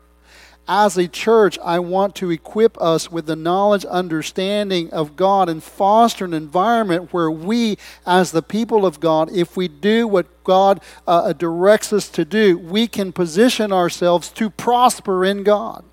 as 0.69 0.99
a 0.99 1.09
church, 1.09 1.59
I 1.65 1.79
want 1.79 2.15
to 2.17 2.31
equip 2.31 2.81
us 2.81 3.11
with 3.11 3.25
the 3.25 3.35
knowledge, 3.35 3.87
understanding 3.87 4.91
of 4.91 5.17
God 5.17 5.49
and 5.49 5.63
foster 5.63 6.27
an 6.27 6.35
environment 6.35 7.13
where 7.13 7.31
we, 7.31 7.79
as 8.07 8.33
the 8.33 8.43
people 8.43 8.85
of 8.85 9.01
God, 9.01 9.33
if 9.33 9.57
we 9.57 9.67
do 9.67 10.07
what 10.07 10.45
God 10.45 10.83
uh, 11.07 11.33
directs 11.33 11.93
us 11.93 12.09
to 12.11 12.25
do, 12.25 12.59
we 12.59 12.87
can 12.87 13.13
position 13.13 13.73
ourselves 13.73 14.29
to 14.33 14.51
prosper 14.51 15.25
in 15.25 15.43
God. 15.43 15.85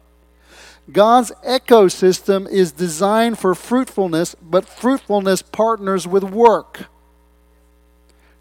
God's 0.91 1.31
ecosystem 1.47 2.47
is 2.49 2.73
designed 2.73 3.39
for 3.39 3.55
fruitfulness, 3.55 4.35
but 4.41 4.67
fruitfulness 4.67 5.41
partners 5.41 6.05
with 6.05 6.23
work. 6.23 6.87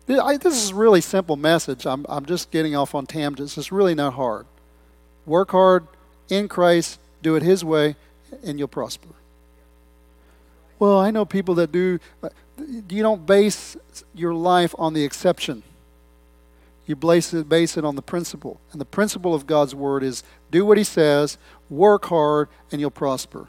This 0.06 0.44
is 0.44 0.70
a 0.70 0.74
really 0.74 1.00
simple 1.00 1.36
message. 1.36 1.86
I'm, 1.86 2.04
I'm 2.08 2.26
just 2.26 2.50
getting 2.50 2.76
off 2.76 2.94
on 2.94 3.06
tangents. 3.06 3.56
It's 3.56 3.72
really 3.72 3.94
not 3.94 4.14
hard. 4.14 4.46
Work 5.24 5.52
hard, 5.52 5.86
in 6.28 6.48
Christ, 6.48 6.98
do 7.22 7.36
it 7.36 7.42
His 7.42 7.64
way, 7.64 7.96
and 8.44 8.58
you'll 8.58 8.68
prosper. 8.68 9.08
Well, 10.78 10.98
I 10.98 11.10
know 11.10 11.24
people 11.24 11.54
that 11.56 11.72
do. 11.72 11.98
You 12.88 13.02
don't 13.02 13.26
base 13.26 13.76
your 14.14 14.34
life 14.34 14.74
on 14.78 14.94
the 14.94 15.04
exception. 15.04 15.62
You 16.86 16.96
base 16.96 17.32
it, 17.32 17.48
base 17.48 17.76
it 17.76 17.84
on 17.84 17.96
the 17.96 18.02
principle. 18.02 18.60
And 18.72 18.80
the 18.80 18.84
principle 18.84 19.34
of 19.34 19.46
God's 19.46 19.74
word 19.74 20.02
is 20.02 20.22
do 20.50 20.66
what 20.66 20.76
He 20.76 20.84
says, 20.84 21.38
work 21.70 22.06
hard, 22.06 22.48
and 22.70 22.80
you'll 22.80 22.90
prosper. 22.90 23.48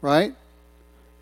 Right? 0.00 0.34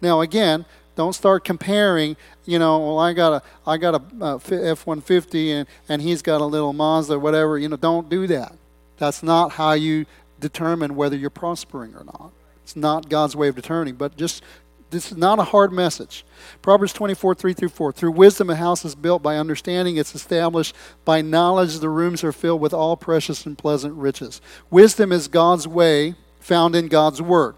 Now, 0.01 0.21
again, 0.21 0.65
don't 0.97 1.13
start 1.13 1.45
comparing. 1.45 2.17
You 2.45 2.59
know, 2.59 2.79
well, 2.79 2.99
I 2.99 3.13
got 3.13 3.33
a 3.33 3.43
I 3.67 3.77
got 3.77 3.95
a 3.95 4.25
uh, 4.25 4.39
F 4.51 4.87
one 4.87 5.01
fifty 5.01 5.51
and 5.51 5.67
and 5.89 6.01
he's 6.03 6.23
got 6.23 6.41
a 6.41 6.45
little 6.45 6.73
Mazda, 6.73 7.19
whatever. 7.19 7.59
You 7.59 7.69
know, 7.69 7.77
don't 7.77 8.09
do 8.09 8.27
that. 8.29 8.55
That's 8.99 9.23
not 9.23 9.53
how 9.53 9.73
you 9.73 10.07
determine 10.45 10.95
whether 10.95 11.17
you're 11.17 11.31
prospering 11.31 11.95
or 11.95 12.05
not. 12.05 12.31
It's 12.63 12.77
not 12.77 13.09
God's 13.09 13.35
way 13.35 13.49
of 13.49 13.57
determining, 13.57 13.95
but 13.95 14.17
just 14.17 14.43
this 14.91 15.11
is 15.11 15.17
not 15.17 15.39
a 15.39 15.45
hard 15.45 15.73
message. 15.73 16.25
Proverbs 16.63 16.93
24, 16.93 17.35
3 17.35 17.53
through 17.55 17.69
4. 17.71 17.93
Through 17.93 18.13
wisdom, 18.13 18.51
a 18.51 18.55
house 18.55 18.85
is 18.85 18.95
built. 18.95 19.23
By 19.23 19.37
understanding, 19.39 19.97
it's 19.97 20.15
established. 20.15 20.77
By 21.05 21.23
knowledge, 21.23 21.79
the 21.79 21.89
rooms 21.89 22.23
are 22.23 22.33
filled 22.33 22.61
with 22.61 22.75
all 22.75 22.97
precious 22.97 23.47
and 23.47 23.57
pleasant 23.57 23.95
riches. 23.95 24.41
Wisdom 24.71 25.11
is 25.11 25.29
God's 25.29 25.67
way 25.67 26.15
found 26.41 26.77
in 26.77 26.89
God's 26.89 27.21
word. 27.21 27.57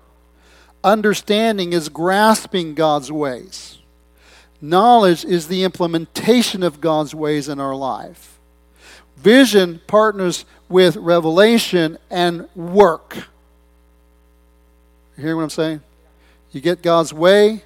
Understanding 0.82 1.72
is 1.72 1.88
grasping 1.88 2.74
God's 2.74 3.10
ways. 3.10 3.78
Knowledge 4.60 5.24
is 5.24 5.48
the 5.48 5.64
implementation 5.64 6.62
of 6.62 6.80
God's 6.80 7.14
ways 7.14 7.48
in 7.48 7.60
our 7.60 7.74
life. 7.74 8.38
Vision 9.16 9.80
partners 9.86 10.44
with 10.68 10.96
revelation 10.96 11.98
and 12.10 12.48
work. 12.54 13.16
You 15.16 15.24
hear 15.24 15.36
what 15.36 15.42
I'm 15.42 15.50
saying? 15.50 15.80
You 16.52 16.60
get 16.60 16.82
God's 16.82 17.12
way, 17.12 17.62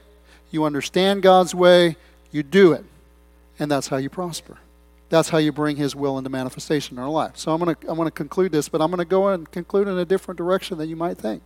you 0.50 0.64
understand 0.64 1.22
God's 1.22 1.54
way, 1.54 1.96
you 2.30 2.42
do 2.42 2.72
it, 2.72 2.84
and 3.58 3.70
that's 3.70 3.88
how 3.88 3.96
you 3.96 4.08
prosper. 4.08 4.58
That's 5.08 5.28
how 5.28 5.38
you 5.38 5.50
bring 5.50 5.76
His 5.76 5.96
will 5.96 6.18
into 6.18 6.30
manifestation 6.30 6.96
in 6.96 7.02
our 7.02 7.10
life. 7.10 7.36
So 7.36 7.52
I'm 7.52 7.60
going 7.60 7.74
to 7.74 7.88
I'm 7.88 7.96
going 7.96 8.06
to 8.06 8.12
conclude 8.12 8.52
this, 8.52 8.68
but 8.68 8.80
I'm 8.80 8.90
going 8.90 8.98
to 8.98 9.04
go 9.04 9.28
and 9.28 9.50
conclude 9.50 9.88
in 9.88 9.98
a 9.98 10.04
different 10.04 10.38
direction 10.38 10.78
than 10.78 10.88
you 10.88 10.96
might 10.96 11.18
think. 11.18 11.42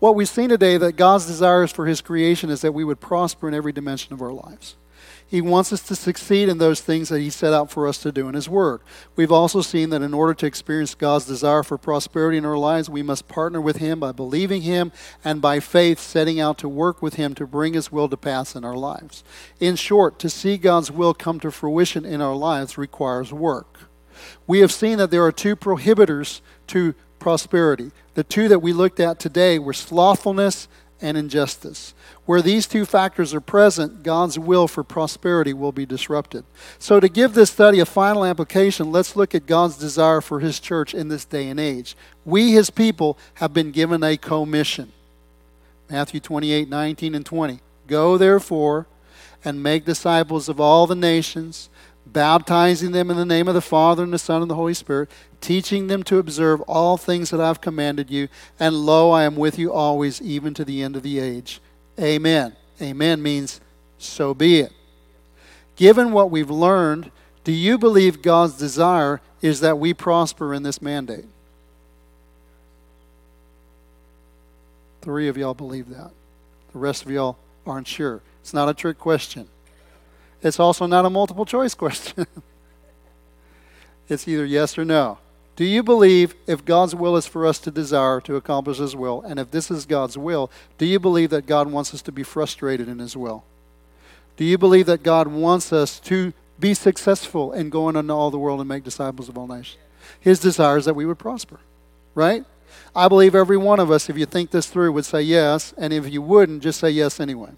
What 0.00 0.16
we've 0.16 0.28
seen 0.28 0.48
today 0.48 0.76
that 0.76 0.96
God's 0.96 1.26
desires 1.26 1.70
for 1.70 1.86
His 1.86 2.00
creation 2.00 2.50
is 2.50 2.60
that 2.62 2.72
we 2.72 2.84
would 2.84 3.00
prosper 3.00 3.46
in 3.46 3.54
every 3.54 3.72
dimension 3.72 4.12
of 4.12 4.20
our 4.20 4.32
lives. 4.32 4.74
He 5.26 5.40
wants 5.40 5.72
us 5.72 5.82
to 5.84 5.96
succeed 5.96 6.48
in 6.48 6.58
those 6.58 6.80
things 6.80 7.08
that 7.08 7.20
He 7.20 7.30
set 7.30 7.52
out 7.52 7.70
for 7.70 7.88
us 7.88 7.98
to 7.98 8.12
do 8.12 8.28
in 8.28 8.34
His 8.34 8.48
Word. 8.48 8.80
We've 9.16 9.32
also 9.32 9.62
seen 9.62 9.90
that 9.90 10.02
in 10.02 10.14
order 10.14 10.34
to 10.34 10.46
experience 10.46 10.94
God's 10.94 11.26
desire 11.26 11.62
for 11.62 11.78
prosperity 11.78 12.38
in 12.38 12.44
our 12.44 12.58
lives, 12.58 12.88
we 12.88 13.02
must 13.02 13.26
partner 13.26 13.60
with 13.60 13.78
Him 13.78 13.98
by 13.98 14.12
believing 14.12 14.62
Him 14.62 14.92
and 15.24 15.40
by 15.40 15.60
faith 15.60 15.98
setting 15.98 16.38
out 16.38 16.58
to 16.58 16.68
work 16.68 17.02
with 17.02 17.14
Him 17.14 17.34
to 17.34 17.46
bring 17.46 17.74
His 17.74 17.90
will 17.90 18.08
to 18.08 18.16
pass 18.16 18.54
in 18.54 18.64
our 18.64 18.76
lives. 18.76 19.24
In 19.58 19.76
short, 19.76 20.18
to 20.20 20.30
see 20.30 20.56
God's 20.56 20.90
will 20.90 21.14
come 21.14 21.40
to 21.40 21.50
fruition 21.50 22.04
in 22.04 22.20
our 22.20 22.36
lives 22.36 22.78
requires 22.78 23.32
work. 23.32 23.78
We 24.46 24.60
have 24.60 24.72
seen 24.72 24.98
that 24.98 25.10
there 25.10 25.24
are 25.24 25.32
two 25.32 25.56
prohibitors 25.56 26.40
to 26.68 26.94
prosperity. 27.18 27.90
The 28.14 28.24
two 28.24 28.48
that 28.48 28.60
we 28.60 28.72
looked 28.72 29.00
at 29.00 29.18
today 29.18 29.58
were 29.58 29.72
slothfulness 29.72 30.68
and 31.00 31.16
injustice. 31.16 31.94
Where 32.26 32.40
these 32.40 32.66
two 32.66 32.86
factors 32.86 33.34
are 33.34 33.40
present, 33.40 34.02
God's 34.02 34.38
will 34.38 34.66
for 34.66 34.82
prosperity 34.82 35.52
will 35.52 35.72
be 35.72 35.84
disrupted. 35.84 36.44
So, 36.78 36.98
to 36.98 37.08
give 37.08 37.34
this 37.34 37.50
study 37.50 37.80
a 37.80 37.86
final 37.86 38.24
application, 38.24 38.90
let's 38.90 39.14
look 39.14 39.34
at 39.34 39.46
God's 39.46 39.76
desire 39.76 40.22
for 40.22 40.40
His 40.40 40.58
church 40.58 40.94
in 40.94 41.08
this 41.08 41.26
day 41.26 41.48
and 41.48 41.60
age. 41.60 41.94
We, 42.24 42.52
His 42.52 42.70
people, 42.70 43.18
have 43.34 43.52
been 43.52 43.72
given 43.72 44.02
a 44.02 44.16
commission. 44.16 44.92
Matthew 45.90 46.20
28 46.20 46.68
19 46.68 47.14
and 47.14 47.26
20. 47.26 47.60
Go, 47.86 48.16
therefore, 48.16 48.86
and 49.44 49.62
make 49.62 49.84
disciples 49.84 50.48
of 50.48 50.58
all 50.58 50.86
the 50.86 50.94
nations, 50.94 51.68
baptizing 52.06 52.92
them 52.92 53.10
in 53.10 53.18
the 53.18 53.26
name 53.26 53.48
of 53.48 53.54
the 53.54 53.60
Father 53.60 54.02
and 54.02 54.12
the 54.12 54.18
Son 54.18 54.40
and 54.40 54.50
the 54.50 54.54
Holy 54.54 54.72
Spirit, 54.72 55.10
teaching 55.42 55.88
them 55.88 56.02
to 56.04 56.18
observe 56.18 56.62
all 56.62 56.96
things 56.96 57.28
that 57.28 57.40
I've 57.40 57.60
commanded 57.60 58.10
you. 58.10 58.28
And 58.58 58.74
lo, 58.74 59.10
I 59.10 59.24
am 59.24 59.36
with 59.36 59.58
you 59.58 59.70
always, 59.70 60.22
even 60.22 60.54
to 60.54 60.64
the 60.64 60.82
end 60.82 60.96
of 60.96 61.02
the 61.02 61.18
age. 61.18 61.60
Amen. 62.00 62.56
Amen 62.80 63.22
means 63.22 63.60
so 63.98 64.34
be 64.34 64.60
it. 64.60 64.72
Given 65.76 66.12
what 66.12 66.30
we've 66.30 66.50
learned, 66.50 67.10
do 67.42 67.52
you 67.52 67.78
believe 67.78 68.22
God's 68.22 68.54
desire 68.54 69.20
is 69.42 69.60
that 69.60 69.78
we 69.78 69.92
prosper 69.94 70.54
in 70.54 70.62
this 70.62 70.80
mandate? 70.80 71.26
Three 75.02 75.28
of 75.28 75.36
y'all 75.36 75.54
believe 75.54 75.90
that. 75.90 76.10
The 76.72 76.78
rest 76.78 77.04
of 77.04 77.10
y'all 77.10 77.36
aren't 77.66 77.86
sure. 77.86 78.22
It's 78.40 78.54
not 78.54 78.68
a 78.68 78.74
trick 78.74 78.98
question. 78.98 79.48
It's 80.42 80.58
also 80.58 80.86
not 80.86 81.04
a 81.04 81.10
multiple 81.10 81.44
choice 81.44 81.74
question. 81.76 82.26
it's 84.08 84.26
either 84.26 84.44
yes 84.44 84.78
or 84.78 84.84
no. 84.84 85.18
Do 85.56 85.64
you 85.64 85.82
believe 85.82 86.34
if 86.46 86.64
God's 86.64 86.94
will 86.94 87.16
is 87.16 87.26
for 87.26 87.46
us 87.46 87.58
to 87.60 87.70
desire 87.70 88.20
to 88.22 88.36
accomplish 88.36 88.78
His 88.78 88.96
will, 88.96 89.22
and 89.22 89.38
if 89.38 89.50
this 89.50 89.70
is 89.70 89.86
God's 89.86 90.18
will, 90.18 90.50
do 90.78 90.86
you 90.86 90.98
believe 90.98 91.30
that 91.30 91.46
God 91.46 91.70
wants 91.70 91.94
us 91.94 92.02
to 92.02 92.12
be 92.12 92.24
frustrated 92.24 92.88
in 92.88 92.98
His 92.98 93.16
will? 93.16 93.44
Do 94.36 94.44
you 94.44 94.58
believe 94.58 94.86
that 94.86 95.04
God 95.04 95.28
wants 95.28 95.72
us 95.72 96.00
to 96.00 96.32
be 96.58 96.74
successful 96.74 97.52
in 97.52 97.70
going 97.70 97.94
into 97.94 98.12
all 98.12 98.32
the 98.32 98.38
world 98.38 98.60
and 98.60 98.68
make 98.68 98.82
disciples 98.82 99.28
of 99.28 99.38
all 99.38 99.46
nations? 99.46 99.78
His 100.20 100.40
desire 100.40 100.76
is 100.76 100.86
that 100.86 100.94
we 100.94 101.06
would 101.06 101.18
prosper, 101.18 101.60
right? 102.14 102.44
I 102.96 103.06
believe 103.06 103.34
every 103.34 103.56
one 103.56 103.78
of 103.78 103.90
us, 103.90 104.10
if 104.10 104.18
you 104.18 104.26
think 104.26 104.50
this 104.50 104.66
through, 104.66 104.92
would 104.92 105.04
say 105.04 105.22
yes, 105.22 105.72
and 105.78 105.92
if 105.92 106.10
you 106.10 106.20
wouldn't, 106.20 106.62
just 106.62 106.80
say 106.80 106.90
yes 106.90 107.20
anyway. 107.20 107.50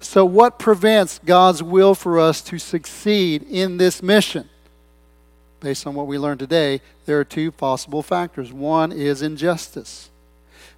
So, 0.00 0.24
what 0.24 0.58
prevents 0.58 1.20
God's 1.24 1.62
will 1.62 1.94
for 1.94 2.18
us 2.18 2.40
to 2.42 2.58
succeed 2.58 3.42
in 3.42 3.76
this 3.76 4.02
mission? 4.02 4.48
Based 5.60 5.86
on 5.86 5.94
what 5.94 6.06
we 6.06 6.18
learned 6.18 6.40
today, 6.40 6.80
there 7.06 7.20
are 7.20 7.24
two 7.24 7.52
possible 7.52 8.02
factors. 8.02 8.52
One 8.52 8.92
is 8.92 9.22
injustice. 9.22 10.10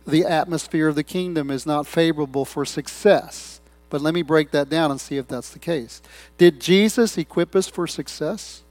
The 0.07 0.25
atmosphere 0.25 0.89
of 0.89 0.97
the 0.97 1.05
kingdom 1.05 1.51
is 1.51 1.65
not 1.65 1.87
favorable 1.87 2.45
for 2.45 2.65
success. 2.65 3.61
But 3.89 4.01
let 4.01 4.15
me 4.15 4.23
break 4.23 4.51
that 4.53 4.69
down 4.69 4.91
and 4.91 5.01
see 5.01 5.19
if 5.19 5.29
that's 5.29 5.51
the 5.51 5.59
case. 5.59 6.03
Did 6.39 6.61
Jesus 6.61 7.19
equip 7.19 7.55
us 7.55 7.69
for 7.69 7.87
success? 7.87 8.63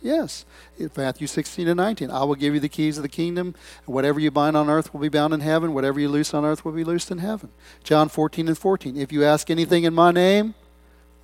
Yes. 0.00 0.44
In 0.78 0.90
Matthew 0.96 1.26
16 1.26 1.66
and 1.66 1.76
19. 1.76 2.10
I 2.10 2.24
will 2.24 2.34
give 2.34 2.54
you 2.54 2.60
the 2.60 2.68
keys 2.68 2.98
of 2.98 3.02
the 3.02 3.08
kingdom. 3.08 3.54
Whatever 3.86 4.20
you 4.20 4.30
bind 4.30 4.56
on 4.56 4.70
earth 4.70 4.92
will 4.92 5.00
be 5.00 5.08
bound 5.08 5.34
in 5.34 5.40
heaven. 5.40 5.74
Whatever 5.74 5.98
you 5.98 6.08
loose 6.08 6.32
on 6.34 6.44
earth 6.44 6.64
will 6.64 6.72
be 6.72 6.84
loosed 6.84 7.10
in 7.10 7.18
heaven. 7.18 7.48
John 7.82 8.08
14 8.08 8.48
and 8.48 8.56
14. 8.56 8.96
If 8.96 9.12
you 9.12 9.24
ask 9.24 9.50
anything 9.50 9.84
in 9.84 9.94
my 9.94 10.12
name, 10.12 10.54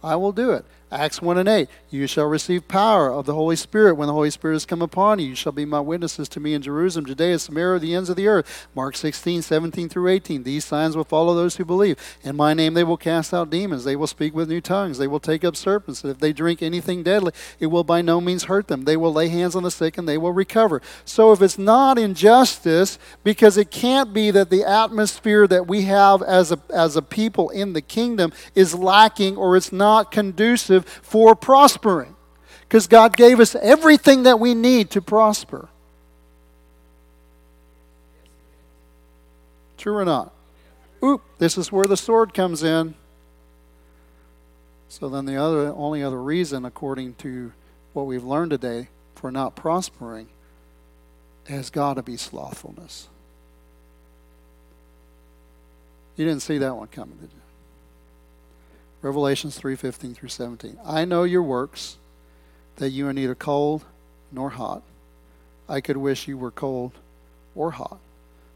I 0.02 0.16
will 0.16 0.32
do 0.32 0.50
it. 0.52 0.64
Acts 0.92 1.22
1 1.22 1.38
and 1.38 1.48
8. 1.48 1.68
You 1.88 2.08
shall 2.08 2.26
receive 2.26 2.66
power 2.66 3.12
of 3.12 3.24
the 3.24 3.34
Holy 3.34 3.54
Spirit 3.54 3.94
when 3.94 4.08
the 4.08 4.12
Holy 4.12 4.30
Spirit 4.30 4.54
has 4.54 4.66
come 4.66 4.82
upon 4.82 5.20
you. 5.20 5.28
You 5.28 5.34
shall 5.36 5.52
be 5.52 5.64
my 5.64 5.78
witnesses 5.78 6.28
to 6.30 6.40
me 6.40 6.52
in 6.52 6.62
Jerusalem, 6.62 7.06
Judea, 7.06 7.38
Samaria, 7.38 7.78
the 7.78 7.94
ends 7.94 8.10
of 8.10 8.16
the 8.16 8.26
earth. 8.26 8.68
Mark 8.74 8.96
16, 8.96 9.42
17 9.42 9.88
through 9.88 10.08
18. 10.08 10.42
These 10.42 10.64
signs 10.64 10.96
will 10.96 11.04
follow 11.04 11.32
those 11.34 11.56
who 11.56 11.64
believe. 11.64 11.96
In 12.24 12.34
my 12.34 12.54
name 12.54 12.74
they 12.74 12.82
will 12.82 12.96
cast 12.96 13.32
out 13.32 13.50
demons. 13.50 13.84
They 13.84 13.94
will 13.94 14.08
speak 14.08 14.34
with 14.34 14.48
new 14.48 14.60
tongues. 14.60 14.98
They 14.98 15.06
will 15.06 15.20
take 15.20 15.44
up 15.44 15.54
serpents. 15.54 16.04
If 16.04 16.18
they 16.18 16.32
drink 16.32 16.60
anything 16.60 17.04
deadly, 17.04 17.32
it 17.60 17.66
will 17.66 17.84
by 17.84 18.02
no 18.02 18.20
means 18.20 18.44
hurt 18.44 18.66
them. 18.66 18.84
They 18.84 18.96
will 18.96 19.12
lay 19.12 19.28
hands 19.28 19.54
on 19.54 19.62
the 19.62 19.70
sick 19.70 19.96
and 19.96 20.08
they 20.08 20.18
will 20.18 20.32
recover. 20.32 20.82
So 21.04 21.30
if 21.30 21.40
it's 21.40 21.58
not 21.58 21.98
injustice, 21.98 22.98
because 23.22 23.56
it 23.56 23.70
can't 23.70 24.12
be 24.12 24.32
that 24.32 24.50
the 24.50 24.64
atmosphere 24.64 25.46
that 25.46 25.68
we 25.68 25.82
have 25.82 26.20
as 26.22 26.50
a, 26.50 26.58
as 26.68 26.96
a 26.96 27.02
people 27.02 27.48
in 27.50 27.74
the 27.74 27.82
kingdom 27.82 28.32
is 28.56 28.74
lacking 28.74 29.36
or 29.36 29.56
it's 29.56 29.72
not 29.72 30.10
conducive 30.10 30.79
for 30.82 31.34
prospering 31.34 32.16
because 32.60 32.86
God 32.86 33.16
gave 33.16 33.40
us 33.40 33.54
everything 33.54 34.22
that 34.24 34.38
we 34.38 34.54
need 34.54 34.90
to 34.90 35.02
prosper. 35.02 35.68
True 39.76 39.96
or 39.96 40.04
not? 40.04 40.32
Oop, 41.02 41.22
this 41.38 41.56
is 41.56 41.72
where 41.72 41.86
the 41.86 41.96
sword 41.96 42.34
comes 42.34 42.62
in. 42.62 42.94
So 44.88 45.08
then 45.08 45.24
the 45.24 45.36
other 45.36 45.72
only 45.74 46.02
other 46.02 46.20
reason 46.20 46.64
according 46.64 47.14
to 47.14 47.52
what 47.92 48.06
we've 48.06 48.24
learned 48.24 48.50
today 48.50 48.88
for 49.14 49.30
not 49.30 49.56
prospering 49.56 50.28
has 51.46 51.70
got 51.70 51.94
to 51.94 52.02
be 52.02 52.16
slothfulness. 52.16 53.08
You 56.16 56.24
didn't 56.24 56.42
see 56.42 56.58
that 56.58 56.76
one 56.76 56.88
coming, 56.88 57.16
did 57.16 57.30
you? 57.32 57.49
Revelations 59.02 59.58
3:15 59.58 60.14
through 60.14 60.28
17. 60.28 60.78
I 60.84 61.04
know 61.04 61.24
your 61.24 61.42
works, 61.42 61.96
that 62.76 62.90
you 62.90 63.06
are 63.08 63.12
neither 63.12 63.34
cold 63.34 63.84
nor 64.32 64.50
hot. 64.50 64.82
I 65.68 65.80
could 65.80 65.96
wish 65.96 66.28
you 66.28 66.36
were 66.36 66.50
cold 66.50 66.92
or 67.54 67.72
hot. 67.72 67.98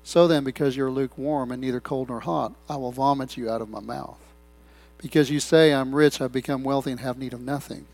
So 0.02 0.28
then, 0.28 0.44
because 0.44 0.76
you're 0.76 0.90
lukewarm 0.90 1.50
and 1.50 1.60
neither 1.60 1.80
cold 1.80 2.08
nor 2.08 2.20
hot, 2.20 2.52
I 2.68 2.76
will 2.76 2.92
vomit 2.92 3.36
you 3.36 3.48
out 3.48 3.62
of 3.62 3.70
my 3.70 3.80
mouth. 3.80 4.18
Because 4.98 5.30
you 5.30 5.40
say, 5.40 5.72
I'm 5.72 5.94
rich, 5.94 6.20
I've 6.20 6.32
become 6.32 6.62
wealthy, 6.62 6.90
and 6.90 7.00
have 7.00 7.18
need 7.18 7.32
of 7.32 7.40
nothing, 7.40 7.86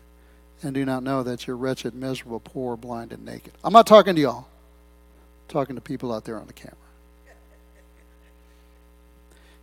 and 0.61 0.73
do 0.73 0.83
not 0.85 1.03
know 1.03 1.23
that 1.23 1.47
you're 1.47 1.55
wretched, 1.57 1.93
miserable, 1.93 2.39
poor, 2.39 2.75
blind, 2.75 3.13
and 3.13 3.25
naked. 3.25 3.53
I'm 3.63 3.73
not 3.73 3.87
talking 3.87 4.15
to 4.15 4.21
y'all. 4.21 4.47
I'm 4.47 5.53
talking 5.53 5.75
to 5.75 5.81
people 5.81 6.13
out 6.13 6.25
there 6.25 6.39
on 6.39 6.47
the 6.47 6.53
camera. 6.53 6.75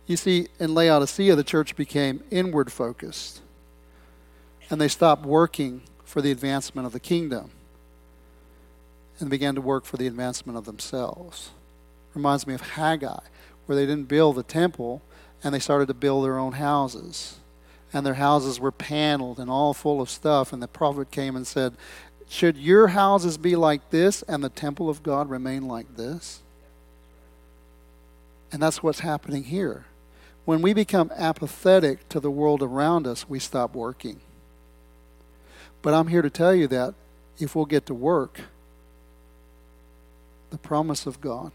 You 0.09 0.17
see, 0.17 0.47
in 0.59 0.73
Laodicea, 0.73 1.35
the 1.35 1.43
church 1.43 1.75
became 1.75 2.23
inward 2.31 2.71
focused, 2.71 3.41
and 4.71 4.81
they 4.81 4.87
stopped 4.87 5.23
working 5.23 5.83
for 6.03 6.19
the 6.19 6.31
advancement 6.31 6.87
of 6.87 6.93
the 6.93 6.99
kingdom 6.99 7.51
and 9.19 9.29
began 9.29 9.53
to 9.53 9.61
work 9.61 9.85
for 9.85 9.97
the 9.97 10.07
advancement 10.07 10.57
of 10.57 10.65
themselves. 10.65 11.51
Reminds 12.15 12.47
me 12.47 12.55
of 12.55 12.61
Haggai, 12.61 13.19
where 13.67 13.75
they 13.75 13.85
didn't 13.85 14.07
build 14.07 14.35
the 14.35 14.41
temple 14.41 15.03
and 15.43 15.53
they 15.53 15.59
started 15.59 15.87
to 15.89 15.93
build 15.93 16.25
their 16.25 16.39
own 16.39 16.53
houses. 16.53 17.37
And 17.93 18.03
their 18.03 18.15
houses 18.15 18.59
were 18.59 18.71
paneled 18.71 19.39
and 19.39 19.47
all 19.47 19.75
full 19.75 20.01
of 20.01 20.09
stuff. 20.09 20.51
And 20.51 20.61
the 20.61 20.67
prophet 20.67 21.11
came 21.11 21.35
and 21.35 21.45
said, 21.45 21.75
Should 22.27 22.57
your 22.57 22.87
houses 22.87 23.37
be 23.37 23.55
like 23.55 23.91
this 23.91 24.23
and 24.23 24.43
the 24.43 24.49
temple 24.49 24.89
of 24.89 25.03
God 25.03 25.29
remain 25.29 25.67
like 25.67 25.97
this? 25.97 26.41
And 28.51 28.59
that's 28.59 28.81
what's 28.81 29.01
happening 29.01 29.43
here 29.43 29.85
When 30.49 30.63
we 30.63 30.73
become 30.73 31.11
apathetic 31.15 32.09
to 32.09 32.19
the 32.19 32.31
world 32.31 32.63
around 32.63 33.05
us, 33.05 33.29
we 33.29 33.37
stop 33.37 33.75
working. 33.75 34.19
But 35.83 35.93
I'm 35.93 36.07
here 36.07 36.23
to 36.23 36.29
tell 36.31 36.55
you 36.55 36.65
that 36.69 36.95
if 37.37 37.55
we'll 37.55 37.65
get 37.65 37.85
to 37.85 37.93
work, 37.93 38.41
the 40.49 40.57
promise 40.57 41.05
of 41.05 41.21
God 41.21 41.51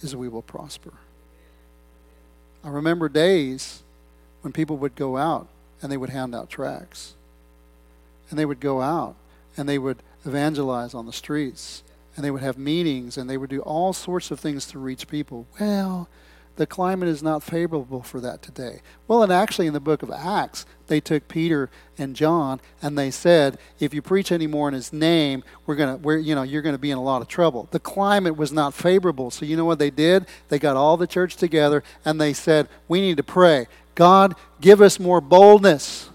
is 0.00 0.16
we 0.16 0.30
will 0.30 0.40
prosper. 0.40 0.94
I 2.64 2.70
remember 2.70 3.10
days 3.10 3.82
when 4.40 4.50
people 4.50 4.78
would 4.78 4.94
go 4.94 5.18
out 5.18 5.46
and 5.82 5.92
they 5.92 5.98
would 5.98 6.08
hand 6.08 6.34
out 6.34 6.48
tracts. 6.48 7.12
And 8.30 8.38
they 8.38 8.46
would 8.46 8.60
go 8.60 8.80
out 8.80 9.14
and 9.58 9.68
they 9.68 9.76
would 9.76 9.98
evangelize 10.24 10.94
on 10.94 11.04
the 11.04 11.12
streets. 11.12 11.82
And 12.16 12.24
they 12.24 12.30
would 12.30 12.40
have 12.40 12.56
meetings 12.56 13.18
and 13.18 13.28
they 13.28 13.36
would 13.36 13.50
do 13.50 13.60
all 13.60 13.92
sorts 13.92 14.30
of 14.30 14.40
things 14.40 14.64
to 14.68 14.78
reach 14.78 15.06
people. 15.06 15.46
Well, 15.60 16.08
the 16.56 16.66
climate 16.66 17.08
is 17.08 17.22
not 17.22 17.42
favorable 17.42 18.02
for 18.02 18.20
that 18.20 18.42
today. 18.42 18.80
Well, 19.06 19.22
and 19.22 19.32
actually, 19.32 19.66
in 19.66 19.72
the 19.72 19.80
book 19.80 20.02
of 20.02 20.10
Acts, 20.10 20.66
they 20.86 21.00
took 21.00 21.28
Peter 21.28 21.70
and 21.98 22.16
John 22.16 22.60
and 22.82 22.96
they 22.96 23.10
said, 23.10 23.58
if 23.78 23.92
you 23.92 24.02
preach 24.02 24.32
anymore 24.32 24.68
in 24.68 24.74
his 24.74 24.92
name, 24.92 25.44
we're 25.66 25.74
gonna, 25.74 25.96
we're, 25.96 26.18
you 26.18 26.34
know, 26.34 26.42
you're 26.42 26.62
gonna 26.62 26.78
be 26.78 26.90
in 26.90 26.98
a 26.98 27.02
lot 27.02 27.22
of 27.22 27.28
trouble. 27.28 27.68
The 27.70 27.80
climate 27.80 28.36
was 28.36 28.52
not 28.52 28.74
favorable. 28.74 29.30
So 29.30 29.44
you 29.44 29.56
know 29.56 29.64
what 29.64 29.78
they 29.78 29.90
did? 29.90 30.26
They 30.48 30.58
got 30.58 30.76
all 30.76 30.96
the 30.96 31.06
church 31.06 31.36
together 31.36 31.82
and 32.04 32.20
they 32.20 32.32
said, 32.32 32.68
we 32.88 33.00
need 33.00 33.16
to 33.18 33.22
pray. 33.22 33.66
God, 33.94 34.34
give 34.60 34.80
us 34.80 35.00
more 35.00 35.20
boldness. 35.20 36.10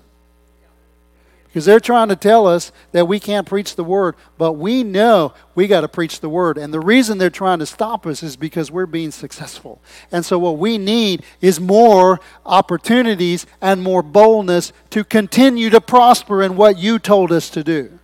Because 1.52 1.66
they're 1.66 1.82
trying 1.82 2.08
to 2.08 2.16
tell 2.16 2.48
us 2.48 2.72
that 2.94 3.10
we 3.10 3.20
can't 3.20 3.46
preach 3.46 3.76
the 3.76 3.84
word, 3.84 4.16
but 4.38 4.54
we 4.54 4.86
know 4.86 5.34
we 5.54 5.68
got 5.68 5.82
to 5.82 5.90
preach 5.90 6.22
the 6.22 6.30
word. 6.30 6.58
And 6.58 6.74
the 6.74 6.80
reason 6.80 7.18
they're 7.18 7.30
trying 7.30 7.60
to 7.60 7.66
stop 7.66 8.08
us 8.08 8.24
is 8.24 8.38
because 8.38 8.72
we're 8.72 8.86
being 8.86 9.12
successful. 9.12 9.82
And 10.14 10.26
so, 10.26 10.40
what 10.40 10.58
we 10.58 10.78
need 10.78 11.24
is 11.42 11.60
more 11.60 12.22
opportunities 12.46 13.46
and 13.60 13.84
more 13.84 14.02
boldness 14.02 14.72
to 14.92 15.04
continue 15.04 15.70
to 15.72 15.82
prosper 15.82 16.42
in 16.42 16.56
what 16.56 16.78
you 16.78 17.00
told 17.00 17.34
us 17.34 17.50
to 17.50 17.66
do. 17.66 18.00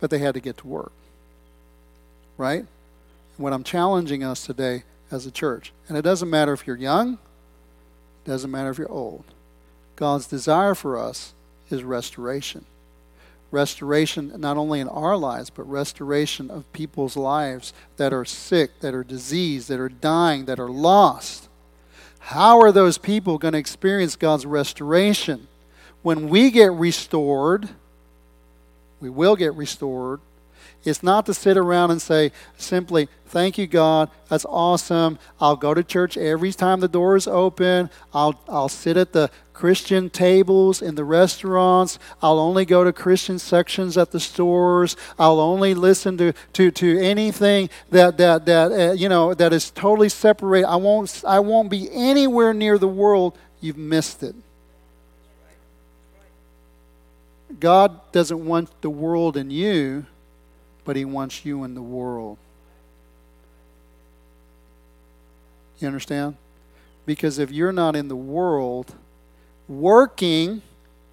But 0.00 0.10
they 0.10 0.18
had 0.18 0.34
to 0.34 0.40
get 0.40 0.58
to 0.58 0.66
work. 0.66 0.92
Right? 2.36 2.66
What 3.38 3.54
I'm 3.54 3.64
challenging 3.64 4.22
us 4.22 4.44
today 4.44 4.82
as 5.10 5.24
a 5.24 5.30
church, 5.30 5.72
and 5.88 5.96
it 5.96 6.02
doesn't 6.02 6.28
matter 6.28 6.52
if 6.52 6.66
you're 6.66 6.76
young, 6.76 7.14
it 7.14 8.28
doesn't 8.28 8.50
matter 8.50 8.68
if 8.68 8.76
you're 8.76 8.92
old 8.92 9.24
God's 9.98 10.28
desire 10.28 10.76
for 10.76 10.96
us 10.96 11.34
is 11.70 11.82
restoration. 11.82 12.64
Restoration 13.50 14.32
not 14.36 14.56
only 14.56 14.78
in 14.78 14.86
our 14.86 15.16
lives, 15.16 15.50
but 15.50 15.68
restoration 15.68 16.52
of 16.52 16.72
people's 16.72 17.16
lives 17.16 17.72
that 17.96 18.12
are 18.12 18.24
sick, 18.24 18.78
that 18.78 18.94
are 18.94 19.02
diseased, 19.02 19.68
that 19.68 19.80
are 19.80 19.88
dying, 19.88 20.44
that 20.44 20.60
are 20.60 20.68
lost. 20.68 21.48
How 22.20 22.60
are 22.60 22.70
those 22.70 22.96
people 22.96 23.38
going 23.38 23.54
to 23.54 23.58
experience 23.58 24.14
God's 24.14 24.46
restoration? 24.46 25.48
When 26.02 26.28
we 26.28 26.52
get 26.52 26.70
restored, 26.70 27.68
we 29.00 29.10
will 29.10 29.34
get 29.34 29.52
restored 29.54 30.20
it's 30.84 31.02
not 31.02 31.26
to 31.26 31.34
sit 31.34 31.56
around 31.56 31.90
and 31.90 32.00
say 32.00 32.32
simply, 32.56 33.08
Thank 33.28 33.58
you, 33.58 33.66
God. 33.66 34.10
That's 34.28 34.46
awesome. 34.46 35.18
I'll 35.38 35.56
go 35.56 35.74
to 35.74 35.84
church 35.84 36.16
every 36.16 36.50
time 36.52 36.80
the 36.80 36.88
door 36.88 37.14
is 37.14 37.28
open. 37.28 37.90
I'll, 38.14 38.40
I'll 38.48 38.70
sit 38.70 38.96
at 38.96 39.12
the 39.12 39.30
Christian 39.52 40.08
tables 40.08 40.80
in 40.80 40.94
the 40.94 41.04
restaurants. 41.04 41.98
I'll 42.22 42.38
only 42.38 42.64
go 42.64 42.84
to 42.84 42.92
Christian 42.92 43.38
sections 43.38 43.98
at 43.98 44.12
the 44.12 44.20
stores. 44.20 44.96
I'll 45.18 45.40
only 45.40 45.74
listen 45.74 46.16
to, 46.18 46.32
to, 46.54 46.70
to 46.70 46.98
anything 47.00 47.68
that, 47.90 48.16
that, 48.16 48.46
that, 48.46 48.72
uh, 48.72 48.92
you 48.92 49.10
know, 49.10 49.34
that 49.34 49.52
is 49.52 49.70
totally 49.70 50.08
separate. 50.08 50.64
I 50.64 50.76
won't, 50.76 51.22
I 51.26 51.40
won't 51.40 51.68
be 51.68 51.88
anywhere 51.92 52.54
near 52.54 52.78
the 52.78 52.88
world. 52.88 53.36
You've 53.60 53.76
missed 53.76 54.22
it. 54.22 54.34
God 57.60 58.00
doesn't 58.12 58.46
want 58.46 58.70
the 58.80 58.90
world 58.90 59.36
in 59.36 59.50
you 59.50 60.06
but 60.88 60.96
He 60.96 61.04
wants 61.04 61.44
you 61.44 61.64
in 61.64 61.74
the 61.74 61.82
world. 61.82 62.38
You 65.78 65.86
understand? 65.86 66.38
Because 67.04 67.38
if 67.38 67.50
you're 67.50 67.72
not 67.72 67.94
in 67.94 68.08
the 68.08 68.16
world 68.16 68.94
working 69.68 70.62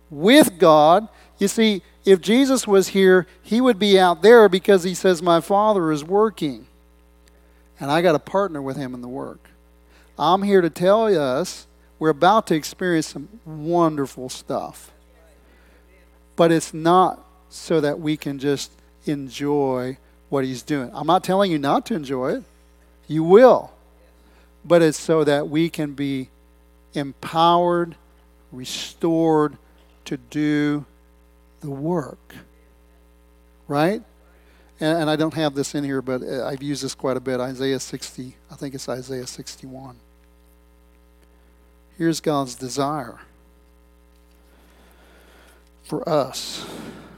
with 0.10 0.58
God, 0.60 1.10
you 1.40 1.50
see, 1.50 1.82
if 2.06 2.22
Jesus 2.22 2.66
was 2.66 2.88
here, 2.88 3.28
he 3.44 3.60
would 3.60 3.78
be 3.78 4.00
out 4.00 4.22
there 4.22 4.48
because 4.48 4.86
he 4.86 4.94
says, 4.94 5.22
My 5.22 5.42
Father 5.42 5.92
is 5.92 6.06
working. 6.06 6.68
And 7.78 7.92
I 7.92 8.02
got 8.02 8.14
to 8.14 8.20
partner 8.20 8.62
with 8.62 8.78
him 8.78 8.94
in 8.94 9.02
the 9.02 9.10
work. 9.10 9.50
I'm 10.18 10.44
here 10.44 10.62
to 10.62 10.70
tell 10.70 11.08
us 11.08 11.68
we're 12.00 12.12
about 12.12 12.48
to 12.48 12.56
experience 12.56 13.08
some 13.08 13.28
wonderful 13.44 14.30
stuff. 14.30 14.94
But 16.38 16.54
it's 16.54 16.74
not 16.74 17.26
so 17.50 17.82
that 17.82 18.00
we 18.00 18.16
can 18.16 18.40
just 18.40 18.72
enjoy 19.06 19.98
what 20.30 20.44
he's 20.44 20.64
doing. 20.64 20.90
I'm 20.94 21.08
not 21.08 21.24
telling 21.24 21.52
you 21.52 21.60
not 21.60 21.86
to 21.88 21.96
enjoy 21.96 22.38
it, 22.38 22.44
you 23.08 23.24
will. 23.24 23.72
But 24.64 24.82
it's 24.82 25.00
so 25.00 25.24
that 25.24 25.48
we 25.48 25.70
can 25.70 25.94
be 25.94 26.30
empowered, 26.94 27.96
restored 28.52 29.58
to 30.06 30.18
do 30.18 30.86
the 31.62 31.70
work. 31.70 32.36
Right? 33.68 34.02
And, 34.80 35.02
and, 35.02 35.10
I 35.10 35.16
don't 35.16 35.34
have 35.34 35.56
this 35.56 35.74
in 35.74 35.84
here, 35.84 36.02
but 36.02 36.22
uh, 36.22 36.46
I've 36.46 36.62
used 36.62 36.84
this 36.84 36.94
quite 36.94 37.16
a 37.16 37.22
bit. 37.22 37.40
Isaiah 37.40 37.80
60, 37.80 38.36
I 38.52 38.56
think 38.56 38.76
it's 38.76 38.90
Isaiah 38.90 39.26
61. 39.26 39.96
Here's 41.98 42.20
God's 42.20 42.56
desire 42.56 43.20
for 45.84 46.08
us. 46.08 46.66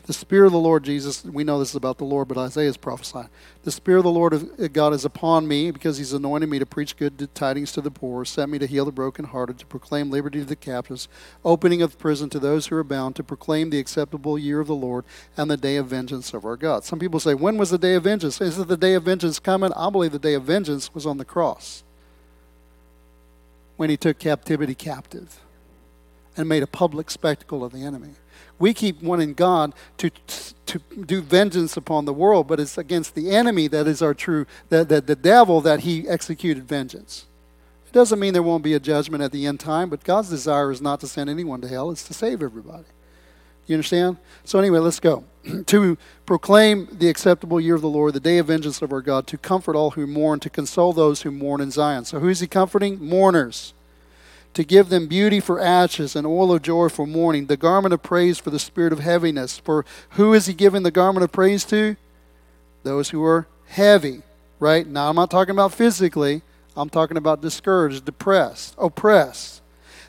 The 0.08 0.14
Spirit 0.14 0.48
of 0.48 0.54
the 0.54 0.60
Lord 0.60 0.86
Jesus, 0.86 1.26
we 1.26 1.44
know 1.44 1.60
this 1.60 1.72
is 1.72 1.76
about 1.76 1.98
the 1.98 2.06
Lord, 2.06 2.30
but 2.30 2.38
Isaiah 2.38 2.70
is 2.70 2.78
prophesying. 2.78 3.28
The 3.64 3.72
Spirit 3.72 4.00
of 4.00 4.04
the 4.06 4.10
Lord 4.10 4.32
of 4.32 4.72
God 4.72 4.94
is 4.94 5.04
upon 5.04 5.50
me 5.50 5.70
because 5.70 5.98
He's 5.98 6.14
anointed 6.14 6.48
me 6.48 6.60
to 6.60 6.66
preach 6.66 6.96
good 6.96 7.28
tidings 7.36 7.74
to 7.74 7.82
the 7.82 7.92
poor, 7.92 8.24
sent 8.24 8.50
me 8.50 8.58
to 8.58 8.66
heal 8.66 8.86
the 8.86 8.92
brokenhearted, 8.94 9.60
to 9.60 9.66
proclaim 9.66 10.10
liberty 10.10 10.40
to 10.40 10.46
the 10.46 10.56
captives, 10.56 11.10
opening 11.44 11.82
of 11.82 12.00
prison 12.00 12.30
to 12.30 12.40
those 12.40 12.68
who 12.68 12.78
are 12.78 12.86
bound, 12.86 13.18
to 13.18 13.24
proclaim 13.24 13.70
the 13.70 13.80
acceptable 13.80 14.40
year 14.40 14.62
of 14.62 14.68
the 14.68 14.76
Lord 14.76 15.04
and 15.36 15.52
the 15.52 15.58
day 15.58 15.76
of 15.76 15.88
vengeance 15.88 16.34
of 16.34 16.46
our 16.46 16.56
God. 16.56 16.86
Some 16.86 17.00
people 17.00 17.20
say, 17.20 17.34
when 17.34 17.58
was 17.58 17.72
the 17.72 17.78
day 17.78 17.96
of 17.96 18.06
vengeance? 18.06 18.40
Is 18.40 18.58
it 18.58 18.70
the 18.70 18.78
day 18.78 18.94
of 18.94 19.04
vengeance 19.04 19.40
coming? 19.40 19.74
I 19.74 19.90
believe 19.90 20.14
the 20.14 20.20
day 20.20 20.36
of 20.36 20.44
vengeance 20.44 20.94
was 20.94 21.06
on 21.06 21.18
the 21.18 21.26
cross 21.26 21.84
when 23.76 23.90
He 23.90 23.98
took 23.98 24.20
captivity 24.20 24.74
captive 24.74 25.42
and 26.38 26.48
made 26.48 26.64
a 26.64 26.68
public 26.68 27.12
spectacle 27.12 27.62
of 27.62 27.74
the 27.74 27.84
enemy. 27.84 28.12
We 28.60 28.74
keep 28.74 29.02
wanting 29.02 29.34
God 29.34 29.74
to, 29.98 30.10
to 30.66 30.80
do 31.06 31.22
vengeance 31.22 31.78
upon 31.78 32.06
the 32.06 32.14
world, 32.14 32.48
but 32.48 32.60
it's 32.60 32.78
against 32.78 33.16
the 33.16 33.32
enemy 33.32 33.68
that 33.68 33.88
is 33.88 34.02
our 34.02 34.14
true, 34.14 34.46
the, 34.70 34.84
the 34.84 35.16
devil 35.16 35.62
that 35.62 35.82
he 35.82 36.08
executed 36.08 36.68
vengeance. 36.68 37.26
It 37.86 37.94
doesn't 37.94 38.20
mean 38.20 38.34
there 38.34 38.44
won't 38.44 38.64
be 38.64 38.74
a 38.74 38.80
judgment 38.80 39.24
at 39.24 39.32
the 39.32 39.46
end 39.46 39.60
time, 39.60 39.90
but 39.90 40.04
God's 40.04 40.30
desire 40.30 40.72
is 40.72 40.82
not 40.82 41.00
to 41.02 41.08
send 41.08 41.30
anyone 41.30 41.62
to 41.62 41.68
hell, 41.68 41.92
it's 41.92 42.04
to 42.08 42.14
save 42.14 42.42
everybody. 42.42 42.86
You 43.66 43.76
understand? 43.76 44.18
So, 44.46 44.60
anyway, 44.60 44.80
let's 44.80 45.00
go. 45.00 45.26
to 45.66 45.98
proclaim 46.26 46.88
the 46.92 47.10
acceptable 47.10 47.60
year 47.60 47.76
of 47.76 47.82
the 47.82 47.90
Lord, 47.90 48.14
the 48.14 48.22
day 48.22 48.38
of 48.38 48.48
vengeance 48.48 48.82
of 48.82 48.94
our 48.94 49.02
God, 49.02 49.28
to 49.28 49.38
comfort 49.38 49.76
all 49.76 49.92
who 49.92 50.08
mourn, 50.08 50.40
to 50.40 50.50
console 50.50 50.94
those 50.94 51.24
who 51.24 51.32
mourn 51.32 51.60
in 51.60 51.70
Zion. 51.70 52.06
So, 52.06 52.20
who's 52.20 52.40
he 52.40 52.48
comforting? 52.48 52.98
Mourners 53.04 53.74
to 54.58 54.64
give 54.64 54.90
them 54.90 55.06
beauty 55.06 55.40
for 55.40 55.60
ashes 55.60 56.16
and 56.16 56.26
oil 56.26 56.52
of 56.52 56.64
joy 56.64 56.90
for 56.90 57.06
mourning, 57.06 57.46
the 57.46 57.56
garment 57.56 57.94
of 57.94 58.02
praise 58.02 58.40
for 58.40 58.50
the 58.50 58.58
spirit 58.58 58.92
of 58.92 58.98
heaviness. 58.98 59.60
For 59.60 59.86
who 60.12 60.34
is 60.34 60.48
he 60.48 60.56
giving 60.56 60.82
the 60.82 60.90
garment 60.90 61.24
of 61.24 61.32
praise 61.32 61.64
to? 61.66 61.96
Those 62.82 63.12
who 63.12 63.24
are 63.24 63.46
heavy, 63.68 64.24
right? 64.60 64.88
Now, 64.88 65.12
I'm 65.12 65.16
not 65.16 65.30
talking 65.30 65.52
about 65.52 65.76
physically, 65.76 66.42
I'm 66.76 66.90
talking 66.90 67.18
about 67.18 67.40
discouraged, 67.40 68.06
depressed, 68.06 68.74
oppressed 68.80 69.62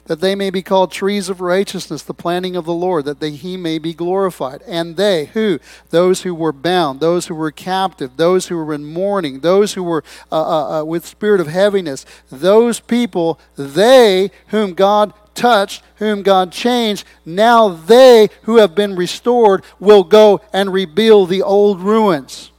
that 0.09 0.21
they 0.21 0.35
may 0.35 0.51
be 0.51 0.63
called 0.63 0.91
trees 0.91 1.29
of 1.29 1.41
righteousness, 1.41 2.03
the 2.03 2.15
planting 2.15 2.57
of 2.57 2.65
the 2.65 2.73
Lord, 2.73 3.05
that 3.05 3.21
they, 3.21 3.31
he 3.31 3.57
may 3.57 3.79
be 3.79 3.95
glorified. 3.95 4.63
And 4.63 4.97
they, 4.97 5.27
who? 5.27 5.61
Those 5.91 6.23
who 6.23 6.35
were 6.35 6.53
bound, 6.53 7.01
those 7.01 7.27
who 7.27 7.35
were 7.35 7.53
captive, 7.53 8.17
those 8.17 8.49
who 8.49 8.57
were 8.57 8.75
in 8.75 8.87
mourning, 8.87 9.41
those 9.41 9.75
who 9.75 9.83
were 9.83 10.03
uh, 10.33 10.41
uh, 10.41 10.81
uh, 10.81 10.85
with 10.85 11.07
spirit 11.07 11.41
of 11.41 11.47
heaviness, 11.47 12.05
those 12.31 12.81
people, 12.81 13.39
they 13.57 14.31
whom 14.49 14.73
God 14.73 15.13
touched, 15.35 15.83
whom 15.97 16.23
God 16.23 16.53
changed, 16.53 17.05
now 17.25 17.69
they 17.69 18.29
who 18.43 18.57
have 18.57 18.75
been 18.75 18.97
restored 18.97 19.63
will 19.79 20.05
go 20.05 20.41
and 20.53 20.73
rebuild 20.73 21.29
the 21.29 21.43
old 21.43 21.81
ruins. 21.81 22.51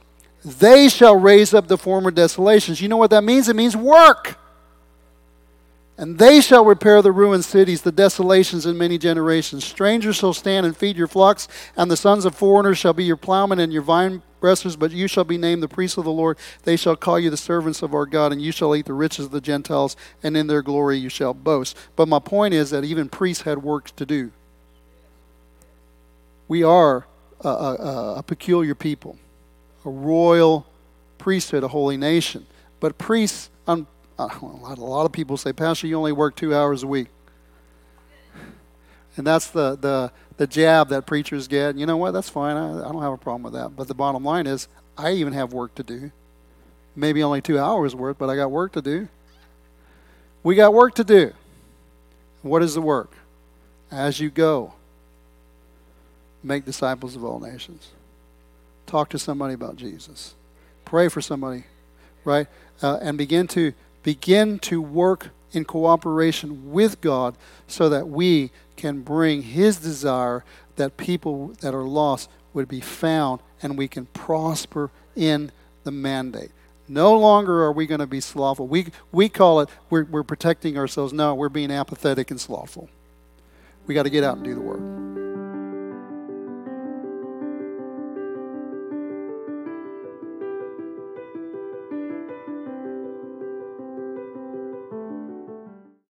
They 0.44 0.88
shall 0.88 1.16
raise 1.16 1.52
up 1.52 1.68
the 1.68 1.76
former 1.76 2.10
desolations. 2.10 2.80
You 2.80 2.88
know 2.88 2.96
what 2.96 3.10
that 3.10 3.24
means? 3.24 3.48
It 3.48 3.56
means 3.56 3.76
work. 3.76 4.39
And 6.00 6.18
they 6.18 6.40
shall 6.40 6.64
repair 6.64 7.02
the 7.02 7.12
ruined 7.12 7.44
cities, 7.44 7.82
the 7.82 7.92
desolations 7.92 8.64
in 8.64 8.78
many 8.78 8.96
generations. 8.96 9.66
Strangers 9.66 10.16
shall 10.16 10.32
stand 10.32 10.64
and 10.64 10.74
feed 10.74 10.96
your 10.96 11.06
flocks, 11.06 11.46
and 11.76 11.90
the 11.90 11.96
sons 11.96 12.24
of 12.24 12.34
foreigners 12.34 12.78
shall 12.78 12.94
be 12.94 13.04
your 13.04 13.18
plowmen 13.18 13.58
and 13.58 13.70
your 13.70 13.82
vine 13.82 14.22
dressers, 14.40 14.76
but 14.76 14.92
you 14.92 15.06
shall 15.06 15.24
be 15.24 15.36
named 15.36 15.62
the 15.62 15.68
priests 15.68 15.98
of 15.98 16.04
the 16.04 16.10
Lord. 16.10 16.38
They 16.62 16.76
shall 16.76 16.96
call 16.96 17.20
you 17.20 17.28
the 17.28 17.36
servants 17.36 17.82
of 17.82 17.92
our 17.92 18.06
God, 18.06 18.32
and 18.32 18.40
you 18.40 18.50
shall 18.50 18.74
eat 18.74 18.86
the 18.86 18.94
riches 18.94 19.26
of 19.26 19.30
the 19.30 19.42
Gentiles, 19.42 19.94
and 20.22 20.38
in 20.38 20.46
their 20.46 20.62
glory 20.62 20.96
you 20.96 21.10
shall 21.10 21.34
boast. 21.34 21.76
But 21.96 22.08
my 22.08 22.18
point 22.18 22.54
is 22.54 22.70
that 22.70 22.82
even 22.82 23.10
priests 23.10 23.42
had 23.42 23.62
work 23.62 23.94
to 23.96 24.06
do. 24.06 24.32
We 26.48 26.62
are 26.62 27.06
a, 27.44 27.48
a, 27.48 28.14
a 28.16 28.22
peculiar 28.22 28.74
people, 28.74 29.18
a 29.84 29.90
royal 29.90 30.66
priesthood, 31.18 31.62
a 31.62 31.68
holy 31.68 31.98
nation. 31.98 32.46
But 32.80 32.96
priests, 32.96 33.50
a 34.28 34.74
lot 34.84 35.06
of 35.06 35.12
people 35.12 35.36
say, 35.36 35.52
Pastor, 35.52 35.86
you 35.86 35.96
only 35.96 36.12
work 36.12 36.36
two 36.36 36.54
hours 36.54 36.82
a 36.82 36.86
week. 36.86 37.08
And 39.16 39.26
that's 39.26 39.48
the, 39.48 39.76
the, 39.76 40.12
the 40.36 40.46
jab 40.46 40.88
that 40.88 41.06
preachers 41.06 41.48
get. 41.48 41.76
You 41.76 41.86
know 41.86 41.96
what? 41.96 42.12
That's 42.12 42.28
fine. 42.28 42.56
I, 42.56 42.88
I 42.88 42.92
don't 42.92 43.02
have 43.02 43.12
a 43.12 43.18
problem 43.18 43.42
with 43.42 43.54
that. 43.54 43.76
But 43.76 43.88
the 43.88 43.94
bottom 43.94 44.24
line 44.24 44.46
is, 44.46 44.68
I 44.96 45.12
even 45.12 45.32
have 45.32 45.52
work 45.52 45.74
to 45.76 45.82
do. 45.82 46.10
Maybe 46.94 47.22
only 47.22 47.40
two 47.40 47.58
hours 47.58 47.94
worth, 47.94 48.18
but 48.18 48.28
I 48.28 48.36
got 48.36 48.50
work 48.50 48.72
to 48.72 48.82
do. 48.82 49.08
We 50.42 50.54
got 50.54 50.72
work 50.72 50.94
to 50.96 51.04
do. 51.04 51.32
What 52.42 52.62
is 52.62 52.74
the 52.74 52.80
work? 52.80 53.12
As 53.90 54.20
you 54.20 54.30
go, 54.30 54.74
make 56.42 56.64
disciples 56.64 57.16
of 57.16 57.24
all 57.24 57.40
nations. 57.40 57.88
Talk 58.86 59.08
to 59.10 59.18
somebody 59.18 59.54
about 59.54 59.76
Jesus. 59.76 60.34
Pray 60.84 61.08
for 61.08 61.20
somebody, 61.20 61.64
right? 62.24 62.46
Uh, 62.82 62.98
and 63.02 63.18
begin 63.18 63.46
to 63.48 63.72
begin 64.02 64.58
to 64.60 64.80
work 64.80 65.30
in 65.52 65.64
cooperation 65.64 66.72
with 66.72 67.00
God 67.00 67.34
so 67.66 67.88
that 67.88 68.08
we 68.08 68.50
can 68.76 69.02
bring 69.02 69.42
His 69.42 69.76
desire 69.76 70.44
that 70.76 70.96
people 70.96 71.48
that 71.60 71.74
are 71.74 71.84
lost 71.84 72.30
would 72.54 72.68
be 72.68 72.80
found 72.80 73.40
and 73.62 73.76
we 73.76 73.88
can 73.88 74.06
prosper 74.06 74.90
in 75.14 75.52
the 75.84 75.90
mandate. 75.90 76.50
No 76.88 77.16
longer 77.16 77.62
are 77.62 77.72
we 77.72 77.86
going 77.86 78.00
to 78.00 78.06
be 78.06 78.20
slothful. 78.20 78.66
We, 78.66 78.86
we 79.12 79.28
call 79.28 79.60
it 79.60 79.68
we're, 79.90 80.04
we're 80.04 80.24
protecting 80.24 80.76
ourselves. 80.76 81.12
No, 81.12 81.34
we're 81.34 81.48
being 81.48 81.70
apathetic 81.70 82.30
and 82.30 82.40
slothful. 82.40 82.88
We 83.86 83.94
got 83.94 84.04
to 84.04 84.10
get 84.10 84.24
out 84.24 84.36
and 84.36 84.44
do 84.44 84.54
the 84.54 84.60
work. 84.60 85.29